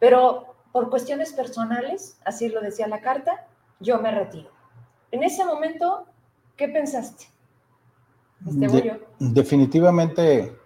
[0.00, 3.46] Pero por cuestiones personales, así lo decía la carta,
[3.78, 4.50] yo me retiro.
[5.12, 6.06] En ese momento,
[6.56, 7.26] ¿qué pensaste?
[8.44, 10.56] Este definitivamente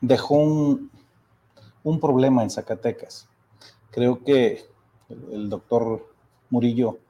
[0.00, 0.90] dejó un,
[1.82, 3.28] un problema en Zacatecas.
[3.90, 4.64] Creo que
[5.10, 6.08] el doctor
[6.48, 7.00] Murillo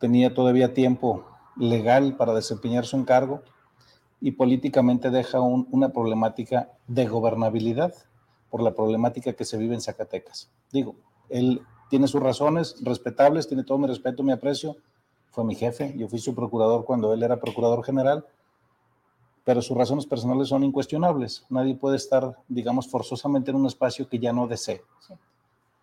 [0.00, 1.24] tenía todavía tiempo
[1.56, 3.42] legal para desempeñar su encargo
[4.20, 7.94] y políticamente deja una problemática de gobernabilidad
[8.50, 10.50] por la problemática que se vive en Zacatecas.
[10.72, 10.96] Digo,
[11.28, 14.76] él tiene sus razones respetables, tiene todo mi respeto, mi aprecio,
[15.30, 18.26] fue mi jefe, yo fui su procurador cuando él era procurador general,
[19.44, 21.44] pero sus razones personales son incuestionables.
[21.48, 24.82] Nadie puede estar, digamos, forzosamente en un espacio que ya no desee.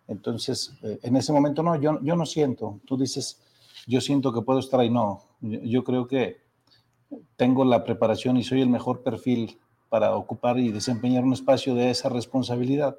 [0.06, 2.80] Entonces, eh, en ese momento no, yo, yo no siento.
[2.86, 3.42] Tú dices,
[3.88, 4.90] yo siento que puedo estar ahí.
[4.90, 6.42] No, yo, creo que
[7.36, 9.58] tengo la preparación y soy el mejor perfil
[9.88, 12.98] para ocupar y desempeñar un espacio de esa responsabilidad.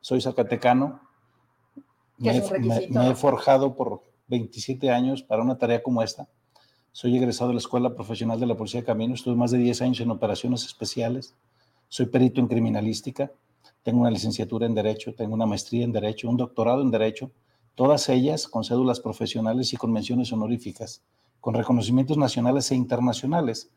[0.00, 1.00] Soy zacatecano,
[2.16, 2.42] me,
[2.90, 6.26] me, he forjado por 27 años para una tarea como esta.
[6.90, 9.82] Soy egresado de la Escuela Profesional de la Policía de Camino, estuve más de 10
[9.82, 11.34] años en operaciones especiales,
[11.88, 13.30] soy perito en criminalística,
[13.82, 17.30] tengo una licenciatura en Derecho, tengo una maestría en Derecho, un doctorado en Derecho,
[17.74, 21.02] todas ellas con cédulas profesionales y con menciones honoríficas,
[21.40, 23.70] con reconocimientos nacionales e internacionales.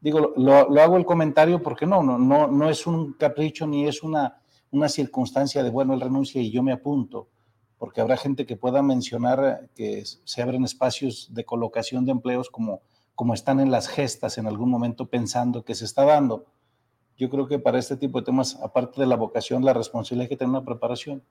[0.00, 4.02] Digo, lo, hago el comentario porque no, no, no, no es un capricho ni es
[4.02, 4.40] una,
[4.70, 7.28] una circunstancia de, bueno, él renuncia y yo me apunto
[7.80, 12.82] porque habrá gente que pueda mencionar que se abren espacios de colocación de empleos como,
[13.14, 16.44] como están en las gestas en algún momento pensando que se está dando.
[17.16, 20.28] Yo creo que para este tipo de temas, aparte de la vocación, la responsabilidad hay
[20.28, 21.22] que tener una preparación.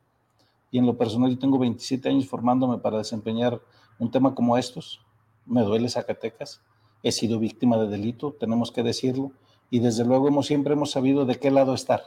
[0.71, 3.61] Y en lo personal, yo tengo 27 años formándome para desempeñar
[3.97, 5.01] un tema como estos.
[5.45, 6.61] Me duele Zacatecas.
[7.03, 9.31] He sido víctima de delito, tenemos que decirlo.
[9.69, 12.01] Y desde luego hemos, siempre hemos sabido de qué lado estar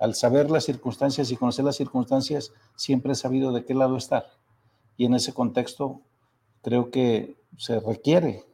[0.00, 4.26] al saber las circunstancias y conocer las circunstancias, siempre he sabido de qué lado estar.
[4.96, 6.00] Y en ese contexto
[6.62, 8.46] creo que se requiere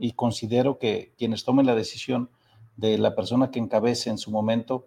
[0.00, 2.30] y considero que quienes tomen la decisión
[2.78, 4.86] de la persona que encabece en su momento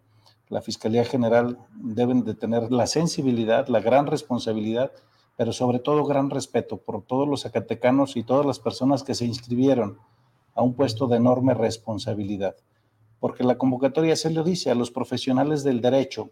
[0.51, 4.91] la Fiscalía General deben de tener la sensibilidad, la gran responsabilidad,
[5.35, 9.25] pero sobre todo gran respeto por todos los zacatecanos y todas las personas que se
[9.25, 9.97] inscribieron
[10.53, 12.55] a un puesto de enorme responsabilidad
[13.21, 16.31] porque la convocatoria se le dice a los profesionales del derecho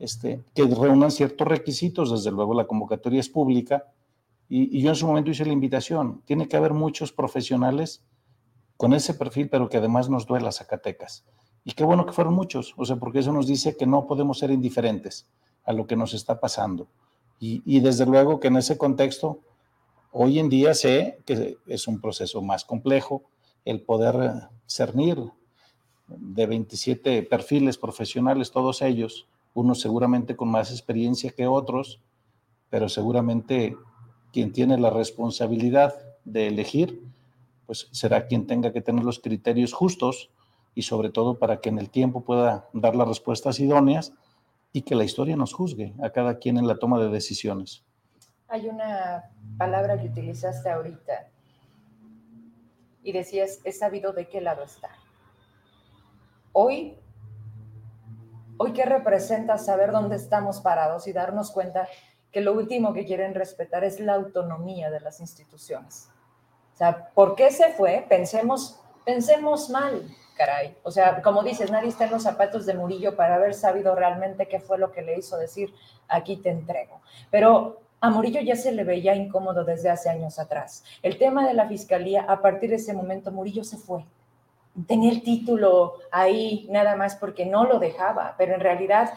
[0.00, 3.92] este, que reúnan ciertos requisitos, desde luego la convocatoria es pública,
[4.48, 8.04] y, yo en su momento hice la invitación, tiene que haber muchos profesionales
[8.76, 11.24] con ese perfil, pero que además nos duela Zacatecas.
[11.64, 14.38] Y qué bueno que fueron muchos, o sea, porque eso nos dice que no podemos
[14.38, 15.26] ser indiferentes
[15.64, 16.88] a lo que nos está pasando.
[17.38, 19.40] Y, y desde luego que en ese contexto,
[20.12, 23.22] hoy en día sé que es un proceso más complejo
[23.64, 25.18] el poder cernir
[26.06, 32.00] de 27 perfiles profesionales, todos ellos, unos seguramente con más experiencia que otros,
[32.68, 33.76] pero seguramente
[34.32, 35.94] quien tiene la responsabilidad
[36.24, 37.02] de elegir,
[37.66, 40.30] pues será quien tenga que tener los criterios justos
[40.74, 44.12] y sobre todo para que en el tiempo pueda dar las respuestas idóneas
[44.72, 47.84] y que la historia nos juzgue a cada quien en la toma de decisiones.
[48.48, 51.28] Hay una palabra que utilizaste ahorita
[53.02, 54.90] y decías, he sabido de qué lado está
[56.52, 56.98] hoy,
[58.56, 61.88] hoy qué representa saber dónde estamos parados y darnos cuenta
[62.32, 66.08] que lo último que quieren respetar es la autonomía de las instituciones.
[66.74, 68.06] O sea, ¿por qué se fue?
[68.08, 70.06] Pensemos, pensemos mal,
[70.40, 70.74] caray.
[70.82, 74.48] O sea, como dices, nadie está en los zapatos de Murillo para haber sabido realmente
[74.48, 75.74] qué fue lo que le hizo decir,
[76.08, 77.02] aquí te entrego.
[77.30, 80.82] Pero a Murillo ya se le veía incómodo desde hace años atrás.
[81.02, 84.02] El tema de la fiscalía, a partir de ese momento, Murillo se fue
[84.86, 89.12] tenía el título ahí nada más porque no lo dejaba, pero en realidad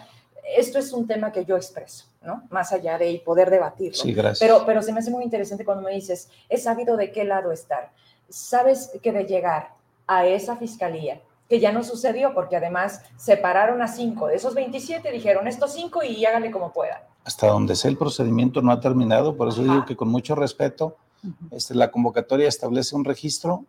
[0.57, 2.43] esto es un tema que yo expreso, ¿no?
[2.49, 4.01] Más allá de poder debatirlo.
[4.01, 4.39] Sí, gracias.
[4.39, 7.51] Pero, pero se me hace muy interesante cuando me dices, he sabido de qué lado
[7.51, 7.91] estar.
[8.28, 9.69] Sabes que de llegar
[10.07, 15.11] a esa fiscalía, que ya no sucedió porque además separaron a cinco, de esos 27
[15.11, 17.07] dijeron estos cinco y hágale como pueda.
[17.23, 20.97] Hasta donde sé el procedimiento no ha terminado, por eso digo que con mucho respeto,
[21.51, 23.65] este, la convocatoria establece un registro.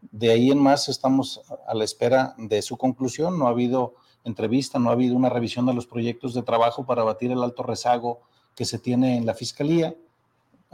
[0.00, 3.38] De ahí en más estamos a la espera de su conclusión.
[3.38, 7.04] No ha habido entrevista, no ha habido una revisión de los proyectos de trabajo para
[7.04, 8.20] batir el alto rezago
[8.54, 9.94] que se tiene en la fiscalía,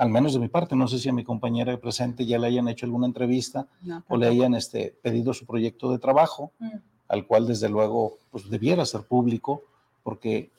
[0.00, 0.74] al menos de mi parte.
[0.74, 3.68] No sé si a mi compañera presente ya le hayan hecho alguna entrevista
[4.08, 6.70] o le hayan este, pedido su proyecto de trabajo, mm.
[7.08, 9.62] al cual desde luego pues, debiera ser público,
[10.02, 10.50] porque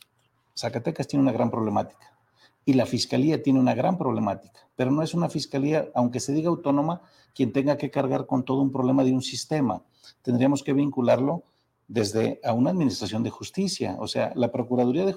[0.56, 2.16] Zacatecas tiene una gran problemática
[2.66, 6.50] y la fiscalía tiene una gran problemática, pero no es una fiscalía, aunque se diga
[6.50, 7.02] autónoma,
[7.34, 9.82] quien tenga que cargar con todo un problema de un sistema.
[10.22, 11.42] Tendríamos que vincularlo
[11.88, 15.16] desde a una administración de justicia, o sea, la Procuraduría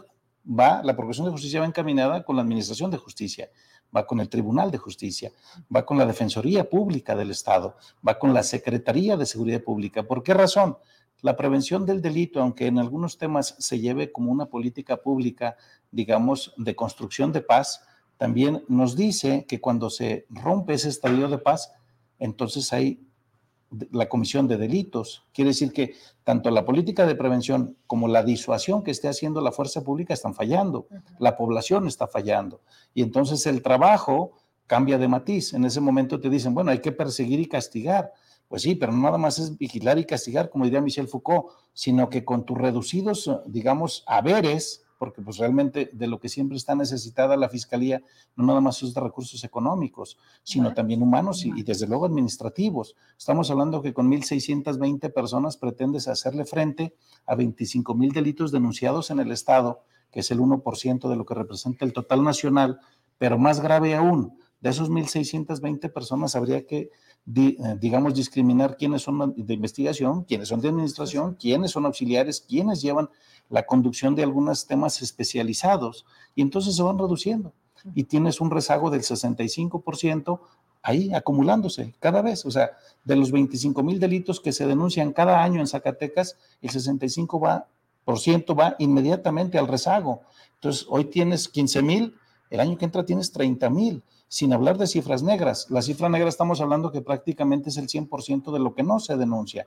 [0.48, 3.50] va, la Procuración de Justicia va encaminada con la Administración de Justicia,
[3.94, 5.32] va con el Tribunal de Justicia,
[5.74, 7.76] va con la Defensoría Pública del Estado,
[8.06, 10.02] va con la Secretaría de Seguridad Pública.
[10.02, 10.76] ¿Por qué razón?
[11.22, 15.56] La prevención del delito, aunque en algunos temas se lleve como una política pública,
[15.90, 17.80] digamos, de construcción de paz,
[18.16, 21.72] también nos dice que cuando se rompe ese estadio de paz,
[22.18, 23.06] entonces hay
[23.90, 25.24] la comisión de delitos.
[25.32, 29.52] Quiere decir que tanto la política de prevención como la disuasión que esté haciendo la
[29.52, 30.86] fuerza pública están fallando,
[31.18, 32.60] la población está fallando.
[32.94, 34.32] Y entonces el trabajo
[34.66, 35.52] cambia de matiz.
[35.52, 38.12] En ese momento te dicen, bueno, hay que perseguir y castigar.
[38.48, 42.24] Pues sí, pero nada más es vigilar y castigar, como diría Michel Foucault, sino que
[42.24, 47.50] con tus reducidos, digamos, haberes, porque pues realmente de lo que siempre está necesitada la
[47.50, 48.02] fiscalía
[48.36, 52.96] no nada más es de recursos económicos, sino también humanos y, desde luego administrativos.
[53.18, 56.94] Estamos hablando que con 1.620 personas pretendes hacerle frente
[57.26, 61.34] a 25 mil delitos denunciados en el Estado, que es el 1% de lo que
[61.34, 62.80] representa el total nacional,
[63.18, 66.90] pero más grave aún, de esos 1.620 personas habría que,
[67.36, 72.80] eh, digamos, discriminar quiénes son de investigación, quiénes son de administración, quiénes son auxiliares, quiénes
[72.80, 73.10] llevan
[73.50, 76.06] la conducción de algunos temas especializados.
[76.34, 77.52] Y entonces se van reduciendo.
[77.94, 80.40] Y tienes un rezago del 65%
[80.84, 82.46] ahí acumulándose cada vez.
[82.46, 82.70] O sea,
[83.04, 87.66] de los 25 mil delitos que se denuncian cada año en Zacatecas, el 65% va,
[88.04, 90.20] por ciento va inmediatamente al rezago.
[90.54, 92.14] Entonces, hoy tienes 15 mil,
[92.50, 95.70] el año que entra tienes 30 mil, sin hablar de cifras negras.
[95.70, 99.16] La cifra negra estamos hablando que prácticamente es el 100% de lo que no se
[99.16, 99.66] denuncia.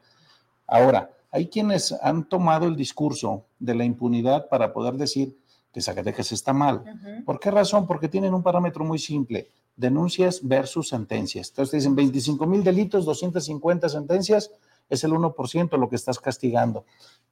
[0.68, 5.38] Ahora, hay quienes han tomado el discurso de la impunidad para poder decir
[5.72, 6.84] que Zacatecas está mal.
[7.26, 7.86] ¿Por qué razón?
[7.86, 11.50] Porque tienen un parámetro muy simple, denuncias versus sentencias.
[11.50, 14.52] Entonces dicen 25 mil delitos, 250 sentencias,
[14.90, 16.86] es el 1% lo que estás castigando.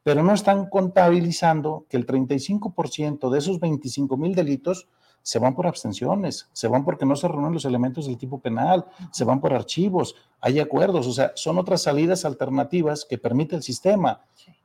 [0.03, 4.87] Pero no están contabilizando que el 35% de esos 25 mil delitos
[5.25, 8.85] se van por abstenciones, se van porque no se reúnen los elementos del tipo penal,
[9.11, 13.63] se van por archivos, hay acuerdos, o sea, son otras salidas alternativas que permite el
[13.63, 14.21] sistema.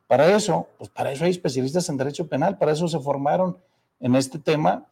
[0.07, 3.57] Para eso, pues para eso hay especialistas en derecho penal, para eso se formaron
[4.01, 4.87] en este tema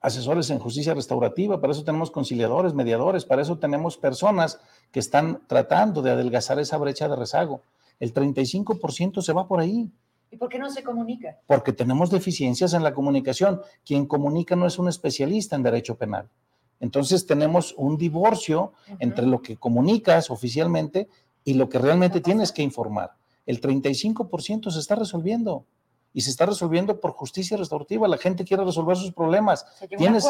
[0.00, 4.60] asesores en justicia restaurativa, para eso tenemos conciliadores, mediadores, para eso tenemos personas
[4.90, 7.60] que están tratando de adelgazar esa brecha de rezago.
[8.00, 9.90] El 35% se va por ahí.
[10.30, 11.38] ¿Y por qué no se comunica?
[11.46, 13.60] Porque tenemos deficiencias en la comunicación.
[13.84, 16.28] Quien comunica no es un especialista en derecho penal.
[16.80, 21.08] Entonces tenemos un divorcio entre lo que comunicas oficialmente
[21.44, 23.12] y lo que realmente tienes que informar.
[23.46, 25.66] El 35% se está resolviendo
[26.12, 28.08] y se está resolviendo por justicia restaurativa.
[28.08, 29.66] La gente quiere resolver sus problemas.
[29.96, 30.26] tienes,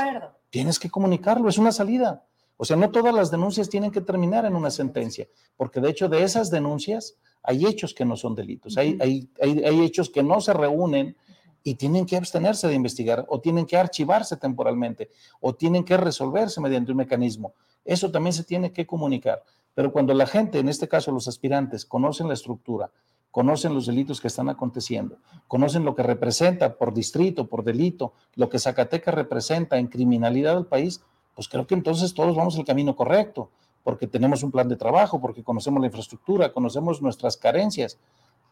[0.51, 2.25] tienes que comunicarlo, es una salida.
[2.57, 6.09] O sea, no todas las denuncias tienen que terminar en una sentencia, porque de hecho
[6.09, 10.41] de esas denuncias hay hechos que no son delitos, hay, hay, hay, hechos que no
[10.41, 11.17] se reúnen
[11.63, 16.61] y tienen que abstenerse de investigar o tienen que archivarse temporalmente o tienen que resolverse
[16.61, 17.55] mediante un mecanismo.
[17.85, 19.43] Eso también se tiene que comunicar.
[19.75, 22.91] Pero cuando la gente, en este caso los aspirantes, conocen la estructura,
[23.31, 28.49] conocen los delitos que están aconteciendo, conocen lo que representa por distrito, por delito, lo
[28.49, 31.03] que Zacatecas representa en criminalidad del país,
[31.35, 33.51] pues creo que entonces todos vamos el camino correcto
[33.83, 37.99] porque tenemos un plan de trabajo, porque conocemos la infraestructura, conocemos nuestras carencias.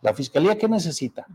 [0.02, 1.26] La Fiscalía, ¿qué necesita?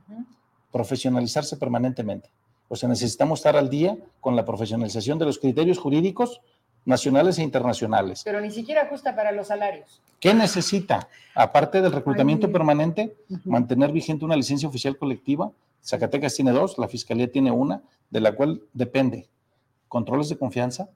[0.71, 2.29] Profesionalizarse permanentemente.
[2.69, 6.41] O sea, necesitamos estar al día con la profesionalización de los criterios jurídicos
[6.85, 8.21] nacionales e internacionales.
[8.23, 10.01] Pero ni siquiera justa para los salarios.
[10.19, 11.09] ¿Qué necesita?
[11.33, 15.51] Aparte del reclutamiento permanente, mantener vigente una licencia oficial colectiva.
[15.83, 19.27] Zacatecas tiene dos, la Fiscalía tiene una, de la cual depende
[19.87, 20.89] controles de confianza,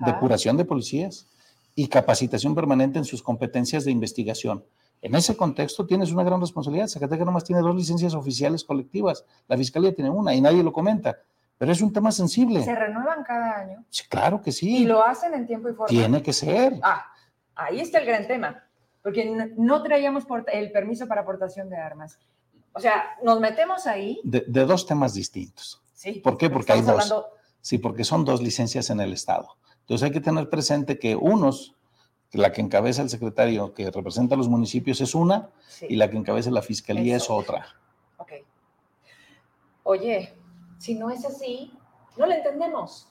[0.00, 1.26] depuración de policías,
[1.74, 4.64] y capacitación permanente en sus competencias de investigación.
[5.02, 6.88] En ese contexto tienes una gran responsabilidad.
[6.88, 11.16] Zacatecas nomás tiene dos licencias oficiales colectivas, la Fiscalía tiene una y nadie lo comenta,
[11.56, 12.62] pero es un tema sensible.
[12.62, 13.84] ¿Se renuevan cada año?
[13.88, 14.78] Sí, claro que sí.
[14.78, 15.86] ¿Y lo hacen en tiempo y forma?
[15.86, 16.78] Tiene que ser.
[16.82, 17.06] Ah,
[17.54, 18.62] ahí está el gran tema,
[19.02, 22.18] porque no traíamos el permiso para aportación de armas.
[22.72, 24.20] O sea, nos metemos ahí.
[24.22, 25.82] De, dos temas distintos.
[25.94, 26.12] Sí.
[26.12, 26.50] ¿Por qué?
[26.50, 27.14] Porque hay dos.
[27.62, 29.56] Sí, porque son dos licencias en el Estado.
[29.90, 31.74] Entonces hay que tener presente que unos,
[32.30, 35.50] la que encabeza el secretario que representa a los municipios es una
[35.82, 37.66] y la que encabeza la fiscalía es, otra.
[38.16, 38.34] Ok.
[39.82, 40.32] Oye,
[40.78, 41.76] si no es así,
[42.16, 43.08] no lo entendemos.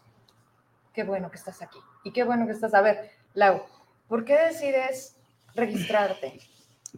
[0.93, 2.73] Qué bueno que estás aquí y qué bueno que estás.
[2.73, 3.63] A ver, Lau,
[4.07, 5.17] ¿por qué decides
[5.55, 6.39] registrarte?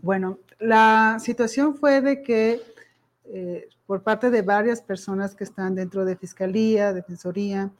[0.03, 2.61] Bueno, la situación fue de que
[3.25, 7.71] eh, por parte de varias personas que están dentro de Fiscalía, Defensoría,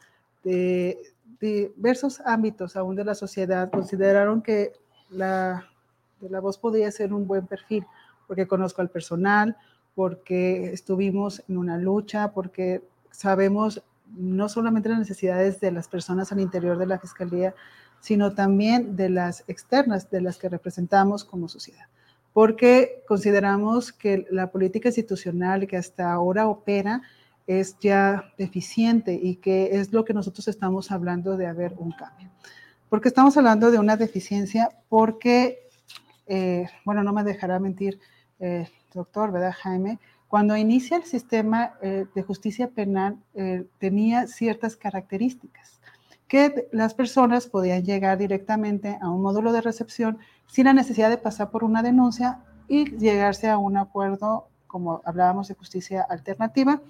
[0.44, 1.00] de,
[1.42, 4.74] diversos ámbitos aún de la sociedad consideraron que
[5.10, 5.68] la,
[6.22, 7.86] la voz podía ser un buen perfil,
[8.28, 9.58] porque conozco al personal,
[9.96, 13.84] porque estuvimos en una lucha, porque sabemos
[14.16, 17.56] no solamente las necesidades de las personas al interior de la Fiscalía,
[18.00, 21.86] sino también de las externas, de las que representamos como sociedad.
[22.34, 27.02] Porque consideramos que la política institucional que hasta ahora opera
[27.48, 32.30] es ya deficiente y que es lo que nosotros estamos hablando de haber un cambio.
[32.90, 35.70] Porque estamos hablando de una deficiencia porque,
[36.28, 38.00] eh, bueno, no me dejará mentir
[38.40, 40.00] el doctor, ¿verdad, Jaime?
[40.28, 45.82] Cuando inicia el sistema eh, de justicia penal eh, tenía ciertas características
[46.30, 51.18] que las personas podían llegar directamente a un módulo de recepción sin la necesidad de
[51.18, 52.40] pasar por una denuncia
[52.70, 56.82] y llegarse a un acuerdo, como hablábamos de justicia alternativa.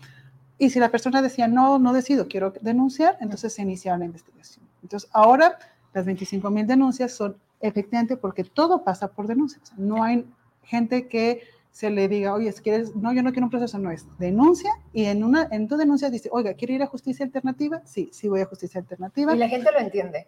[0.62, 4.64] Y si la persona decía, no, no decido, quiero denunciar, entonces se iniciaba la investigación.
[4.84, 5.58] Entonces, ahora
[5.92, 9.74] las 25 mil denuncias son efectivamente porque todo pasa por denuncias.
[9.76, 10.24] No hay
[10.62, 11.42] gente que
[11.72, 14.70] se le diga, oye, si quieres, no, yo no quiero un proceso, no es denuncia
[14.94, 17.82] y en, una, en tu denuncia dice, oiga, ¿quiere ir a justicia alternativa?
[17.84, 19.34] Sí, sí voy a justicia alternativa.
[19.34, 20.28] Y la gente lo entiende.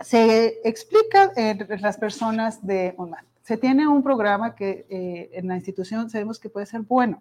[0.00, 2.96] Se explica en las personas de
[3.42, 7.20] Se tiene un programa que eh, en la institución sabemos que puede ser bueno.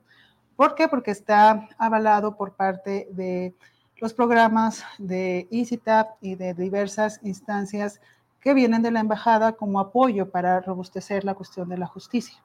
[0.56, 0.88] ¿Por qué?
[0.88, 3.54] Porque está avalado por parte de
[3.98, 8.02] los programas de EasyTap y de diversas instancias
[8.40, 12.42] que vienen de la embajada como apoyo para robustecer la cuestión de la justicia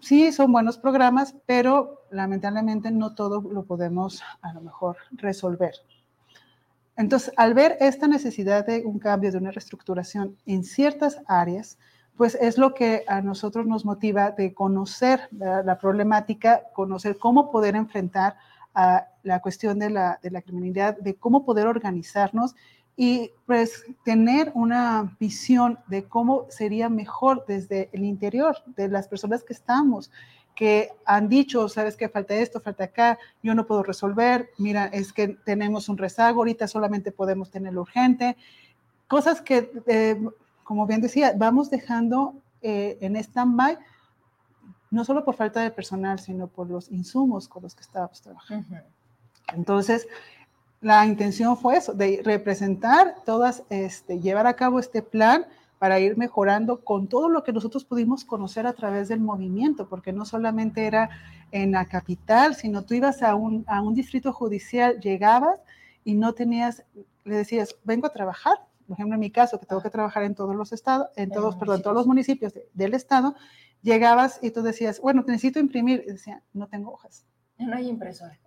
[0.00, 5.74] sí son buenos programas, pero lamentablemente no todo lo podemos a lo mejor resolver.
[6.96, 11.78] Entonces, al ver esta necesidad de un cambio, de una reestructuración en ciertas áreas,
[12.18, 17.76] pues es lo que a nosotros nos motiva de conocer la, problemática, conocer cómo poder
[17.76, 18.36] enfrentar
[18.74, 22.56] a la cuestión de la, criminalidad, de cómo poder organizarnos
[22.96, 29.44] y pues tener una visión de cómo sería mejor desde el interior de las personas
[29.44, 30.10] que estamos,
[30.56, 35.12] que han dicho, sabes que falta esto, falta acá, yo no puedo resolver, mira, es
[35.12, 38.36] que tenemos un rezago, ahorita solamente podemos tenerlo urgente,
[39.06, 40.20] cosas que, eh,
[40.68, 43.78] como bien decía, vamos dejando eh, en stand-by,
[44.90, 48.76] no solo por falta de personal, sino por los insumos con los que estábamos trabajando.
[49.54, 50.06] Entonces,
[50.82, 55.46] la intención fue eso, de representar todas, este, llevar a cabo este plan
[55.78, 60.12] para ir mejorando con todo lo que nosotros pudimos conocer a través del movimiento, porque
[60.12, 61.08] no solamente era
[61.50, 65.62] en la capital, sino tú ibas a un, a un distrito judicial, llegabas
[66.04, 66.84] y no tenías,
[67.24, 70.34] le decías, vengo a trabajar, por ejemplo, en mi caso, que tengo que trabajar en
[70.34, 73.34] todos los estados, en todos, perdón, todos los municipios del estado,
[73.82, 77.26] llegabas y tú decías, bueno, necesito imprimir, y decía, no tengo hojas.
[77.58, 78.40] No hay impresora.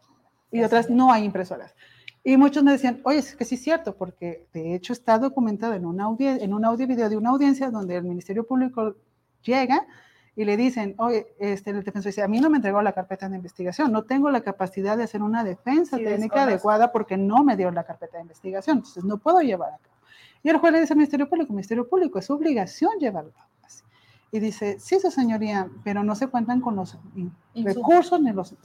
[0.52, 1.76] Y otras, no hay impresoras.
[2.24, 5.76] Y muchos me decían, oye, es que sí es cierto, porque de hecho está documentado
[5.76, 8.96] en, una en un audio video de una audiencia donde el Ministerio Público
[9.44, 9.86] llega
[10.36, 13.30] y le dicen, oye, este, el defensor dice, a mí no me entregó la carpeta
[13.30, 17.56] de investigación, no tengo la capacidad de hacer una defensa técnica adecuada porque no me
[17.56, 19.91] dio la carpeta de investigación, entonces no puedo llevar a cabo.
[20.44, 23.34] Y el juez le dice al Ministerio Público, Ministerio Público, es su obligación llevarlo a
[23.34, 23.52] cabo.
[24.34, 26.98] Y dice, sí, su señoría, pero no se cuentan con los
[27.54, 28.56] recursos ni los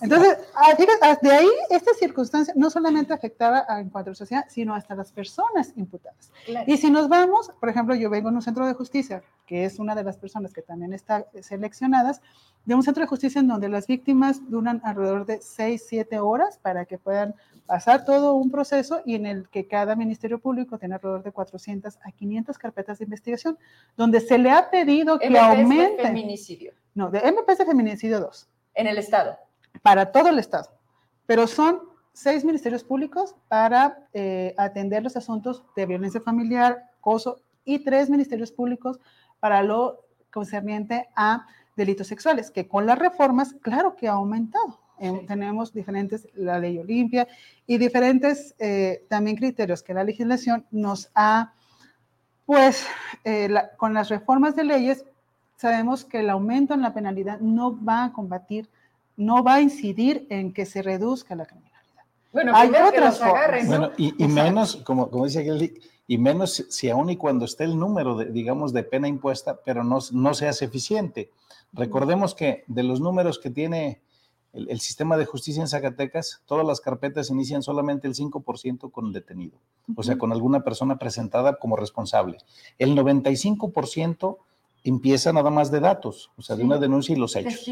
[0.00, 4.94] entonces, ah, ah, de ahí esta circunstancia no solamente afectaba a Encuentro Social, sino hasta
[4.94, 6.32] las personas imputadas.
[6.66, 9.78] Y si nos vamos, por ejemplo, yo vengo en un centro de justicia, que es
[9.78, 12.20] una de las personas que también está seleccionadas,
[12.64, 16.58] de un centro de justicia en donde las víctimas duran alrededor de 6, 7 horas
[16.58, 17.34] para que puedan
[17.66, 21.98] pasar todo un proceso y en el que cada ministerio público tiene alrededor de 400
[22.02, 23.58] a 500 carpetas de investigación,
[23.96, 26.02] donde se le ha pedido que aumente...
[26.02, 26.72] De feminicidio.
[26.94, 29.36] No, de MPS de feminicidio 2 en el Estado.
[29.82, 30.70] Para todo el Estado.
[31.26, 31.80] Pero son
[32.12, 38.52] seis ministerios públicos para eh, atender los asuntos de violencia familiar, acoso, y tres ministerios
[38.52, 39.00] públicos
[39.40, 41.46] para lo concerniente a
[41.76, 44.80] delitos sexuales, que con las reformas, claro que ha aumentado.
[44.98, 47.28] Eh, tenemos diferentes, la ley Olimpia
[47.66, 51.52] y diferentes eh, también criterios que la legislación nos ha,
[52.46, 52.86] pues,
[53.76, 55.04] con las reformas de leyes
[55.56, 58.68] sabemos que el aumento en la penalidad no va a combatir,
[59.16, 62.04] no va a incidir en que se reduzca la criminalidad.
[62.32, 63.66] Bueno, hay otras formas.
[63.66, 67.78] Bueno, y, menos, como, como dice Geldy, y menos si aún y cuando esté el
[67.78, 71.30] número, de, digamos, de pena impuesta, pero no, no se hace eficiente.
[71.72, 74.00] Recordemos que de los números que tiene
[74.52, 79.12] el, sistema de justicia en Zacatecas, todas las carpetas inician solamente el 5% con el
[79.12, 79.58] detenido,
[79.94, 82.38] o sea, con alguna persona presentada como responsable.
[82.78, 84.38] El 95%
[84.88, 87.70] empieza nada más de datos, o sea, de una denuncia y los hechos.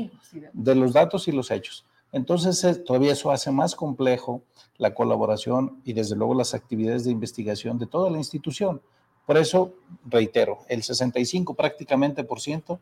[0.53, 1.85] de los datos y los hechos.
[2.13, 4.43] Entonces, eh, todavía eso hace más complejo
[4.79, 8.81] la colaboración y desde luego las actividades de investigación de toda la institución.
[9.27, 12.79] Por eso, reitero, el 65 prácticamente por ciento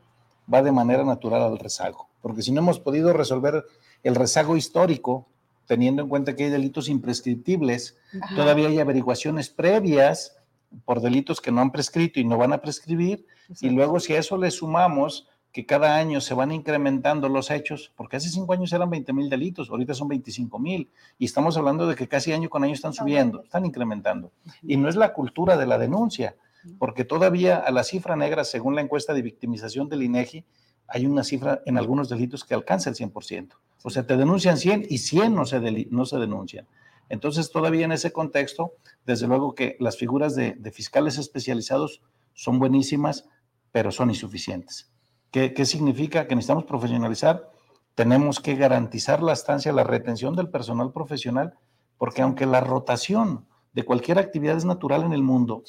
[0.52, 3.64] va de manera natural al rezago, porque si no hemos podido resolver
[4.02, 5.26] el rezago histórico
[5.66, 7.96] teniendo en cuenta que hay delitos imprescriptibles,
[8.34, 10.36] todavía hay averiguaciones previas
[10.84, 13.26] por delitos que no han prescrito y no van a prescribir,
[13.60, 17.92] y luego si a eso le sumamos que cada año se van incrementando los hechos,
[17.94, 21.86] porque hace cinco años eran 20 mil delitos, ahorita son 25 mil, y estamos hablando
[21.86, 24.32] de que casi año con año están subiendo, están incrementando.
[24.62, 26.36] Y no es la cultura de la denuncia,
[26.78, 30.44] porque todavía a la cifra negra, según la encuesta de victimización del INEGI,
[30.88, 33.52] hay una cifra en algunos delitos que alcanza el 100%.
[33.82, 36.66] O sea, te denuncian 100 y 100 no se, no se denuncian.
[37.08, 38.72] Entonces, todavía en ese contexto,
[39.04, 42.02] desde luego que las figuras de fiscales especializados
[42.34, 43.28] son buenísimas,
[43.70, 44.92] pero son insuficientes.
[45.32, 46.26] ¿Qué, significa?
[46.28, 47.50] Que necesitamos profesionalizar,
[47.94, 51.54] tenemos que garantizar la estancia, la retención del personal profesional,
[51.96, 55.62] porque aunque la rotación de cualquier actividad es natural en el mundo,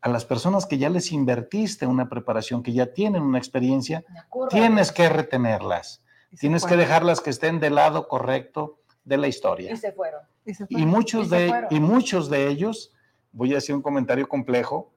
[0.00, 4.04] a las personas que ya les invertiste una preparación, que ya tienen una experiencia,
[4.48, 6.02] tienes que retenerlas,
[6.40, 9.70] tienes que dejarlas que estén del lado correcto de la historia.
[9.70, 10.22] Y se fueron.
[10.68, 12.92] Y, muchos, de, y muchos de ellos,
[13.32, 14.94] voy a hacer un comentario complejo,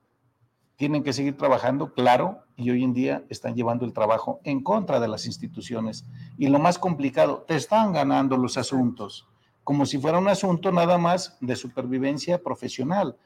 [0.77, 4.99] tienen que seguir trabajando, claro, y hoy en día están llevando el trabajo en contra
[4.99, 6.05] de las instituciones.
[6.37, 9.27] Y lo más complicado, te están ganando los asuntos,
[9.63, 13.17] como si fuera un asunto nada más de supervivencia profesional.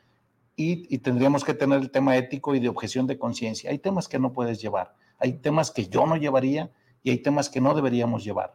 [0.56, 3.72] Y, tendríamos que tener el tema ético y de objeción de conciencia.
[3.72, 6.72] Hay temas que no puedes llevar, hay temas que yo no llevaría
[7.04, 8.54] y hay temas que no deberíamos llevar.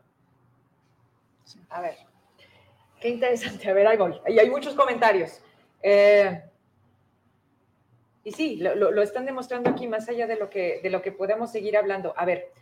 [1.69, 1.97] A ver,
[3.07, 3.71] qué interesante.
[3.71, 4.15] A ver, ahí voy.
[4.29, 5.41] Y hay muchos comentarios.
[5.83, 6.43] Eh,
[8.25, 11.53] y sí, lo, están demostrando aquí más allá de lo, que, de lo que podemos
[11.53, 12.13] seguir hablando.
[12.17, 12.53] A ver,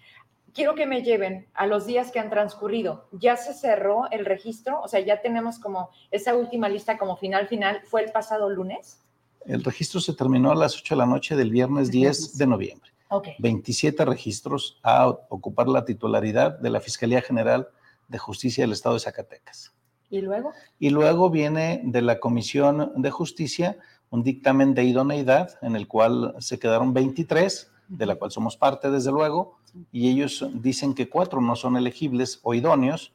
[0.53, 3.09] quiero que me lleven a los días que han transcurrido.
[3.13, 4.83] ¿Ya se cerró el registro?
[4.83, 7.81] O sea, ya tenemos como esa última lista como final final.
[7.87, 9.01] ¿Fue el pasado lunes?
[9.47, 12.91] El registro se terminó a las 8 de la noche del viernes 10 de noviembre.
[13.09, 13.35] Okay.
[13.39, 17.69] 27 registros a ocupar la titularidad de la Fiscalía General
[18.09, 19.75] de Justicia del Estado de Zacatecas.
[20.11, 20.53] ¿Y luego?
[20.79, 23.79] Y luego viene de la Comisión de Justicia
[24.11, 28.91] un dictamen de idoneidad en el cual se quedaron 23, de la cual somos parte
[28.91, 29.59] desde luego,
[29.91, 33.13] y ellos dicen que cuatro no son elegibles o idóneos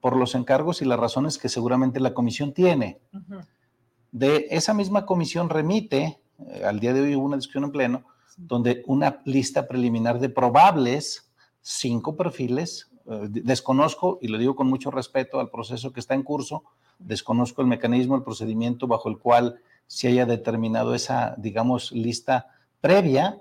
[0.00, 2.98] por los encargos y las razones que seguramente la comisión tiene.
[4.10, 8.04] De esa misma comisión remite, eh, al día de hoy hubo una discusión en pleno,
[8.36, 11.30] donde una lista preliminar de probables
[11.62, 16.64] cinco perfiles, desconozco, y lo digo con mucho respeto al proceso que está en curso,
[16.98, 22.48] desconozco el mecanismo, el procedimiento bajo el cual se haya determinado esa, digamos, lista
[22.80, 23.40] previa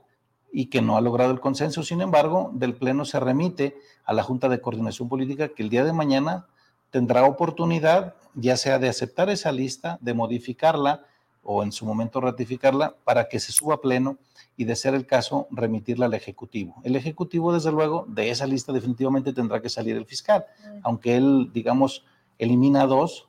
[0.52, 1.84] y que no ha logrado el consenso.
[1.84, 5.86] Sin embargo, del Pleno se remite a la Junta de Coordinación Política que el día
[5.86, 6.48] de mañana
[6.90, 11.06] tendrá oportunidad, ya sea de aceptar esa lista, de modificarla
[11.44, 14.18] o en su momento ratificarla para que se suba a Pleno
[14.58, 16.76] y de ser el caso remitirla al Ejecutivo.
[16.84, 20.46] El Ejecutivo, desde luego, de esa lista definitivamente tendrá que salir el fiscal,
[20.84, 22.06] aunque él, digamos,
[22.38, 23.28] elimina dos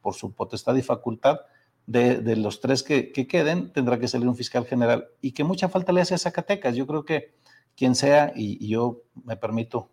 [0.00, 1.40] por su potestad y facultad,
[1.86, 5.08] de, los tres que, queden, tendrá que salir un fiscal general.
[5.20, 6.76] Y que mucha falta le hace a Zacatecas.
[6.76, 7.34] Yo creo que
[7.76, 9.88] quien sea, y, yo me permito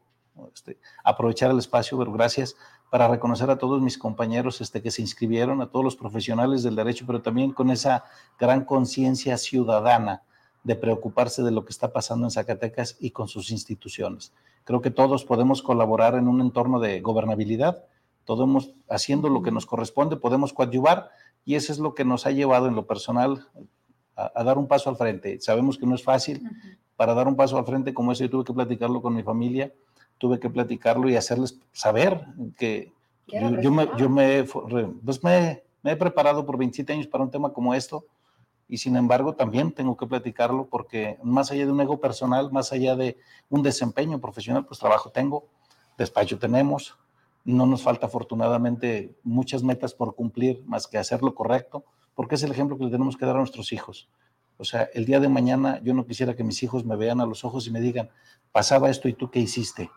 [0.53, 2.55] este, aprovechar el espacio, pero gracias,
[2.89, 6.75] para reconocer a todos mis compañeros este, que se inscribieron, a todos los profesionales del
[6.75, 8.05] derecho, pero también con esa
[8.39, 10.23] gran conciencia ciudadana
[10.63, 14.33] de preocuparse de lo que está pasando en Zacatecas y con sus instituciones.
[14.63, 17.85] Creo que todos podemos colaborar en un entorno de gobernabilidad,
[18.25, 21.09] todos haciendo lo que nos corresponde, podemos coadyuvar,
[21.45, 23.47] y eso es lo que nos ha llevado en lo personal
[24.17, 25.39] a, dar un paso al frente.
[25.39, 26.41] Sabemos que no es fácil.
[26.97, 29.71] Para dar un paso al frente como ese, yo tuve que platicarlo con mi familia,
[30.17, 32.25] tuve que platicarlo y hacerles saber
[32.57, 32.91] que
[33.27, 34.09] yo, me, yo
[35.03, 38.05] pues me, me, he preparado por 27 años para un tema como esto
[38.69, 42.71] y sin embargo también tengo que platicarlo porque más allá de un ego personal, más
[42.71, 43.17] allá de
[43.49, 45.45] un desempeño profesional, pues trabajo tengo,
[45.97, 46.97] despacho tenemos,
[47.43, 52.43] no nos falta afortunadamente muchas metas por cumplir más que hacer lo correcto, porque es
[52.43, 54.09] el ejemplo que le tenemos que dar a nuestros hijos.
[54.57, 57.25] O sea, el día de mañana yo no quisiera que mis hijos me vean a
[57.25, 58.09] los ojos y me digan,
[58.51, 59.89] pasaba esto y tú qué hiciste.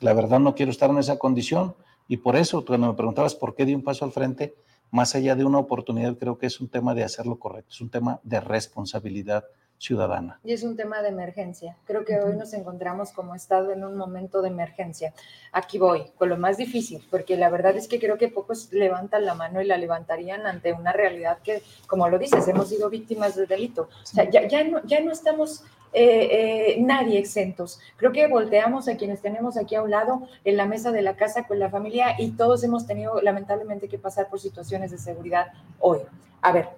[0.00, 1.74] La verdad no quiero estar en esa condición
[2.06, 4.54] y por eso cuando me preguntabas por qué di un paso al frente,
[4.90, 7.80] más allá de una oportunidad, creo que es un tema de hacer lo correcto, es
[7.80, 9.44] un tema de responsabilidad
[9.78, 10.40] ciudadana.
[10.44, 11.76] Y es un tema de emergencia.
[11.86, 15.14] Creo que hoy nos encontramos como Estado en un momento de emergencia.
[15.52, 19.24] Aquí voy, con lo más difícil, porque la verdad es que creo que pocos levantan
[19.24, 23.36] la mano y la levantarían ante una realidad que, como lo dices, hemos sido víctimas
[23.36, 23.82] de delito.
[23.82, 25.62] O sea, ya, ya, no, ya no estamos
[25.92, 27.80] eh, eh, nadie exentos.
[27.96, 31.16] Creo que volteamos a quienes tenemos aquí a un lado en la mesa de la
[31.16, 35.48] casa con la familia y todos hemos tenido lamentablemente que pasar por situaciones de seguridad
[35.80, 35.98] hoy.
[36.42, 36.68] A ver,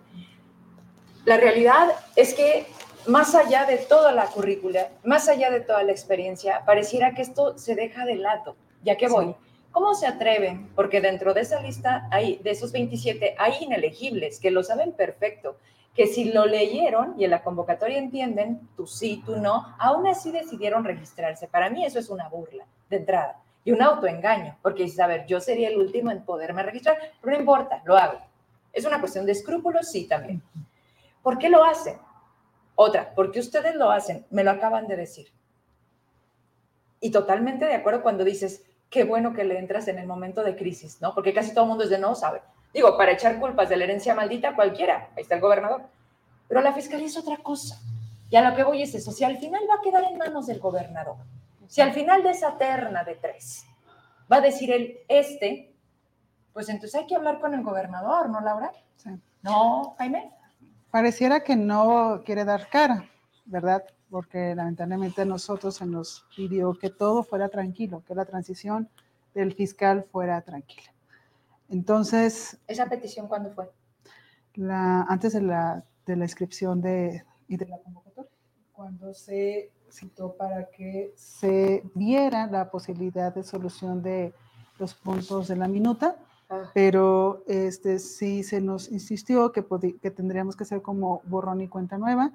[1.24, 2.66] la realidad es que
[3.06, 7.58] más allá de toda la currícula, más allá de toda la experiencia, pareciera que esto
[7.58, 8.56] se deja de lado.
[8.82, 9.34] Ya que voy,
[9.72, 10.68] ¿Cómo se atreven?
[10.74, 15.56] Porque dentro de esa lista hay, de esos 27, hay inelegibles que lo saben perfecto,
[15.94, 20.30] que si lo leyeron y en la convocatoria entienden, tú sí, tú no, aún así
[20.30, 21.48] decidieron registrarse.
[21.48, 25.26] Para mí eso es una burla de entrada y un autoengaño, porque dices, a ver,
[25.26, 28.18] yo sería el último en poderme registrar, pero no importa, lo hago.
[28.72, 30.42] Es una cuestión de escrúpulos, sí, también.
[31.22, 31.98] ¿Por qué lo hacen?
[32.74, 35.28] Otra, porque ustedes lo hacen, me lo acaban de decir.
[37.00, 40.56] Y totalmente de acuerdo cuando dices, qué bueno que le entras en el momento de
[40.56, 41.14] crisis, ¿no?
[41.14, 42.40] Porque casi todo el mundo es de no sabe.
[42.72, 45.82] Digo, para echar culpas de la herencia maldita, cualquiera, ahí está el gobernador.
[46.48, 47.80] Pero la fiscalía es otra cosa.
[48.30, 50.46] Y a lo que voy es eso, si al final va a quedar en manos
[50.46, 51.16] del gobernador,
[51.66, 53.64] si al final de esa terna de tres
[54.30, 55.74] va a decir el este,
[56.52, 58.72] pues entonces hay que hablar con el gobernador, ¿no, Laura?
[58.96, 59.10] Sí.
[59.42, 60.30] No, Jaime.
[60.90, 63.08] Pareciera que no quiere dar cara,
[63.44, 63.84] ¿verdad?
[64.10, 68.88] Porque lamentablemente a nosotros se nos pidió que todo fuera tranquilo, que la transición
[69.34, 70.92] del fiscal fuera tranquila.
[71.70, 72.58] Entonces...
[72.66, 73.70] ¿Esa petición cuándo fue?
[74.54, 78.30] La, antes de la, de la inscripción de, y de la convocatoria,
[78.72, 84.34] cuando se citó para que se viera la posibilidad de solución de
[84.78, 86.16] los puntos de la minuta,
[86.48, 86.70] ah.
[86.74, 89.64] pero este, sí se nos insistió que,
[90.00, 92.32] que tendríamos que hacer como borrón y cuenta nueva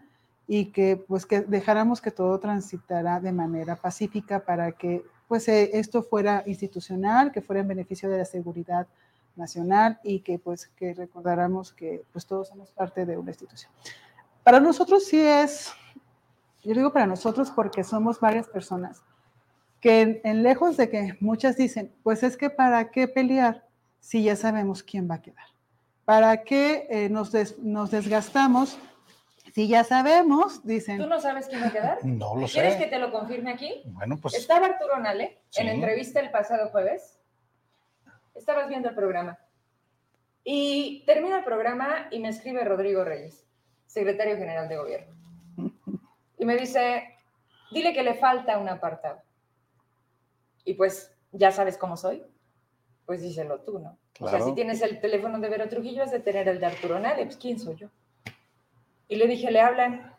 [0.48, 5.72] y que pues que dejáramos que todo transitara de manera pacífica para que pues eh,
[5.74, 8.88] esto fuera institucional, que fuera en beneficio de la seguridad
[9.38, 13.72] nacional y que pues que recordáramos que pues todos somos parte de una institución.
[14.44, 15.74] Para nosotros sí es
[16.66, 19.04] yo digo para nosotros porque somos varias personas,
[19.80, 23.68] que en, lejos de que muchas dicen, pues es que para qué pelear
[24.00, 25.46] si ya sabemos quién va a quedar.
[26.06, 28.80] ¿Para qué eh, nos, nos desgastamos
[29.54, 30.98] si ya sabemos, dicen.
[30.98, 31.98] ¿Tú no sabes quién va a quedar?
[32.04, 32.56] No lo sé.
[32.56, 33.84] ¿Quieres que te lo confirme aquí?
[33.86, 34.34] Bueno, pues.
[34.34, 37.15] Estaba Arturo Nale en entrevista el pasado jueves.
[38.36, 39.40] Estabas viendo el programa.
[40.44, 43.48] Y termina el programa y me escribe Rodrigo Reyes,
[43.88, 45.16] secretario general de gobierno
[46.38, 47.16] y me dice,
[47.72, 49.22] dile que le falta un apartado.
[50.64, 52.24] Y pues, ya sabes cómo soy,
[53.06, 53.98] pues díselo tú, ¿no?
[54.20, 57.00] O sea, si tienes el teléfono de Vero Trujillo, es de tener el de Arturo
[57.00, 57.90] Nale, pues ¿quién soy yo?
[59.08, 60.14] Y le dije, le hablan.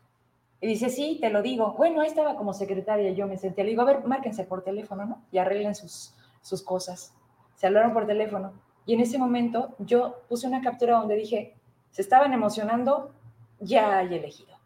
[0.61, 1.73] Y dice, sí, te lo digo.
[1.73, 3.65] Bueno, ahí estaba como secretaria, yo me senté.
[3.65, 5.23] Le digo, a ver, márquense por teléfono, ¿no?
[5.33, 7.15] Y arreglen sus, sus cosas.
[7.57, 8.53] Se hablaron por teléfono.
[8.87, 11.55] Y en ese momento yo puse una captura donde dije,
[11.91, 13.11] se estaban emocionando,
[13.59, 14.57] ya hay elegido.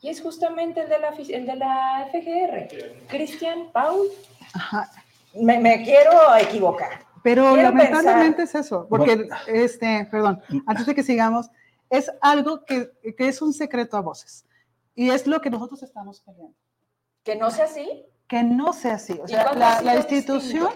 [0.00, 3.08] Y es justamente el de la, el de la FGR.
[3.08, 4.06] Cristian, Paul.
[5.34, 7.04] Me, quiero equivocar.
[7.22, 11.50] Pero lamentablemente es eso, porque, este, perdón, antes de que sigamos,
[11.90, 14.44] es algo que, que, es un secreto a voces.
[14.94, 16.54] Y es lo que nosotros estamos peleando.
[17.24, 18.06] ¿Que no sea así?
[18.28, 19.18] Que no sea así.
[19.20, 20.70] O sea, la, la, institución,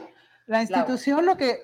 [0.50, 1.60] la institución lo que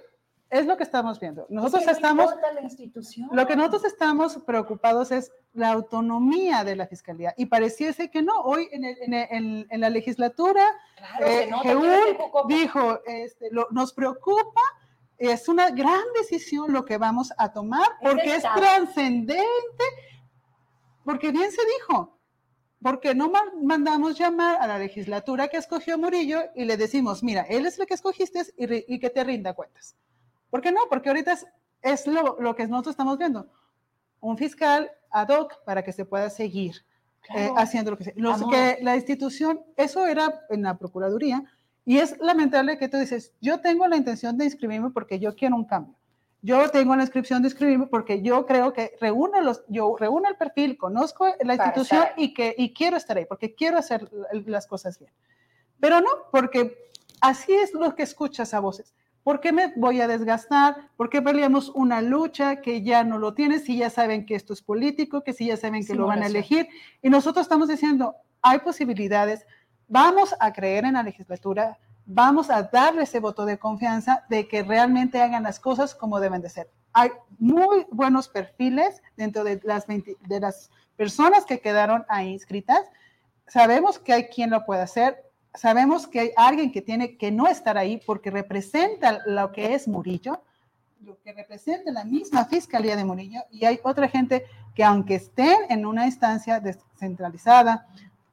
[0.49, 1.45] es lo que estamos viendo.
[1.51, 2.33] Nosotros estamos.
[2.55, 3.29] La institución.
[3.33, 7.35] Lo que nosotros estamos preocupados es la autonomía de la fiscalía.
[7.37, 8.43] Y pareciese que no.
[8.43, 10.65] Hoy en, en, en, la legislatura,
[11.21, 11.51] eh,
[12.47, 14.61] dijo: este, nos preocupa.
[15.19, 19.85] Es una gran decisión lo que vamos a tomar porque es, trascendente.
[21.05, 22.16] Porque bien se dijo,
[22.83, 23.33] porque no
[23.63, 27.87] mandamos llamar a la legislatura que escogió Murillo y le decimos, mira, él es el
[27.87, 29.97] que escogiste y, y que te rinda cuentas.
[30.51, 30.81] ¿Por qué no?
[30.89, 31.37] Porque ahorita
[31.83, 33.49] es, lo, que nosotros estamos viendo.
[34.21, 36.85] Un fiscal ad hoc para que se pueda seguir
[37.35, 41.43] eh, haciendo lo que, que la institución, eso era en la Procuraduría,
[41.85, 45.57] y es lamentable que tú dices, yo tengo la intención de inscribirme porque yo quiero
[45.57, 45.96] un cambio.
[46.47, 50.37] Yo tengo la inscripción de inscribirme porque yo creo que reúno los, yo reúno el
[50.37, 54.09] perfil, conozco la institución y que y quiero estar ahí, porque quiero hacer
[54.47, 55.11] las cosas bien.
[55.81, 58.95] Pero no, porque así es lo que escuchas a voces.
[59.25, 60.89] ¿Por qué me voy a desgastar?
[60.97, 64.53] ¿Por qué peleamos una lucha que ya no lo tiene si ya saben que esto
[64.53, 66.69] es político, que si ya saben que lo van a elegir?
[67.03, 69.45] Y nosotros estamos diciendo, hay posibilidades,
[69.89, 74.63] vamos a creer en la legislatura, vamos a darle ese voto de confianza de que
[74.63, 76.71] realmente hagan las cosas como deben de ser.
[76.93, 82.81] Hay muy buenos perfiles dentro de las, de las personas que quedaron ahí inscritas.
[83.49, 85.23] Sabemos que hay quien lo puede hacer,
[85.55, 89.89] sabemos que hay alguien que tiene que no estar ahí porque representa lo que es
[89.89, 90.41] Murillo,
[91.03, 95.59] lo que representa la misma Fiscalía de Murillo, y hay otra gente que aunque estén
[95.69, 97.87] en una instancia descentralizada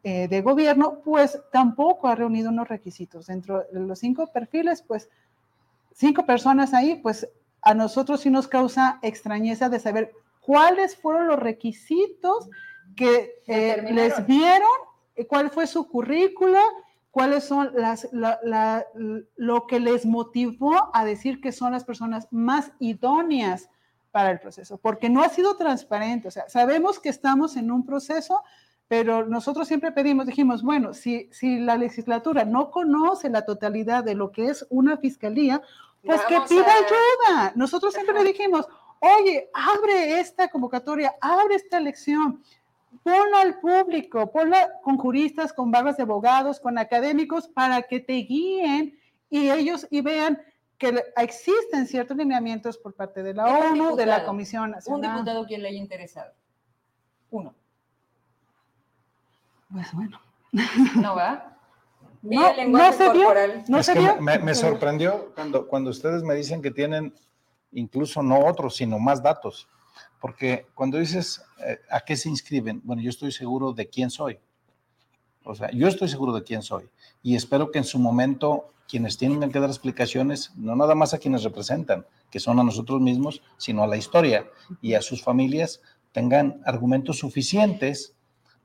[0.03, 3.27] eh, de gobierno, pues tampoco ha reunido unos requisitos.
[3.27, 5.09] Dentro de los cinco perfiles, pues
[5.93, 7.27] cinco personas ahí, pues
[7.61, 12.49] a nosotros sí nos causa extrañeza de saber cuáles fueron los requisitos
[12.95, 14.69] que eh, les vieron,
[15.27, 16.61] cuál fue su currícula,
[17.13, 18.09] cuáles son las,
[19.35, 23.69] lo que les motivó a decir que son las personas más idóneas
[24.11, 26.27] para el proceso, porque no ha sido transparente.
[26.27, 28.43] O sea, sabemos que estamos en un proceso,
[28.95, 34.14] pero nosotros siempre pedimos, dijimos, bueno, si, si la legislatura no conoce la totalidad de
[34.14, 35.64] lo que es una fiscalía,
[36.06, 37.53] pues que pida ayuda.
[37.56, 38.68] Nosotros siempre le dijimos,
[38.99, 42.44] oye, abre esta convocatoria, abre esta elección
[43.02, 48.14] ponla al público, ponla con juristas, con barras de abogados, con académicos, para que te
[48.14, 50.40] guíen y ellos y vean
[50.78, 55.10] que existen ciertos lineamientos por parte de la ONU, de la Comisión Nacional.
[55.10, 56.32] Un diputado que le haya interesado.
[57.32, 57.56] Uno.
[59.73, 60.21] Pues bueno.
[60.95, 61.49] ¿No va?
[62.25, 62.39] No,
[62.69, 63.33] no se vio,
[63.67, 64.21] no se vio.
[64.21, 67.13] Me, me, sorprendió cuando, cuando ustedes me dicen que tienen
[67.73, 69.67] incluso no otros, sino más datos.
[70.21, 74.39] Porque cuando dices eh, a qué se inscriben, bueno, yo estoy seguro de quién soy.
[75.43, 76.89] O sea, yo estoy seguro de quién soy.
[77.21, 81.17] Y espero que en su momento quienes tienen que dar explicaciones, no nada más a
[81.17, 84.45] quienes representan, que son a nosotros mismos, sino a la historia
[84.81, 85.81] y a sus familias,
[86.13, 88.15] tengan argumentos suficientes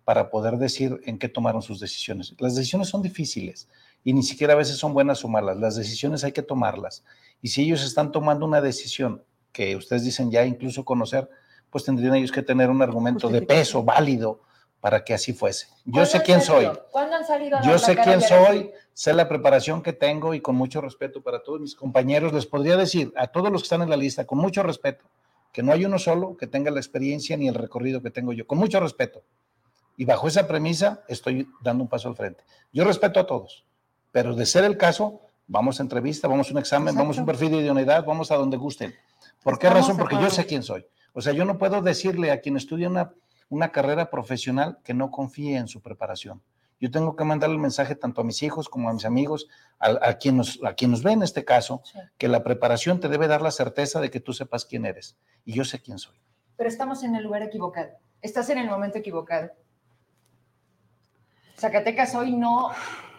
[0.09, 2.35] para poder decir en qué tomaron sus decisiones.
[2.39, 3.69] Las decisiones son difíciles
[4.03, 5.59] y ni siquiera a veces son buenas o malas.
[5.59, 7.05] Las decisiones hay que tomarlas.
[7.43, 9.23] Y si ellos están tomando una decisión
[9.53, 11.29] que ustedes dicen ya incluso conocer,
[11.69, 14.41] pues tendrían ellos que tener un argumento de peso válido
[14.81, 15.67] para que así fuese.
[15.85, 16.71] Yo sé quién soy.
[16.91, 20.81] ¿Cuándo han salido Yo sé quién soy, sé la preparación que tengo y con mucho
[20.81, 23.97] respeto para todos mis compañeros les podría decir a todos los que están en la
[23.99, 25.05] lista, con mucho respeto,
[25.53, 28.47] que no hay uno solo que tenga la experiencia ni el recorrido que tengo yo,
[28.47, 29.23] con mucho respeto.
[29.99, 32.45] Y bajo esa premisa estoy dando un paso al frente.
[32.73, 33.67] Yo respeto a todos,
[34.13, 37.27] pero de ser el caso, vamos a entrevista, vamos a un examen, vamos a un
[37.27, 38.95] perfil de idoneidad, vamos a donde gusten.
[39.43, 39.97] ¿Por qué razón?
[39.97, 40.87] Porque yo sé quién soy.
[41.15, 43.13] O sea, yo no puedo decirle a quien estudia una,
[43.49, 46.43] una carrera profesional que no confíe en su preparación.
[46.79, 49.49] Yo tengo que mandarle el mensaje tanto a mis hijos como a mis amigos,
[49.81, 51.83] a, quien, nos, a quien nos ve en este caso,
[52.19, 55.17] que la preparación te debe dar la certeza de que tú sepas quién eres.
[55.45, 56.17] Y yo sé quién soy.
[56.57, 57.91] Pero estamos en el lugar equivocado.
[58.23, 59.51] Estás en el momento equivocado.
[61.59, 62.71] Zacatecas hoy no,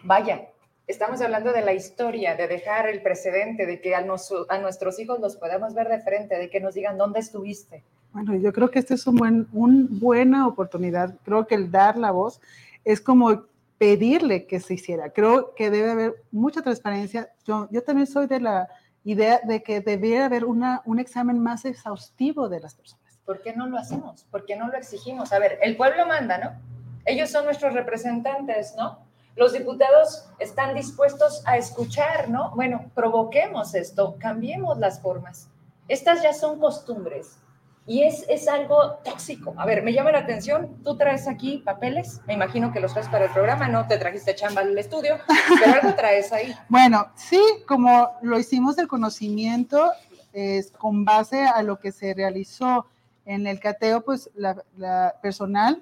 [0.04, 0.48] vaya,
[0.88, 5.36] estamos hablando de la historia, de dejar el precedente, de que a, nuestros hijos los
[5.36, 7.84] podamos ver de frente, de que nos digan dónde estuviste.
[8.14, 11.16] Bueno, yo creo que esta es una un buena oportunidad.
[11.26, 12.40] Creo que el dar la voz
[12.86, 13.44] es como
[13.78, 15.10] pedirle que se hiciera.
[15.10, 17.30] Creo que debe haber mucha transparencia.
[17.46, 18.70] Yo, yo también soy de la
[19.04, 23.20] idea de que debería haber una, un examen más exhaustivo de las personas.
[23.26, 24.24] ¿Por qué no lo hacemos?
[24.32, 25.34] ¿Por qué no lo exigimos?
[25.34, 26.79] A ver, el pueblo manda, ¿no?
[27.06, 29.10] Ellos son nuestros representantes, ¿no?
[29.40, 32.52] los diputados están dispuestos a escuchar, ¿no?
[32.56, 35.50] Bueno, provoquemos esto, cambiemos las formas.
[35.88, 37.40] Estas ya son costumbres
[37.88, 39.56] y es, es algo tóxico.
[39.58, 43.08] A ver, me llama la atención, tú traes aquí papeles, me imagino que los traes
[43.08, 45.18] para el programa, no te trajiste chamba al estudio,
[45.58, 46.54] pero algo traes ahí.
[46.68, 49.92] Bueno, sí, como lo hicimos del conocimiento,
[50.34, 52.88] es con base a lo que se realizó
[53.26, 55.82] en el cateo, pues la, la personal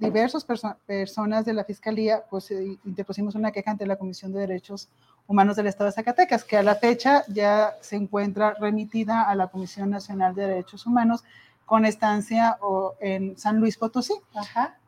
[0.00, 0.44] diversas
[0.86, 4.88] personas de la Fiscalía, pues eh, interpusimos una queja ante la Comisión de Derechos
[5.26, 9.48] Humanos del Estado de Zacatecas, que a la fecha ya se encuentra remitida a la
[9.48, 11.22] Comisión Nacional de Derechos Humanos
[11.66, 14.14] con estancia o, en San Luis Potosí.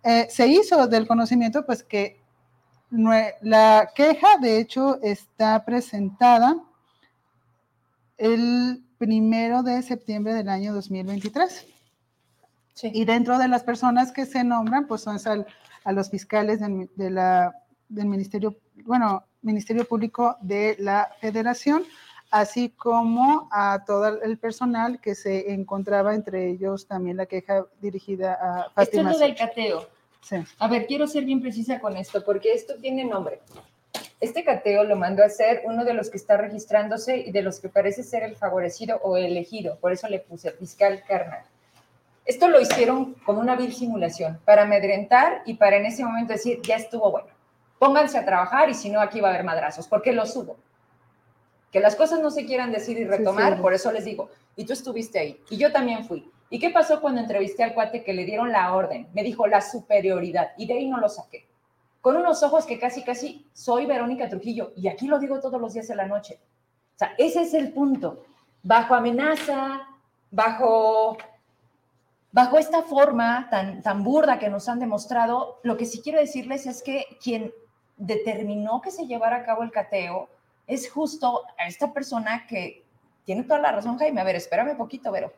[0.03, 2.21] Eh, se hizo del conocimiento, pues que
[2.91, 6.57] la queja, de hecho, está presentada
[8.19, 11.72] el primero de septiembre del año 2023.
[12.83, 15.19] Y dentro de las personas que se nombran, pues son
[15.85, 17.55] a los fiscales del, de la,
[17.89, 21.85] del Ministerio, bueno, Ministerio Público de la Federación,
[22.31, 28.35] así como a todo el personal que se encontraba, entre ellos también la queja dirigida
[28.35, 28.83] a Fátima.
[28.83, 29.89] Esto es lo del cateo.
[30.23, 30.37] Sí.
[30.59, 33.41] A ver, quiero ser bien precisa con esto, porque esto tiene nombre.
[34.21, 37.59] Este cateo lo mandó a hacer uno de los que está registrándose y de los
[37.59, 41.45] que parece ser el favorecido o elegido, por eso le puse fiscal carnal.
[42.25, 46.61] Esto lo hicieron como una vil simulación, para amedrentar y para en ese momento decir,
[46.63, 47.29] ya estuvo bueno,
[47.79, 50.57] pónganse a trabajar y si no, aquí va a haber madrazos, porque lo subo.
[51.73, 54.73] Que las cosas no se quieran decir y retomar, por eso les digo, y tú
[54.73, 56.31] estuviste ahí, y yo también fui.
[56.49, 59.09] ¿Y qué pasó cuando entrevisté al cuate que le dieron la orden?
[59.15, 61.49] Me dijo la superioridad, y de ahí no lo saqué.
[62.03, 65.73] Con unos ojos que casi, casi soy Verónica Trujillo, y aquí lo digo todos los
[65.73, 66.39] días de la noche.
[66.95, 68.27] O sea, ese es el punto.
[68.63, 69.89] Bajo amenaza,
[70.31, 71.17] bajo
[72.33, 76.67] Bajo esta forma tan, tan burda que nos han demostrado, lo que sí quiero decirles
[76.67, 77.53] es que quien
[77.99, 80.31] determinó que se llevara a cabo el cateo
[80.67, 82.85] es justo a esta persona que
[83.25, 84.21] tiene toda la razón, Jaime.
[84.23, 85.33] A ver, espérame un poquito, Vero.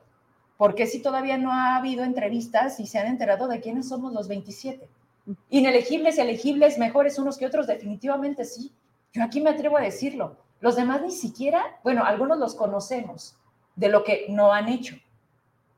[0.56, 4.12] ¿Por qué si todavía no ha habido entrevistas y se han enterado de quiénes somos
[4.12, 4.88] los 27?
[5.50, 8.72] Inelegibles, elegibles, mejores unos que otros, definitivamente sí.
[9.12, 10.36] Yo aquí me atrevo a decirlo.
[10.60, 13.36] Los demás ni siquiera, bueno, algunos los conocemos
[13.74, 14.96] de lo que no han hecho.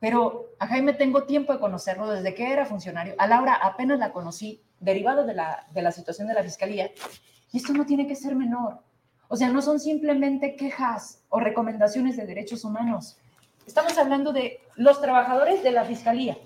[0.07, 3.17] Pero a Jaime tengo tiempo de conocerlo desde que era funcionario.
[3.19, 6.93] A Laura apenas la conocí, derivado de la, de la situación de la fiscalía.
[7.51, 8.79] Y esto no tiene que ser menor.
[9.27, 13.17] O sea, no son simplemente quejas o recomendaciones de derechos humanos.
[13.67, 16.39] Estamos hablando de los trabajadores de la fiscalía,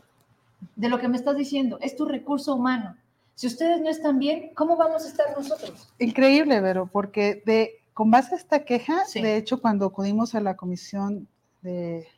[0.75, 1.77] de lo que me estás diciendo.
[1.83, 2.97] Es tu recurso humano.
[3.35, 5.93] Si ustedes no están bien, ¿cómo vamos a estar nosotros?
[5.99, 10.57] Increíble, Vero, porque de, con base a esta queja, de hecho, cuando acudimos a la
[10.57, 11.29] Comisión
[11.61, 12.09] de,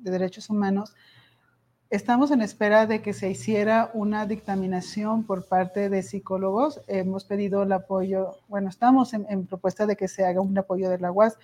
[0.00, 0.94] de Derechos Humanos,
[1.90, 6.82] Estamos en espera de que se hiciera una dictaminación por parte de psicólogos.
[6.86, 10.98] Hemos pedido el apoyo, bueno, estamos en, propuesta de que se haga un apoyo de
[10.98, 11.38] la UAS,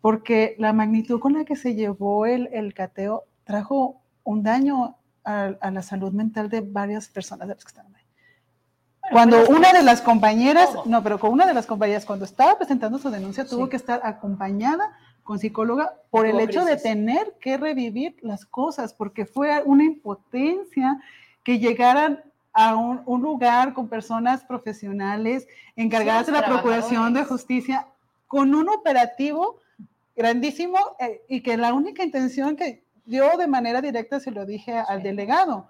[0.00, 5.70] porque la magnitud con la que se llevó el, el cateo trajo un daño a,
[5.70, 8.04] la salud mental de varias personas de las que estaban ahí.
[9.12, 12.96] Cuando una de las compañeras, no, pero con una de las compañeras, cuando estaba presentando
[12.98, 18.16] su denuncia, tuvo que estar acompañada con psicóloga por el hecho de tener que revivir
[18.22, 21.00] las cosas, porque fue una impotencia
[21.44, 22.22] que llegaran
[22.52, 27.86] a un, lugar con personas profesionales encargadas de la Procuración de Justicia
[28.26, 29.60] con un operativo
[30.16, 34.74] grandísimo eh, y que la única intención que yo de manera directa se lo dije
[34.76, 35.68] al delegado,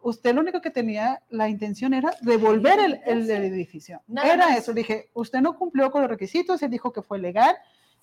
[0.00, 4.02] usted lo único que tenía la intención era devolver el, el, edificio.
[4.08, 7.56] era eso, dije, usted no cumplió con los requisitos, él dijo que fue legal,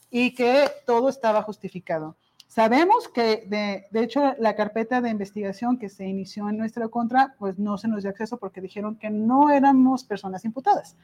[0.09, 2.15] y que todo estaba justificado.
[2.47, 7.35] Sabemos que, de, de, hecho, la carpeta de investigación que se inició en nuestra contra,
[7.37, 10.97] pues no se nos dio acceso porque dijeron que no éramos personas imputadas,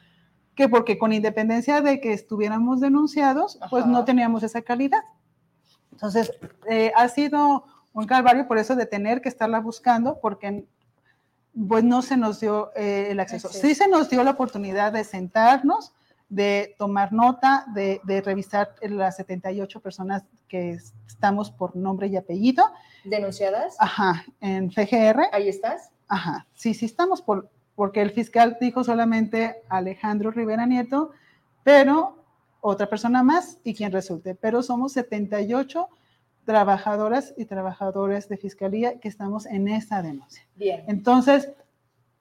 [0.56, 5.04] que porque con independencia de que estuviéramos denunciados, pues no teníamos esa calidad.
[5.92, 6.32] Entonces,
[6.68, 10.66] eh, ha sido un calvario por eso de tener que estarla buscando, porque
[11.68, 13.48] pues no se nos dio eh, el acceso.
[13.48, 15.94] Sí se nos dio la oportunidad de sentarnos,
[16.28, 22.64] de tomar nota, de, revisar las 78 personas que estamos por nombre y apellido.
[23.04, 23.76] ¿Denunciadas?
[23.78, 25.28] Ajá, en FGR.
[25.32, 25.90] ¿Ahí estás?
[26.08, 31.10] Ajá, sí, sí estamos por, porque el fiscal dijo solamente Alejandro Rivera Nieto,
[31.62, 32.24] pero
[32.60, 35.88] otra persona más y quien resulte, pero somos 78
[36.44, 40.46] trabajadoras y trabajadores de fiscalía que estamos en esta denuncia.
[40.54, 40.84] Bien.
[40.86, 41.52] Entonces,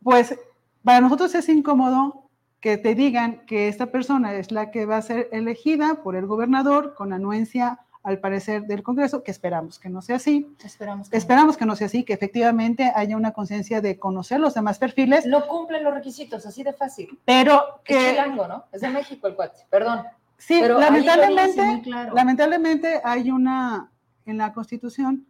[0.03, 0.35] pues
[0.83, 2.24] para nosotros es incómodo
[2.65, 6.25] que te digan que esta persona es la que va a ser elegida por el
[6.25, 10.51] gobernador con anuencia al parecer del Congreso, que esperamos que no sea así.
[10.63, 14.55] Esperamos que, esperamos que no sea así, que efectivamente haya una conciencia de conocer los
[14.55, 15.27] demás perfiles.
[15.27, 17.19] No cumplen los requisitos, así de fácil.
[17.23, 17.93] Pero que...
[17.93, 18.65] Es chilango, ¿no?
[18.71, 20.01] Es de México el cuate, perdón.
[20.39, 21.83] Sí, pero lamentablemente,
[22.15, 23.91] lamentablemente hay una,
[24.25, 25.27] en la Constitución,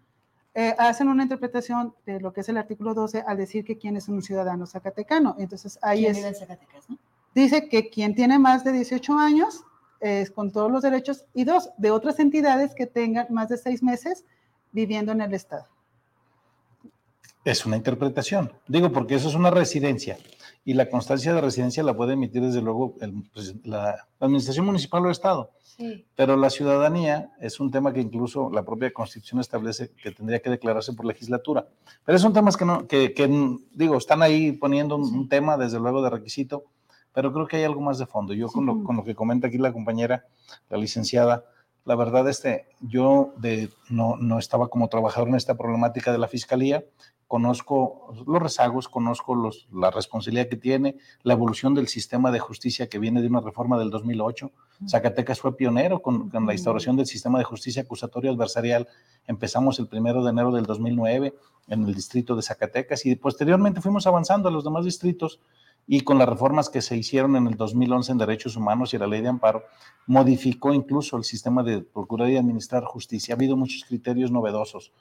[0.53, 3.97] eh, hacen una interpretación de lo que es el artículo 12 al decir que quién
[3.97, 5.35] es un ciudadano zacatecano.
[5.37, 6.15] Entonces ahí es...
[6.15, 6.97] Vive en Zacatecas, ¿no?
[7.35, 9.63] Dice que quien tiene más de 18 años
[9.99, 13.83] es con todos los derechos y dos, de otras entidades que tengan más de seis
[13.83, 14.23] meses
[14.71, 15.67] viviendo en el Estado.
[17.43, 20.17] Es una interpretación, digo porque eso es una residencia
[20.63, 22.95] y la constancia de residencia la puede emitir desde luego
[23.33, 25.51] pues, la, Administración Municipal o Estado.
[25.61, 26.05] Sí.
[26.15, 30.49] Pero la ciudadanía es un tema que incluso la propia Constitución establece que tendría que
[30.49, 31.67] declararse por legislatura.
[32.05, 33.13] Pero son temas que, no, que,
[33.73, 36.63] digo, están ahí poniendo un tema desde luego de requisito
[37.15, 38.33] pero creo que hay algo más de fondo.
[38.33, 40.25] Yo con lo, con lo que comenta aquí la compañera,
[40.69, 41.45] la licenciada,
[41.85, 46.27] la verdad, este, yo de, no, no estaba como trabajador en esta problemática de la
[46.27, 46.83] fiscalía,
[47.27, 52.89] conozco los rezagos, conozco los, la responsabilidad que tiene, la evolución del sistema de justicia
[52.89, 54.51] que viene de una reforma del 2008.
[54.87, 58.89] Zacatecas fue pionero con, con la instauración del sistema de justicia acusatorio adversarial.
[59.25, 61.33] Empezamos el primero de enero del 2009
[61.69, 65.39] en el distrito de Zacatecas y posteriormente fuimos avanzando a los demás distritos
[65.87, 69.07] y con las reformas que se hicieron en el 2011 en derechos humanos y la
[69.07, 69.63] ley de amparo,
[70.07, 73.33] modificó incluso el sistema de procurar y administrar justicia.
[73.33, 74.91] Ha habido muchos criterios novedosos,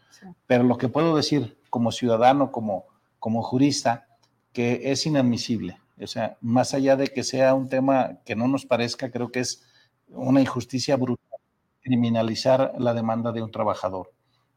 [0.47, 2.85] pero lo que puedo decir como ciudadano, como,
[3.19, 4.06] como jurista,
[4.52, 5.78] que es inadmisible.
[6.01, 9.40] O sea, más allá de que sea un tema que no nos parezca, creo que
[9.40, 9.62] es
[10.09, 11.24] una injusticia brutal
[11.85, 14.13] criminalizar la demanda de un trabajador.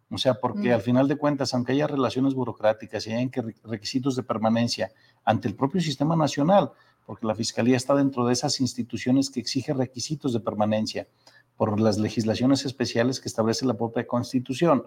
[0.09, 3.31] O sea, porque al final de cuentas, aunque haya relaciones burocráticas y hayan
[3.63, 4.91] requisitos de permanencia
[5.25, 6.71] ante el propio sistema nacional,
[7.05, 11.07] porque la Fiscalía está dentro de esas instituciones que exigen requisitos de permanencia
[11.57, 14.85] por las legislaciones especiales que establece la propia Constitución,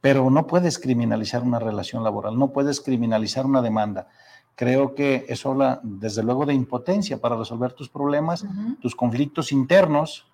[0.00, 4.08] pero no puedes criminalizar una relación laboral, no puedes criminalizar una demanda.
[4.56, 8.44] Creo que eso habla, desde luego, de impotencia para resolver tus problemas,
[8.80, 10.26] tus conflictos internos,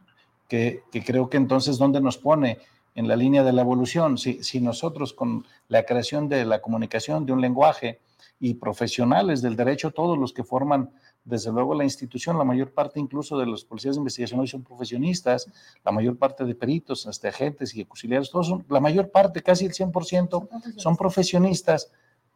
[0.49, 2.59] que, que creo que entonces, ¿dónde nos pone?
[2.97, 4.19] En la línea de la evolución.
[4.19, 8.01] Si, si nosotros con la creación de la comunicación, de un lenguaje
[8.41, 10.91] y profesionales del derecho, todos los que forman
[11.25, 14.63] desde luego la institución, la mayor parte incluso de los policías de investigación hoy son
[14.63, 15.51] profesionistas,
[15.85, 19.67] la mayor parte de peritos, hasta agentes y auxiliares, todos son, la mayor parte, casi
[19.67, 21.91] el 100%, son profesionistas.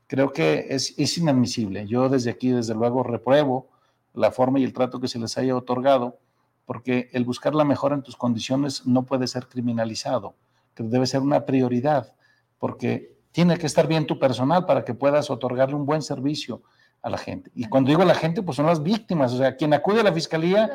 [0.08, 1.86] Creo que es, es inadmisible.
[1.86, 3.68] Yo desde aquí, desde luego, repruebo
[4.12, 6.18] la forma y el trato que se les haya otorgado,
[6.66, 10.34] porque el buscar la mejora en tus condiciones no puede ser criminalizado,
[10.74, 12.14] que debe ser una prioridad,
[12.58, 16.62] porque tiene que estar bien tu personal para que puedas otorgarle un buen servicio
[17.02, 17.50] a la gente.
[17.54, 20.12] Y cuando digo la gente, pues son las víctimas, o sea, quien acude a la
[20.12, 20.70] fiscalía,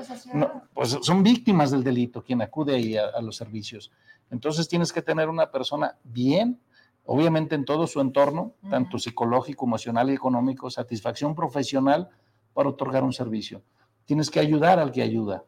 [0.73, 3.91] pues son víctimas del delito, quien acude ahí a, los servicios.
[4.31, 6.59] Entonces tienes que tener una persona bien,
[7.05, 12.09] obviamente en todo su entorno, tanto psicológico, emocional y económico, satisfacción profesional
[12.53, 13.61] para otorgar un servicio.
[14.05, 15.43] Tienes que ayudar al que ayuda.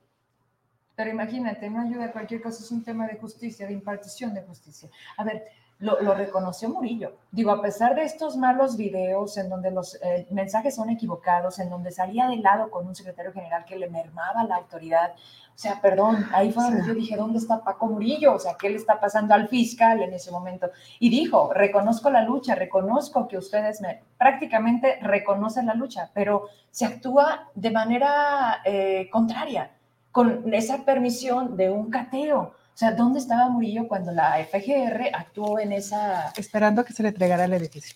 [0.97, 4.41] Pero imagínate, no ayuda a cualquier cosa, es un tema de justicia, de impartición de
[4.41, 4.89] justicia.
[5.15, 5.43] A ver,
[5.79, 7.17] lo, reconoció Murillo.
[7.31, 11.69] Digo, a pesar de estos malos videos en donde los eh, mensajes son equivocados, en
[11.69, 15.79] donde salía de lado con un secretario general que le mermaba la autoridad, o sea,
[15.79, 18.33] perdón, ahí fue donde yo dije, ¿dónde está Paco Murillo?
[18.33, 20.71] O sea, ¿qué le está pasando al fiscal en ese momento?
[20.99, 26.85] Y dijo, reconozco la lucha, reconozco que ustedes me, prácticamente reconocen la lucha, pero se
[26.85, 29.76] actúa de manera eh, contraria,
[30.17, 32.39] con esa permisión de un cateo.
[32.39, 36.33] O sea, ¿dónde estaba Murillo cuando la FGR actuó en esa...
[36.35, 37.95] Esperando que se le entregara el edificio.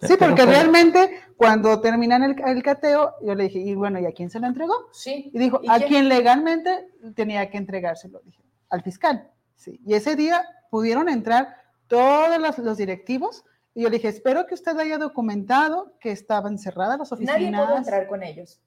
[0.00, 4.30] Sí, porque realmente cuando terminan el, cateo, yo le dije, y bueno, ¿y a quién
[4.30, 4.74] se lo entregó?
[4.90, 5.30] Sí.
[5.32, 9.30] Y dijo, a quien legalmente tenía que entregárselo, dije, al fiscal.
[9.54, 9.80] Sí.
[9.86, 10.42] Y ese día
[10.72, 11.54] pudieron entrar
[11.86, 13.44] todos los, directivos,
[13.76, 17.40] y yo le dije, espero que usted haya documentado que estaban cerradas las oficinas.
[17.40, 18.60] Nadie pudo entrar con ellos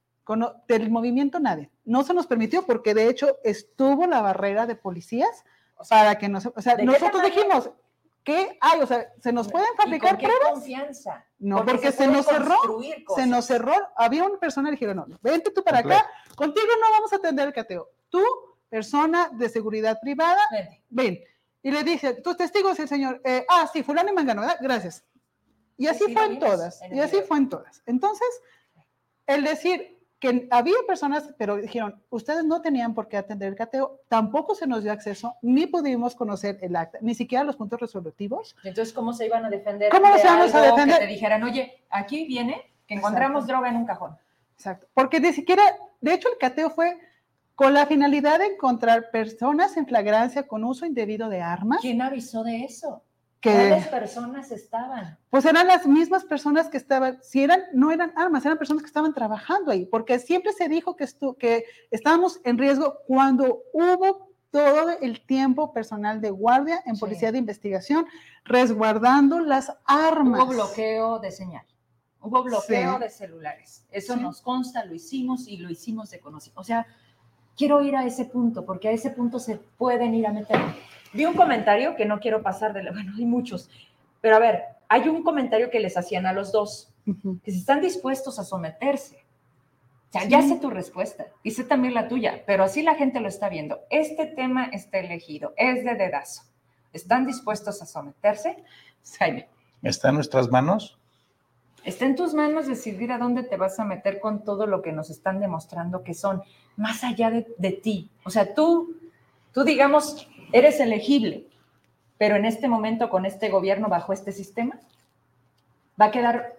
[0.68, 1.70] del movimiento nadie.
[1.84, 5.44] No se nos permitió porque de hecho estuvo la barrera de policías
[5.90, 6.50] para que no se...
[6.56, 7.70] O sea, nosotros dijimos,
[8.24, 8.82] ¿qué hay?
[8.82, 10.52] O sea, ¿se nos pueden fabricar ¿Y pruebas?
[10.52, 11.26] confianza?
[11.40, 12.58] No, porque, se, nos cerró.
[13.16, 13.76] Se nos cerró.
[13.96, 17.48] Había una persona que dijeron, no, vente tú para acá, contigo no vamos a atender
[17.48, 17.90] el cateo.
[18.10, 18.24] Tú,
[18.68, 20.42] persona de seguridad privada,
[20.90, 21.20] ven.
[21.62, 24.58] Y le dije, tus testigos, el señor, eh, ah, sí, fulano y mangano, ¿verdad?
[24.62, 25.04] Gracias.
[25.78, 27.82] Y así fue en todas, y así fue en todas.
[27.86, 28.28] Entonces,
[29.28, 29.95] el decir,
[30.26, 34.68] que había personas, pero dijeron, ustedes no tenían por qué atender el cateo, tampoco se
[34.68, 38.56] nos dio acceso, ni pudimos conocer el acta, ni siquiera los puntos resolutivos.
[38.64, 39.92] Entonces, ¿cómo se iban a defender?
[39.92, 41.00] ¿Cómo se iban a defender?
[41.00, 44.18] Que te dijeran, oye, aquí viene que encontramos droga en un cajón.
[44.56, 45.64] Exacto, porque ni siquiera,
[46.02, 46.98] de hecho, el cateo fue
[47.56, 51.80] con la finalidad de encontrar personas en flagrancia con uso indebido de armas.
[51.82, 53.02] ¿Quién avisó de eso?
[53.52, 55.18] ¿Cuáles personas estaban?
[55.30, 58.88] Pues eran las mismas personas que estaban, si eran, no eran armas, eran personas que
[58.88, 61.08] estaban trabajando ahí, porque siempre se dijo que,
[61.38, 67.38] que estábamos en riesgo cuando hubo todo el tiempo personal de guardia en policía de
[67.38, 68.06] investigación
[68.46, 70.42] resguardando las armas.
[70.42, 71.66] Hubo bloqueo de señal,
[72.22, 73.86] hubo bloqueo de celulares.
[73.92, 76.62] Eso nos consta, lo hicimos y lo hicimos de conocimiento.
[76.62, 76.88] O sea,
[77.58, 80.58] quiero ir a ese punto, porque a ese punto se pueden ir a meter.
[81.16, 83.70] Vi un comentario que no quiero pasar de, bueno, hay muchos,
[84.20, 86.94] pero a ver, hay un comentario que les hacían a los dos,
[87.44, 89.24] que si están dispuestos a someterse.
[90.10, 93.20] O sea, ya sé tu respuesta y sé también la tuya, pero así la gente
[93.20, 93.82] lo está viendo.
[93.90, 96.44] Este tema está elegido, es de dedazo.
[96.94, 98.64] ¿Están dispuestos a someterse?
[99.18, 99.48] Jaime.
[99.84, 100.98] ¿Está en nuestras manos?
[101.84, 104.92] Está en tus manos decidir a dónde te vas a meter con todo lo que
[104.92, 106.42] nos están demostrando que son
[106.78, 108.10] más allá de, de ti.
[108.24, 108.96] O sea, tú,
[109.54, 111.48] tú digamos, eres elegible,
[112.18, 114.80] pero en este momento con este gobierno bajo este sistema,
[116.00, 116.58] va a quedar,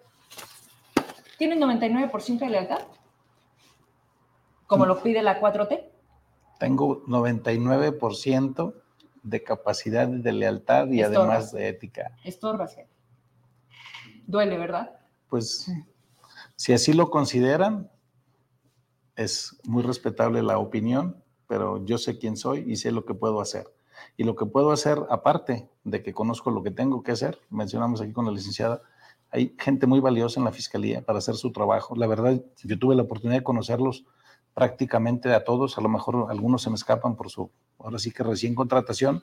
[1.38, 2.80] ¿tienes 99% de lealtad?
[4.66, 5.84] Como lo pide la 4T.
[6.58, 8.74] Tengo 99%
[9.22, 12.12] de capacidad de lealtad y además de ética.
[12.24, 12.76] Estorbas,
[14.26, 14.98] Duele, ¿verdad?
[15.28, 15.70] Pues
[16.56, 17.90] si así lo consideran,
[19.14, 23.40] es muy respetable la opinión, pero yo sé quién soy y sé lo que puedo
[23.40, 23.66] hacer.
[24.16, 28.00] Y lo que puedo hacer, aparte de que conozco lo que tengo que hacer, mencionamos
[28.00, 28.82] aquí con la licenciada,
[29.30, 31.94] hay gente muy valiosa en la fiscalía para hacer su trabajo.
[31.96, 34.04] La verdad, yo tuve la oportunidad de conocerlos
[34.54, 38.22] prácticamente a todos, a lo mejor algunos se me escapan por su, ahora sí que
[38.22, 39.22] recién contratación,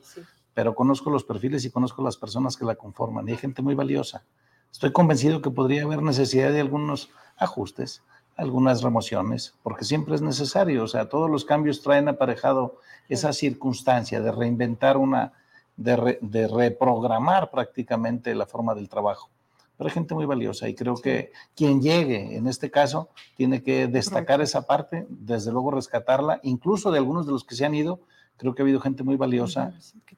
[0.54, 3.74] pero conozco los perfiles y conozco las personas que la conforman y hay gente muy
[3.74, 4.26] valiosa.
[4.72, 8.04] Estoy convencido que podría haber necesidad de algunos ajustes,
[8.36, 12.80] algunas remociones, porque siempre es necesario, o sea, todos los cambios traen aparejado
[13.10, 15.34] esa circunstancia de reinventar una,
[15.78, 19.30] de, reprogramar prácticamente la forma del trabajo.
[19.78, 23.88] Pero hay gente muy valiosa y creo que quien llegue, en este caso, tiene que
[23.88, 28.00] destacar esa parte, desde luego rescatarla, incluso de algunos de los que se han ido,
[28.38, 29.74] creo que ha habido gente muy valiosa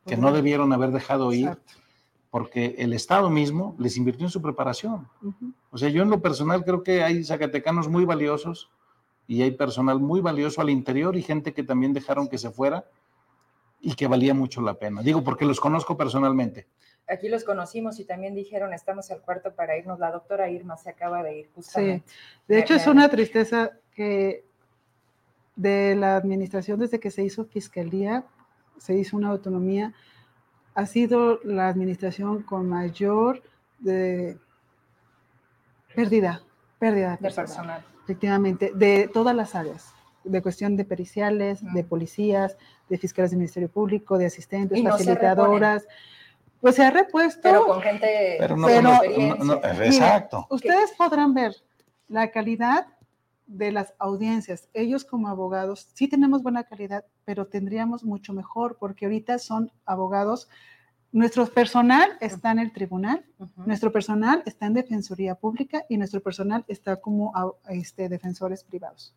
[0.05, 1.57] que no debieron haber dejado ir
[2.35, 5.07] porque el Estado mismo les invirtió en su preparación.
[5.71, 8.69] O sea, yo en lo personal creo que hay zacatecanos muy valiosos
[9.25, 12.89] y hay personal muy valioso al interior y gente que también dejaron que se fuera
[13.79, 15.01] y que valía mucho la pena.
[15.01, 16.67] Digo, porque los conozco personalmente.
[17.07, 19.97] Aquí los conocimos y también dijeron, estamos al cuarto para irnos.
[19.99, 22.03] La doctora Irma se acaba de ir justamente.
[22.05, 22.15] Sí,
[22.49, 24.43] de hecho es una tristeza que
[25.55, 28.25] de la administración desde que se hizo fiscalía,
[28.77, 29.93] se hizo una autonomía,
[30.75, 33.41] ha sido la administración con mayor
[33.79, 34.37] de
[35.95, 36.43] pérdida,
[36.77, 37.85] pérdida de personal.
[38.03, 39.93] Efectivamente, de todas las áreas,
[40.23, 42.57] de cuestión de periciales, de policías,
[42.89, 45.87] de fiscales del Ministerio Público, de asistentes, facilitadoras.
[46.59, 47.41] pues se ha repuesto.
[47.41, 48.35] Pero con gente.
[48.37, 48.69] Pero no,
[49.63, 50.45] exacto.
[50.49, 51.55] ustedes podrán ver
[52.07, 52.87] la calidad
[53.47, 54.69] de las audiencias.
[54.73, 60.47] Ellos como abogados sí tenemos buena calidad, pero tendríamos mucho mejor porque ahorita son abogados.
[61.11, 63.25] Nuestro personal está en el tribunal,
[63.65, 67.33] nuestro personal está en defensoría pública y nuestro personal está como
[67.69, 69.15] este, defensores privados.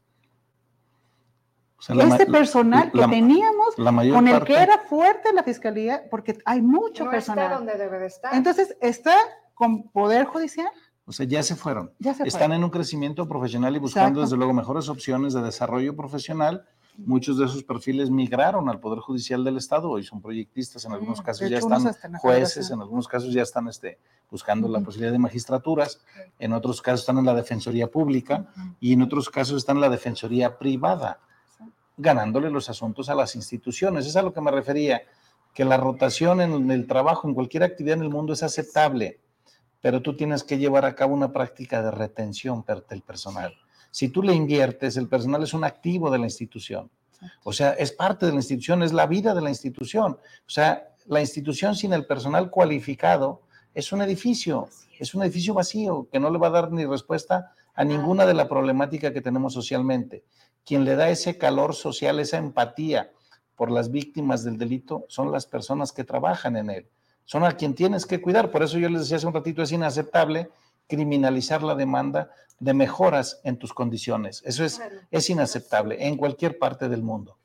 [1.89, 7.11] este personal que teníamos, con el que era fuerte la fiscalía, porque hay mucho no
[7.11, 7.45] personal.
[7.45, 8.35] Está donde debe de estar.
[8.35, 9.17] Entonces, está
[9.55, 10.71] con poder judicial,
[11.09, 11.91] o sea, ya se fueron.
[12.27, 16.67] Están en un crecimiento profesional y buscando desde luego mejores opciones de desarrollo profesional.
[16.99, 21.21] Muchos de esos perfiles migraron al Poder Judicial del Estado, hoy son proyectistas, en algunos
[21.21, 23.99] mm, casos ya están jueces, en algunos casos ya están este,
[24.31, 26.01] buscando la posibilidad de magistraturas,
[26.39, 28.47] en otros casos están en la Defensoría Pública
[28.81, 31.21] y en otros casos están en la Defensoría Privada,
[31.97, 34.07] ganándole los asuntos a las instituciones.
[34.07, 35.03] Es a lo que me refería,
[35.55, 39.21] que la rotación en el trabajo, en cualquier actividad en el mundo es aceptable
[39.81, 43.55] pero tú tienes que llevar a cabo una práctica de retención del personal.
[43.91, 46.91] Si tú le inviertes, el personal es un activo de la institución.
[47.43, 50.13] O sea, es parte de la institución, es la vida de la institución.
[50.13, 53.43] O sea, la institución sin el personal cualificado
[53.75, 57.53] es un edificio, es un edificio vacío que no le va a dar ni respuesta
[57.75, 60.25] a ninguna de la problemática que tenemos socialmente.
[60.65, 63.11] Quien le da ese calor social, esa empatía
[63.57, 66.89] por las víctimas del delito, son las personas que trabajan en él
[67.29, 68.51] son a quien tienes que cuidar.
[68.51, 70.49] Por eso yo les decía hace un ratito, es inaceptable
[70.89, 74.43] criminalizar la demanda de mejoras en tus condiciones.
[74.45, 77.39] Eso es, es inaceptable en cualquier parte del mundo.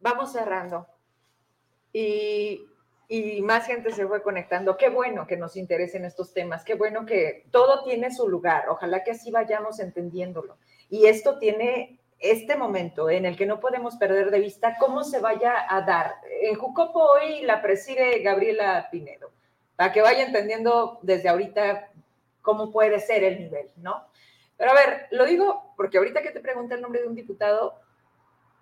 [0.00, 0.86] Vamos cerrando.
[1.92, 2.60] Y,
[3.08, 4.76] y más gente se fue conectando.
[4.76, 6.64] Qué bueno que nos interesen estos temas.
[6.64, 8.68] Qué bueno que todo tiene su lugar.
[8.68, 10.58] Ojalá que así vayamos entendiéndolo.
[10.90, 15.20] Y esto tiene este momento en el que no podemos perder de vista cómo se
[15.20, 16.16] vaya a dar.
[16.42, 19.30] En Jucopo hoy la preside Gabriela Pinedo,
[19.76, 21.90] para que vaya entendiendo desde ahorita
[22.44, 24.06] cómo puede ser el nivel, ¿no?
[24.56, 27.80] Pero a ver, lo digo porque ahorita que te pregunté el nombre de un diputado,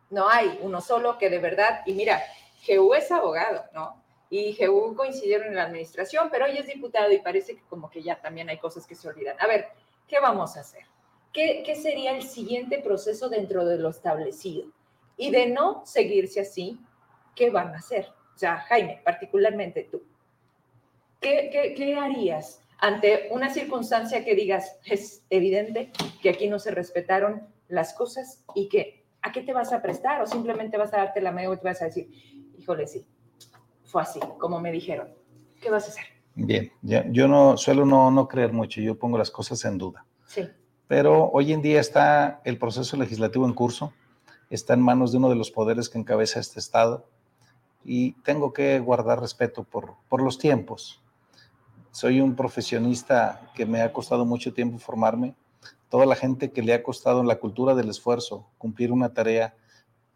[0.08, 2.22] no hay uno solo que de verdad, y mira,
[2.60, 4.00] Jehu es abogado, ¿no?
[4.30, 8.02] Y Jehu coincidieron en la administración, pero hoy es diputado y parece que como que
[8.02, 9.36] ya también hay cosas que se olvidan.
[9.40, 9.66] A ver,
[10.06, 10.84] ¿qué vamos a hacer?
[11.32, 14.68] ¿qué, sería el siguiente proceso dentro de lo establecido?
[15.16, 16.78] Y de no seguirse así,
[17.34, 18.06] ¿qué van a hacer?
[18.34, 20.02] O sea, Jaime, particularmente tú,
[21.20, 25.90] ¿qué, qué harías ante una circunstancia que digas, es evidente
[26.20, 30.20] que aquí no se respetaron las cosas y que, ¿a qué te vas a prestar?
[30.20, 32.10] O simplemente vas a darte la mano y te vas a decir,
[32.58, 33.06] híjole, sí,
[33.84, 35.08] fue así, como me dijeron.
[35.60, 36.04] ¿Qué vas a hacer?
[36.34, 40.04] Bien, yo no suelo no, no creer mucho, yo pongo las cosas en duda.
[40.26, 40.42] Sí
[40.92, 43.94] pero hoy en día está el proceso legislativo en curso,
[44.50, 47.06] está en manos de uno de los poderes que encabeza este Estado
[47.82, 51.01] y tengo que guardar respeto por, por los tiempos.
[51.92, 55.34] Soy un profesionista que me ha costado mucho tiempo formarme.
[55.88, 59.54] Toda la gente que le ha costado la cultura del esfuerzo cumplir una tarea,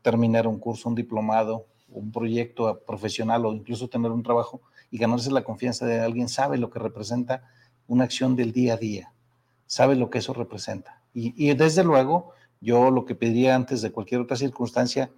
[0.03, 5.31] terminar un curso, un diplomado, un proyecto profesional o incluso tener un trabajo y ganarse
[5.31, 7.45] la confianza de alguien, sabe lo que representa
[7.87, 9.13] una acción del día a día
[9.67, 11.03] sabe lo que eso representa.
[11.13, 15.11] Y, desde luego, yo lo que pediría antes de cualquier otra circunstancia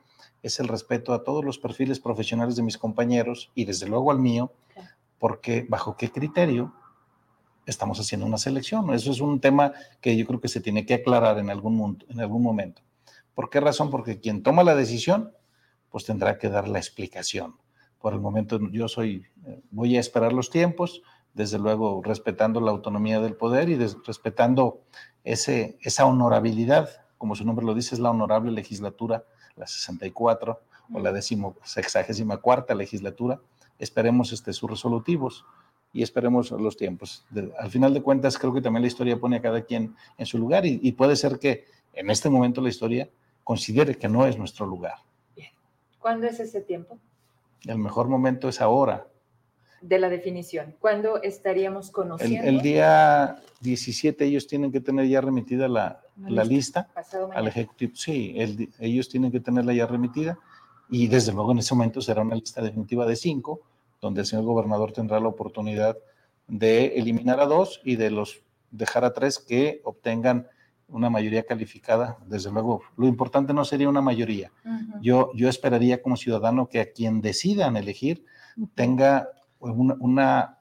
[0.44, 4.20] es el respeto a todos los perfiles profesionales de mis compañeros y desde luego al
[4.20, 4.52] mío,
[5.18, 6.72] porque bajo qué criterio
[7.66, 8.92] estamos haciendo una selección.
[8.94, 12.20] Eso es un tema que yo creo que se tiene que aclarar en algún, en
[12.20, 12.82] algún momento.
[13.34, 13.90] ¿Por qué razón?
[13.90, 15.32] Porque quien toma la decisión,
[15.90, 17.56] pues tendrá que dar la explicación.
[18.00, 21.02] Por el momento yo soy, eh, voy a esperar los tiempos,
[21.34, 24.82] desde luego respetando la autonomía del poder y respetando
[25.24, 29.24] ese, esa honorabilidad, como su nombre lo dice, es la honorable legislatura,
[29.56, 30.60] la 64
[30.94, 33.40] o la décimo sexagésima cuarta legislatura.
[33.78, 35.44] Esperemos este, sus resolutivos
[35.92, 37.24] y esperemos los tiempos.
[37.58, 40.38] al final de cuentas, creo que también la historia pone a cada quien en su
[40.38, 41.64] lugar y, y puede ser que
[41.94, 43.08] en este momento la historia
[43.44, 44.96] considere que no es nuestro lugar.
[45.98, 46.98] ¿Cuándo es ese tiempo?
[47.66, 49.06] El mejor momento es ahora
[49.80, 50.74] de la definición?
[50.80, 52.48] ¿Cuándo estaríamos conociendo?
[52.48, 56.88] El, día 17 ellos tienen que tener ya remitida la, la lista,
[57.32, 57.92] al Ejecutivo.
[57.94, 58.34] Sí,
[58.80, 60.38] ellos tienen que tenerla ya remitida
[60.90, 63.60] y desde luego en ese momento será una lista definitiva de cinco,
[64.00, 65.96] donde el señor gobernador tendrá la oportunidad
[66.46, 68.40] de eliminar a dos y de los
[68.70, 70.46] dejar a tres que obtengan
[70.88, 72.16] una mayoría calificada.
[72.26, 74.50] Desde luego, lo importante no sería una mayoría.
[75.00, 78.24] yo, yo esperaría como ciudadano que a quien decidan elegir
[78.74, 79.28] tenga
[79.58, 80.58] una, una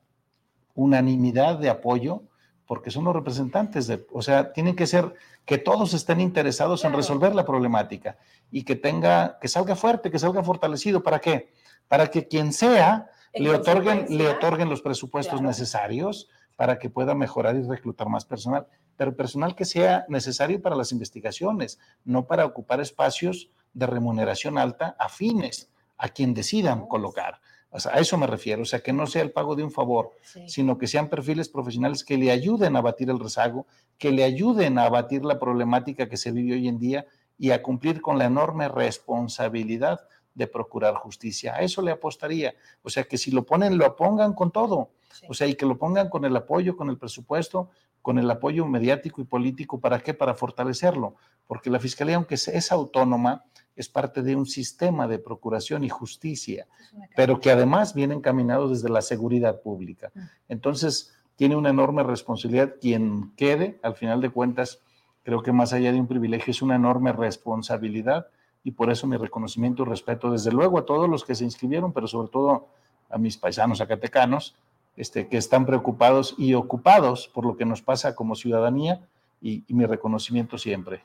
[0.76, 2.24] unanimidad de apoyo,
[2.66, 5.14] porque son los representantes de, o sea, tienen que ser
[5.46, 8.18] que todos estén interesados en resolver la problemática
[8.52, 11.04] y que tenga, que salga fuerte, que salga fortalecido.
[11.04, 11.52] ¿Para qué?
[11.88, 17.56] Para que quien sea le otorguen, le otorguen los presupuestos necesarios para que pueda mejorar
[17.56, 22.82] y reclutar más personal, pero personal que sea necesario para las investigaciones, no para ocupar
[22.82, 27.40] espacios de remuneración alta afines a quien decidan colocar.
[27.70, 29.72] O sea, a eso me refiero, o sea, que no sea el pago de un
[29.72, 30.14] favor,
[30.48, 33.68] sino que sean perfiles profesionales que le ayuden a batir el rezago,
[33.98, 37.06] que le ayuden a abatir la problemática que se vive hoy en día
[37.38, 40.02] y a cumplir con la enorme responsabilidad
[40.34, 41.56] de procurar justicia.
[41.56, 42.54] A eso le apostaría.
[42.84, 44.92] O sea, que si lo ponen, lo pongan con todo.
[45.28, 47.70] O sea, y que lo pongan con el apoyo, con el presupuesto,
[48.02, 49.80] con el apoyo mediático y político.
[49.80, 50.14] ¿Para qué?
[50.14, 51.16] Para fortalecerlo.
[51.48, 53.46] Porque la Fiscalía, aunque es autónoma,
[53.78, 56.68] es parte de un sistema de procuración y justicia,
[57.16, 60.12] pero que además viene encaminado desde la seguridad pública.
[60.14, 60.20] Mm.
[60.50, 64.82] Entonces, tiene una enorme responsabilidad quien quede, al final de cuentas,
[65.28, 68.28] creo que más allá de un privilegio, es una enorme responsabilidad
[68.64, 71.92] y por eso mi reconocimiento y respeto, desde luego, a todos los que se inscribieron,
[71.92, 72.70] pero sobre todo
[73.10, 74.56] a mis paisanos acatecanos,
[74.96, 79.06] este, que están preocupados y ocupados por lo que nos pasa como ciudadanía
[79.42, 81.04] y, mi reconocimiento siempre.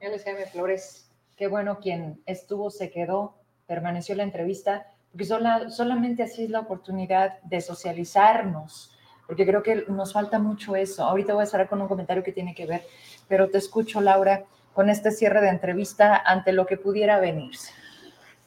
[0.00, 3.34] LSM Flores, qué bueno quien estuvo, se quedó,
[3.66, 8.97] permaneció la entrevista, porque solamente así es la oportunidad de socializarnos,
[9.28, 11.04] porque creo que nos falta mucho eso.
[11.04, 12.82] Ahorita voy a estar con un comentario que tiene que ver,
[13.28, 14.44] pero te escucho, Laura
[14.78, 17.72] con este cierre de entrevista ante lo que pudiera venirse?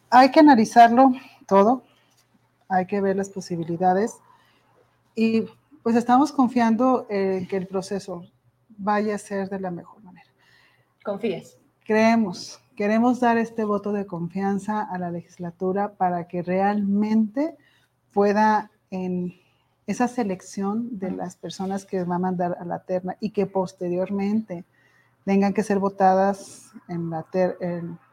[0.09, 1.11] Hay que analizarlo
[1.45, 1.83] todo,
[2.69, 4.15] hay que ver las posibilidades
[5.13, 5.43] y
[5.83, 8.23] pues estamos confiando en que el proceso
[8.69, 10.29] vaya a ser de la mejor manera.
[11.03, 11.57] ¿Confíes?
[11.83, 17.57] Creemos, queremos dar este voto de confianza a la legislatura para que realmente
[18.13, 19.37] pueda en
[19.91, 24.65] esa selección de las personas que va a mandar a la terna y que posteriormente
[25.25, 27.25] tengan que ser votadas en, la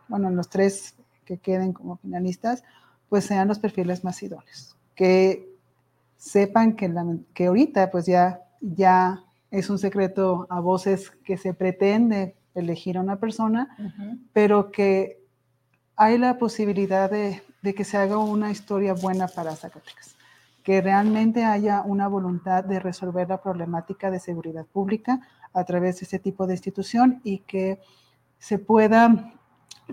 [0.09, 0.95] bueno, en los tres
[1.25, 2.65] que queden como finalistas,
[3.09, 4.77] pues sean los perfiles más idóneos.
[4.95, 5.49] Que
[6.17, 6.93] sepan que,
[7.35, 13.01] que ahorita pues ya, ya es un secreto a voces que se pretende elegir a
[13.01, 13.77] una persona,
[14.33, 15.23] pero que
[15.97, 20.17] hay la posibilidad de, de, que se haga una historia buena para Zacatecas,
[20.62, 25.20] que realmente haya una voluntad de resolver la problemática de seguridad pública,
[25.52, 27.80] a través de este tipo de institución y que
[28.39, 29.32] se pueda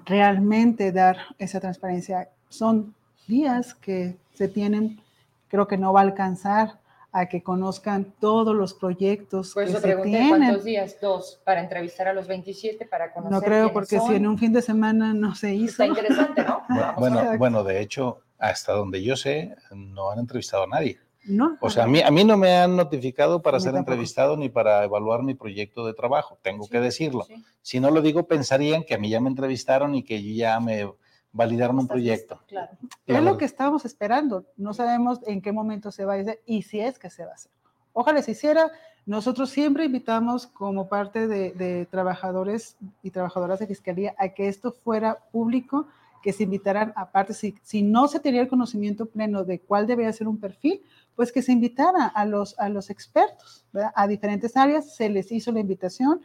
[0.06, 2.30] realmente dar esa transparencia.
[2.50, 2.94] Son
[3.28, 5.02] días que se tienen,
[5.48, 6.80] creo que no va a alcanzar
[7.12, 10.28] a que conozcan todos los proyectos Por eso que se tienen.
[10.28, 10.98] ¿Cuántos días?
[11.02, 14.52] Dos, para entrevistar a los 27, para conocer No creo, porque si en un fin
[14.52, 15.84] de semana no se hizo.
[15.84, 16.64] Está interesante, ¿no?
[16.98, 21.00] bueno, bueno, de hecho, hasta donde yo sé, no han entrevistado a nadie.
[21.26, 21.58] No.
[21.60, 24.84] O sea, a mí, a mí no me han notificado para ser entrevistado ni para
[24.84, 27.26] evaluar mi proyecto de trabajo, tengo que decirlo.
[27.62, 30.88] Si no lo digo, pensarían que a mí ya me entrevistaron y que ya me
[31.32, 32.42] validaron un proyecto.
[32.48, 32.78] Claro.
[33.08, 34.46] Es lo que estábamos esperando.
[34.56, 37.32] No sabemos en qué momento se va a hacer y si es que se va
[37.32, 37.52] a hacer.
[37.94, 38.72] Ojalá se hiciera.
[39.06, 44.72] Nosotros siempre invitamos como parte de, de trabajadores y trabajadoras de fiscalía a que esto
[44.72, 45.88] fuera público
[46.26, 50.12] que se invitaran, aparte, si, si no se tenía el conocimiento pleno de cuál debía
[50.12, 50.82] ser un perfil,
[51.16, 55.52] pues que se invitara a los, a los expertos, a diferentes áreas, se les hizo
[55.52, 56.22] la invitación.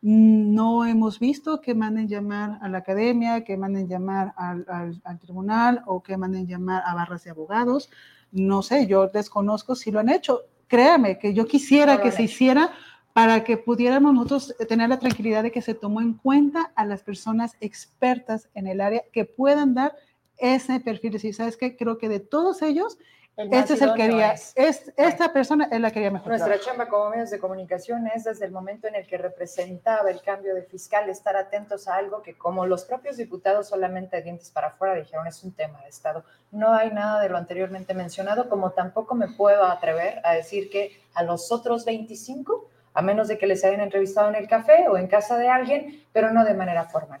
[0.00, 4.64] No hemos visto que manden llamar a la academia, que manden llamar al,
[5.02, 7.90] al, tribunal o que manden llamar a barras de abogados.
[8.30, 10.42] No sé, yo desconozco si lo han hecho.
[10.68, 12.70] Créame que yo quisiera que se hiciera
[13.12, 17.02] para que pudiéramos nosotros tener la tranquilidad de que se tomó en cuenta a las
[17.02, 19.94] personas expertas en el área que puedan dar
[20.38, 21.12] ese perfil.
[21.12, 21.76] Decir, ¿sabes qué?
[21.76, 22.98] Creo que de todos ellos,
[23.36, 26.28] este es el que quería, es, esta persona es la que quería mejor.
[26.28, 30.22] Nuestra chamba como medios de comunicación es desde el momento en el que representaba el
[30.22, 34.68] cambio de fiscal, estar atentos a algo que como los propios diputados solamente dientes para
[34.68, 36.24] afuera dijeron es un tema de Estado.
[36.50, 41.00] No hay nada de lo anteriormente mencionado, como tampoco me puedo atrever a decir que
[41.14, 44.96] a los otros 25 a menos de que les hayan entrevistado en el café o
[44.96, 47.20] en casa de alguien, pero no de manera formal.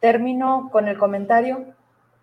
[0.00, 1.74] Termino con el comentario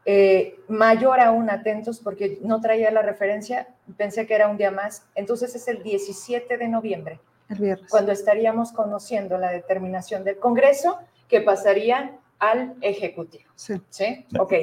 [0.06, 5.04] eh, mayor aún, atentos, porque no traía la referencia, pensé que era un día más.
[5.16, 7.20] Entonces es el 17 de noviembre,
[7.50, 7.90] El viernes.
[7.90, 13.50] cuando estaríamos conociendo la determinación del Congreso que pasaría al Ejecutivo.
[13.56, 13.82] Sí.
[13.90, 14.26] ¿Sí?
[14.38, 14.54] Ok.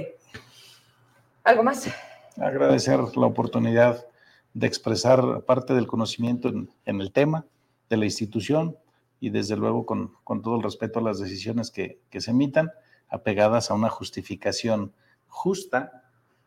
[1.42, 1.88] ¿Algo más?
[2.36, 4.06] Agradecer la oportunidad
[4.54, 7.46] de expresar parte del conocimiento en, en el tema
[7.92, 8.78] de la institución
[9.20, 12.72] y desde luego con, con todo el respeto a las decisiones que, que se emitan,
[13.10, 14.94] apegadas a una justificación
[15.28, 16.04] justa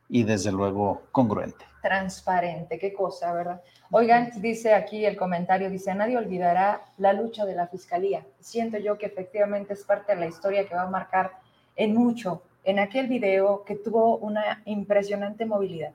[0.10, 1.64] y desde luego congruente.
[1.84, 3.62] Transparente, qué cosa, ¿verdad?
[3.92, 8.26] Oigan, dice aquí el comentario, dice, nadie olvidará la lucha de la Fiscalía.
[8.40, 11.32] Siento yo que efectivamente es parte de la historia que va a marcar
[11.76, 15.94] en mucho, en aquel video que tuvo una impresionante movilidad.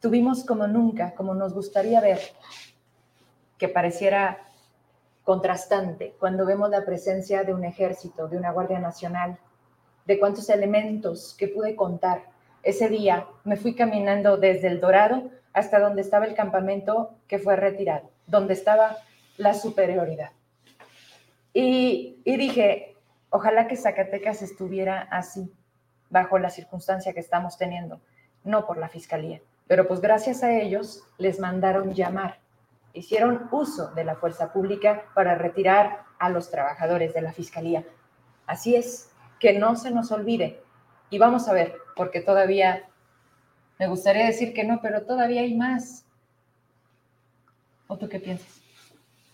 [0.00, 2.20] Tuvimos como nunca, como nos gustaría ver,
[3.58, 4.46] que pareciera
[5.24, 9.38] contrastante cuando vemos la presencia de un ejército, de una Guardia Nacional,
[10.04, 12.24] de cuántos elementos que pude contar.
[12.62, 17.56] Ese día me fui caminando desde el Dorado hasta donde estaba el campamento que fue
[17.56, 18.98] retirado, donde estaba
[19.36, 20.30] la superioridad.
[21.52, 22.96] Y, y dije,
[23.30, 25.52] ojalá que Zacatecas estuviera así,
[26.08, 28.00] bajo la circunstancia que estamos teniendo,
[28.44, 29.40] no por la fiscalía.
[29.66, 32.38] Pero pues gracias a ellos les mandaron llamar
[32.96, 37.86] hicieron uso de la fuerza pública para retirar a los trabajadores de la fiscalía.
[38.46, 40.62] Así es, que no se nos olvide.
[41.10, 42.88] Y vamos a ver, porque todavía,
[43.78, 46.06] me gustaría decir que no, pero todavía hay más.
[47.86, 48.62] ¿O tú qué piensas?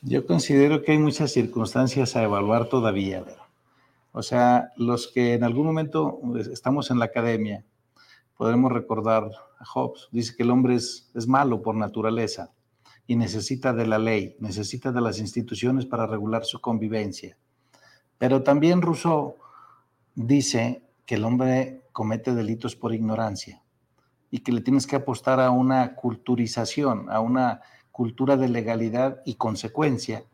[0.02, 3.24] Yo considero que hay muchas circunstancias a evaluar todavía.
[4.10, 6.20] O sea, los que en algún momento
[6.52, 7.64] estamos en la academia,
[8.36, 12.51] podremos recordar a Hobbes, dice que el hombre es, es malo por naturaleza
[13.06, 17.36] y necesita de la ley, necesita de las instituciones para regular su convivencia.
[18.18, 19.36] Pero también Rousseau
[20.14, 23.62] dice que el hombre comete delitos por ignorancia
[24.30, 27.60] y que le tienes que apostar a una culturización, a una
[27.90, 30.24] cultura de legalidad y consecuencia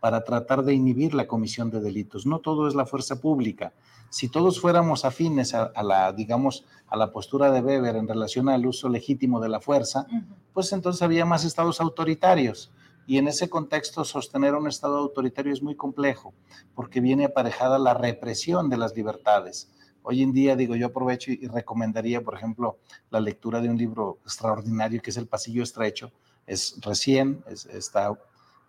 [0.00, 2.24] para tratar de inhibir la comisión de delitos.
[2.26, 3.72] No todo es la fuerza pública.
[4.10, 8.48] Si todos fuéramos afines a, a, la, digamos, a la postura de Weber en relación
[8.48, 10.24] al uso legítimo de la fuerza, uh -huh.
[10.52, 12.70] pues entonces había más estados autoritarios.
[13.06, 16.34] Y en ese contexto sostener un estado autoritario es muy complejo,
[16.74, 19.70] porque viene aparejada la represión de las libertades.
[20.02, 22.78] Hoy en día, digo, yo aprovecho y recomendaría, por ejemplo,
[23.10, 26.12] la lectura de un libro extraordinario que es El Pasillo Estrecho.
[26.46, 28.12] Es recién, es, está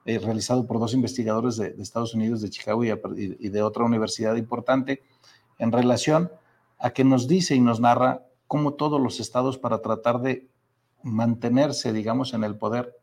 [0.06, 5.04] eh, realizado por dos investigadores de, Estados Unidos, de Chicago y, de otra universidad importante,
[5.58, 6.32] en relación
[6.78, 10.48] a que nos dice y nos narra cómo todos los estados para tratar de
[11.04, 12.96] mantenerse, digamos, en el poder,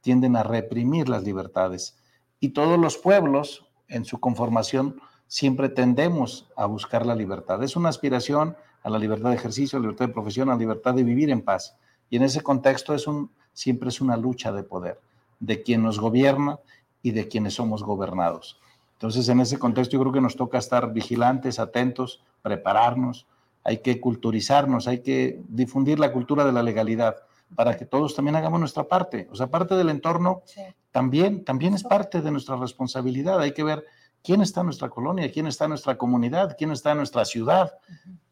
[0.00, 1.96] tienden a reprimir las libertades.
[2.40, 7.62] Y todos los pueblos, en su conformación, siempre tendemos a buscar la libertad.
[7.62, 10.58] Es una aspiración a la libertad de ejercicio, a la libertad de profesión, a la
[10.58, 11.76] libertad de vivir en paz.
[12.10, 13.06] Y en ese contexto es
[13.52, 15.00] siempre es una lucha de poder,
[15.42, 16.58] de quien nos gobierna
[17.02, 18.60] y de quienes somos gobernados.
[18.94, 23.26] Entonces, en ese contexto yo creo que nos toca estar vigilantes, atentos, prepararnos,
[23.64, 27.16] hay que culturizarnos, hay que difundir la cultura de la legalidad
[27.56, 29.28] para que todos también hagamos nuestra parte.
[29.32, 30.62] O sea, parte del entorno sí.
[30.92, 33.40] también, también es parte de nuestra responsabilidad.
[33.40, 33.84] Hay que ver
[34.22, 37.72] quién está en nuestra colonia, quién está en nuestra comunidad, quién está en nuestra ciudad,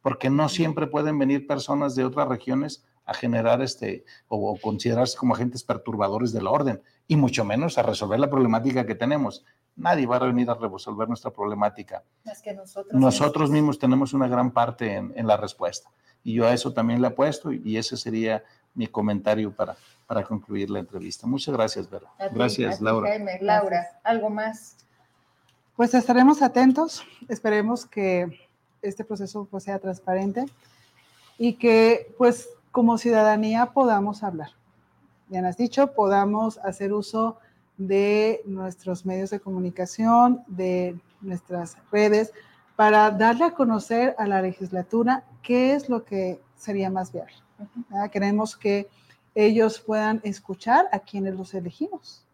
[0.03, 5.19] porque no siempre pueden venir personas de otras regiones a generar este o, o considerarse
[5.19, 9.45] como agentes perturbadores del orden y mucho menos a resolver la problemática que tenemos.
[9.75, 12.05] Nadie va a venir a resolver nuestra problemática.
[12.25, 15.91] Es que nosotros, nosotros mismos tenemos una gran parte en, en, la respuesta.
[16.23, 19.77] Y yo a eso también le apuesto y ese sería mi comentario para,
[20.07, 21.27] para concluir la entrevista.
[21.27, 22.07] Muchas gracias, Vera.
[22.17, 23.09] A ti, gracias, a ti, Laura.
[23.09, 23.39] Jaime.
[23.41, 24.77] Laura, ¿algo más?
[25.75, 28.39] Pues estaremos atentos, esperemos que
[28.83, 30.47] este proceso pues, sea transparente
[31.39, 34.51] y que pues como ciudadanía podamos hablar.
[35.29, 37.39] Ya has dicho, podamos hacer uso
[37.79, 42.33] de nuestros medios de comunicación, de nuestras redes,
[42.77, 47.35] para darle a conocer a la legislatura qué es lo que sería más viable.
[47.89, 48.11] ¿verdad?
[48.11, 48.89] Queremos que
[49.35, 52.25] ellos puedan escuchar a quienes los elegimos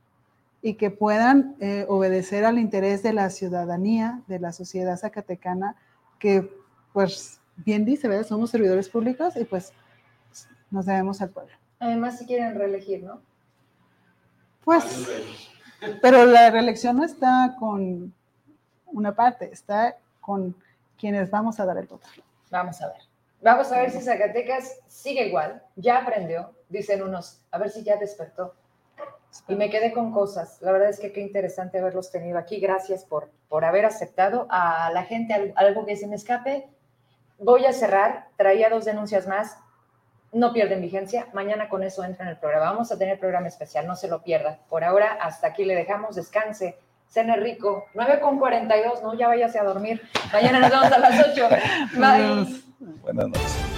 [0.62, 5.76] y que puedan eh, obedecer al interés de la ciudadanía, de la sociedad zacatecana,
[6.18, 6.50] que
[6.92, 8.26] pues bien dice, ¿verdad?
[8.26, 9.72] Somos servidores públicos y pues
[10.76, 11.54] nos debemos al pueblo.
[11.80, 13.20] Además, si quieren reelegir, ¿no?
[14.64, 15.08] Pues,
[16.02, 18.12] pero la reelección no está con
[18.86, 20.54] una parte, está con
[20.98, 22.06] quienes vamos a dar el voto.
[22.50, 23.02] Vamos a ver.
[23.42, 27.96] Vamos a ver si Zacatecas sigue igual, ya aprendió, dicen unos, a ver si ya
[27.96, 28.54] despertó.
[29.48, 30.60] Y me quedé con cosas.
[30.62, 32.58] La verdad es que qué interesante haberlos tenido aquí.
[32.58, 34.46] Gracias por, por haber aceptado.
[34.50, 36.68] A la gente, algo que se me escape,
[37.38, 39.58] voy a cerrar, traía dos denuncias más,
[40.36, 42.70] no pierden vigencia, mañana con eso entra en el programa.
[42.70, 44.58] Vamos a tener programa especial, no se lo pierda.
[44.68, 49.58] Por ahora, hasta aquí le dejamos, descanse, cene rico, 9 con 42, no, ya váyase
[49.58, 50.02] a dormir.
[50.32, 51.48] Mañana nos vemos a las 8.
[51.94, 52.62] Bye.
[53.02, 53.75] Buenas noches.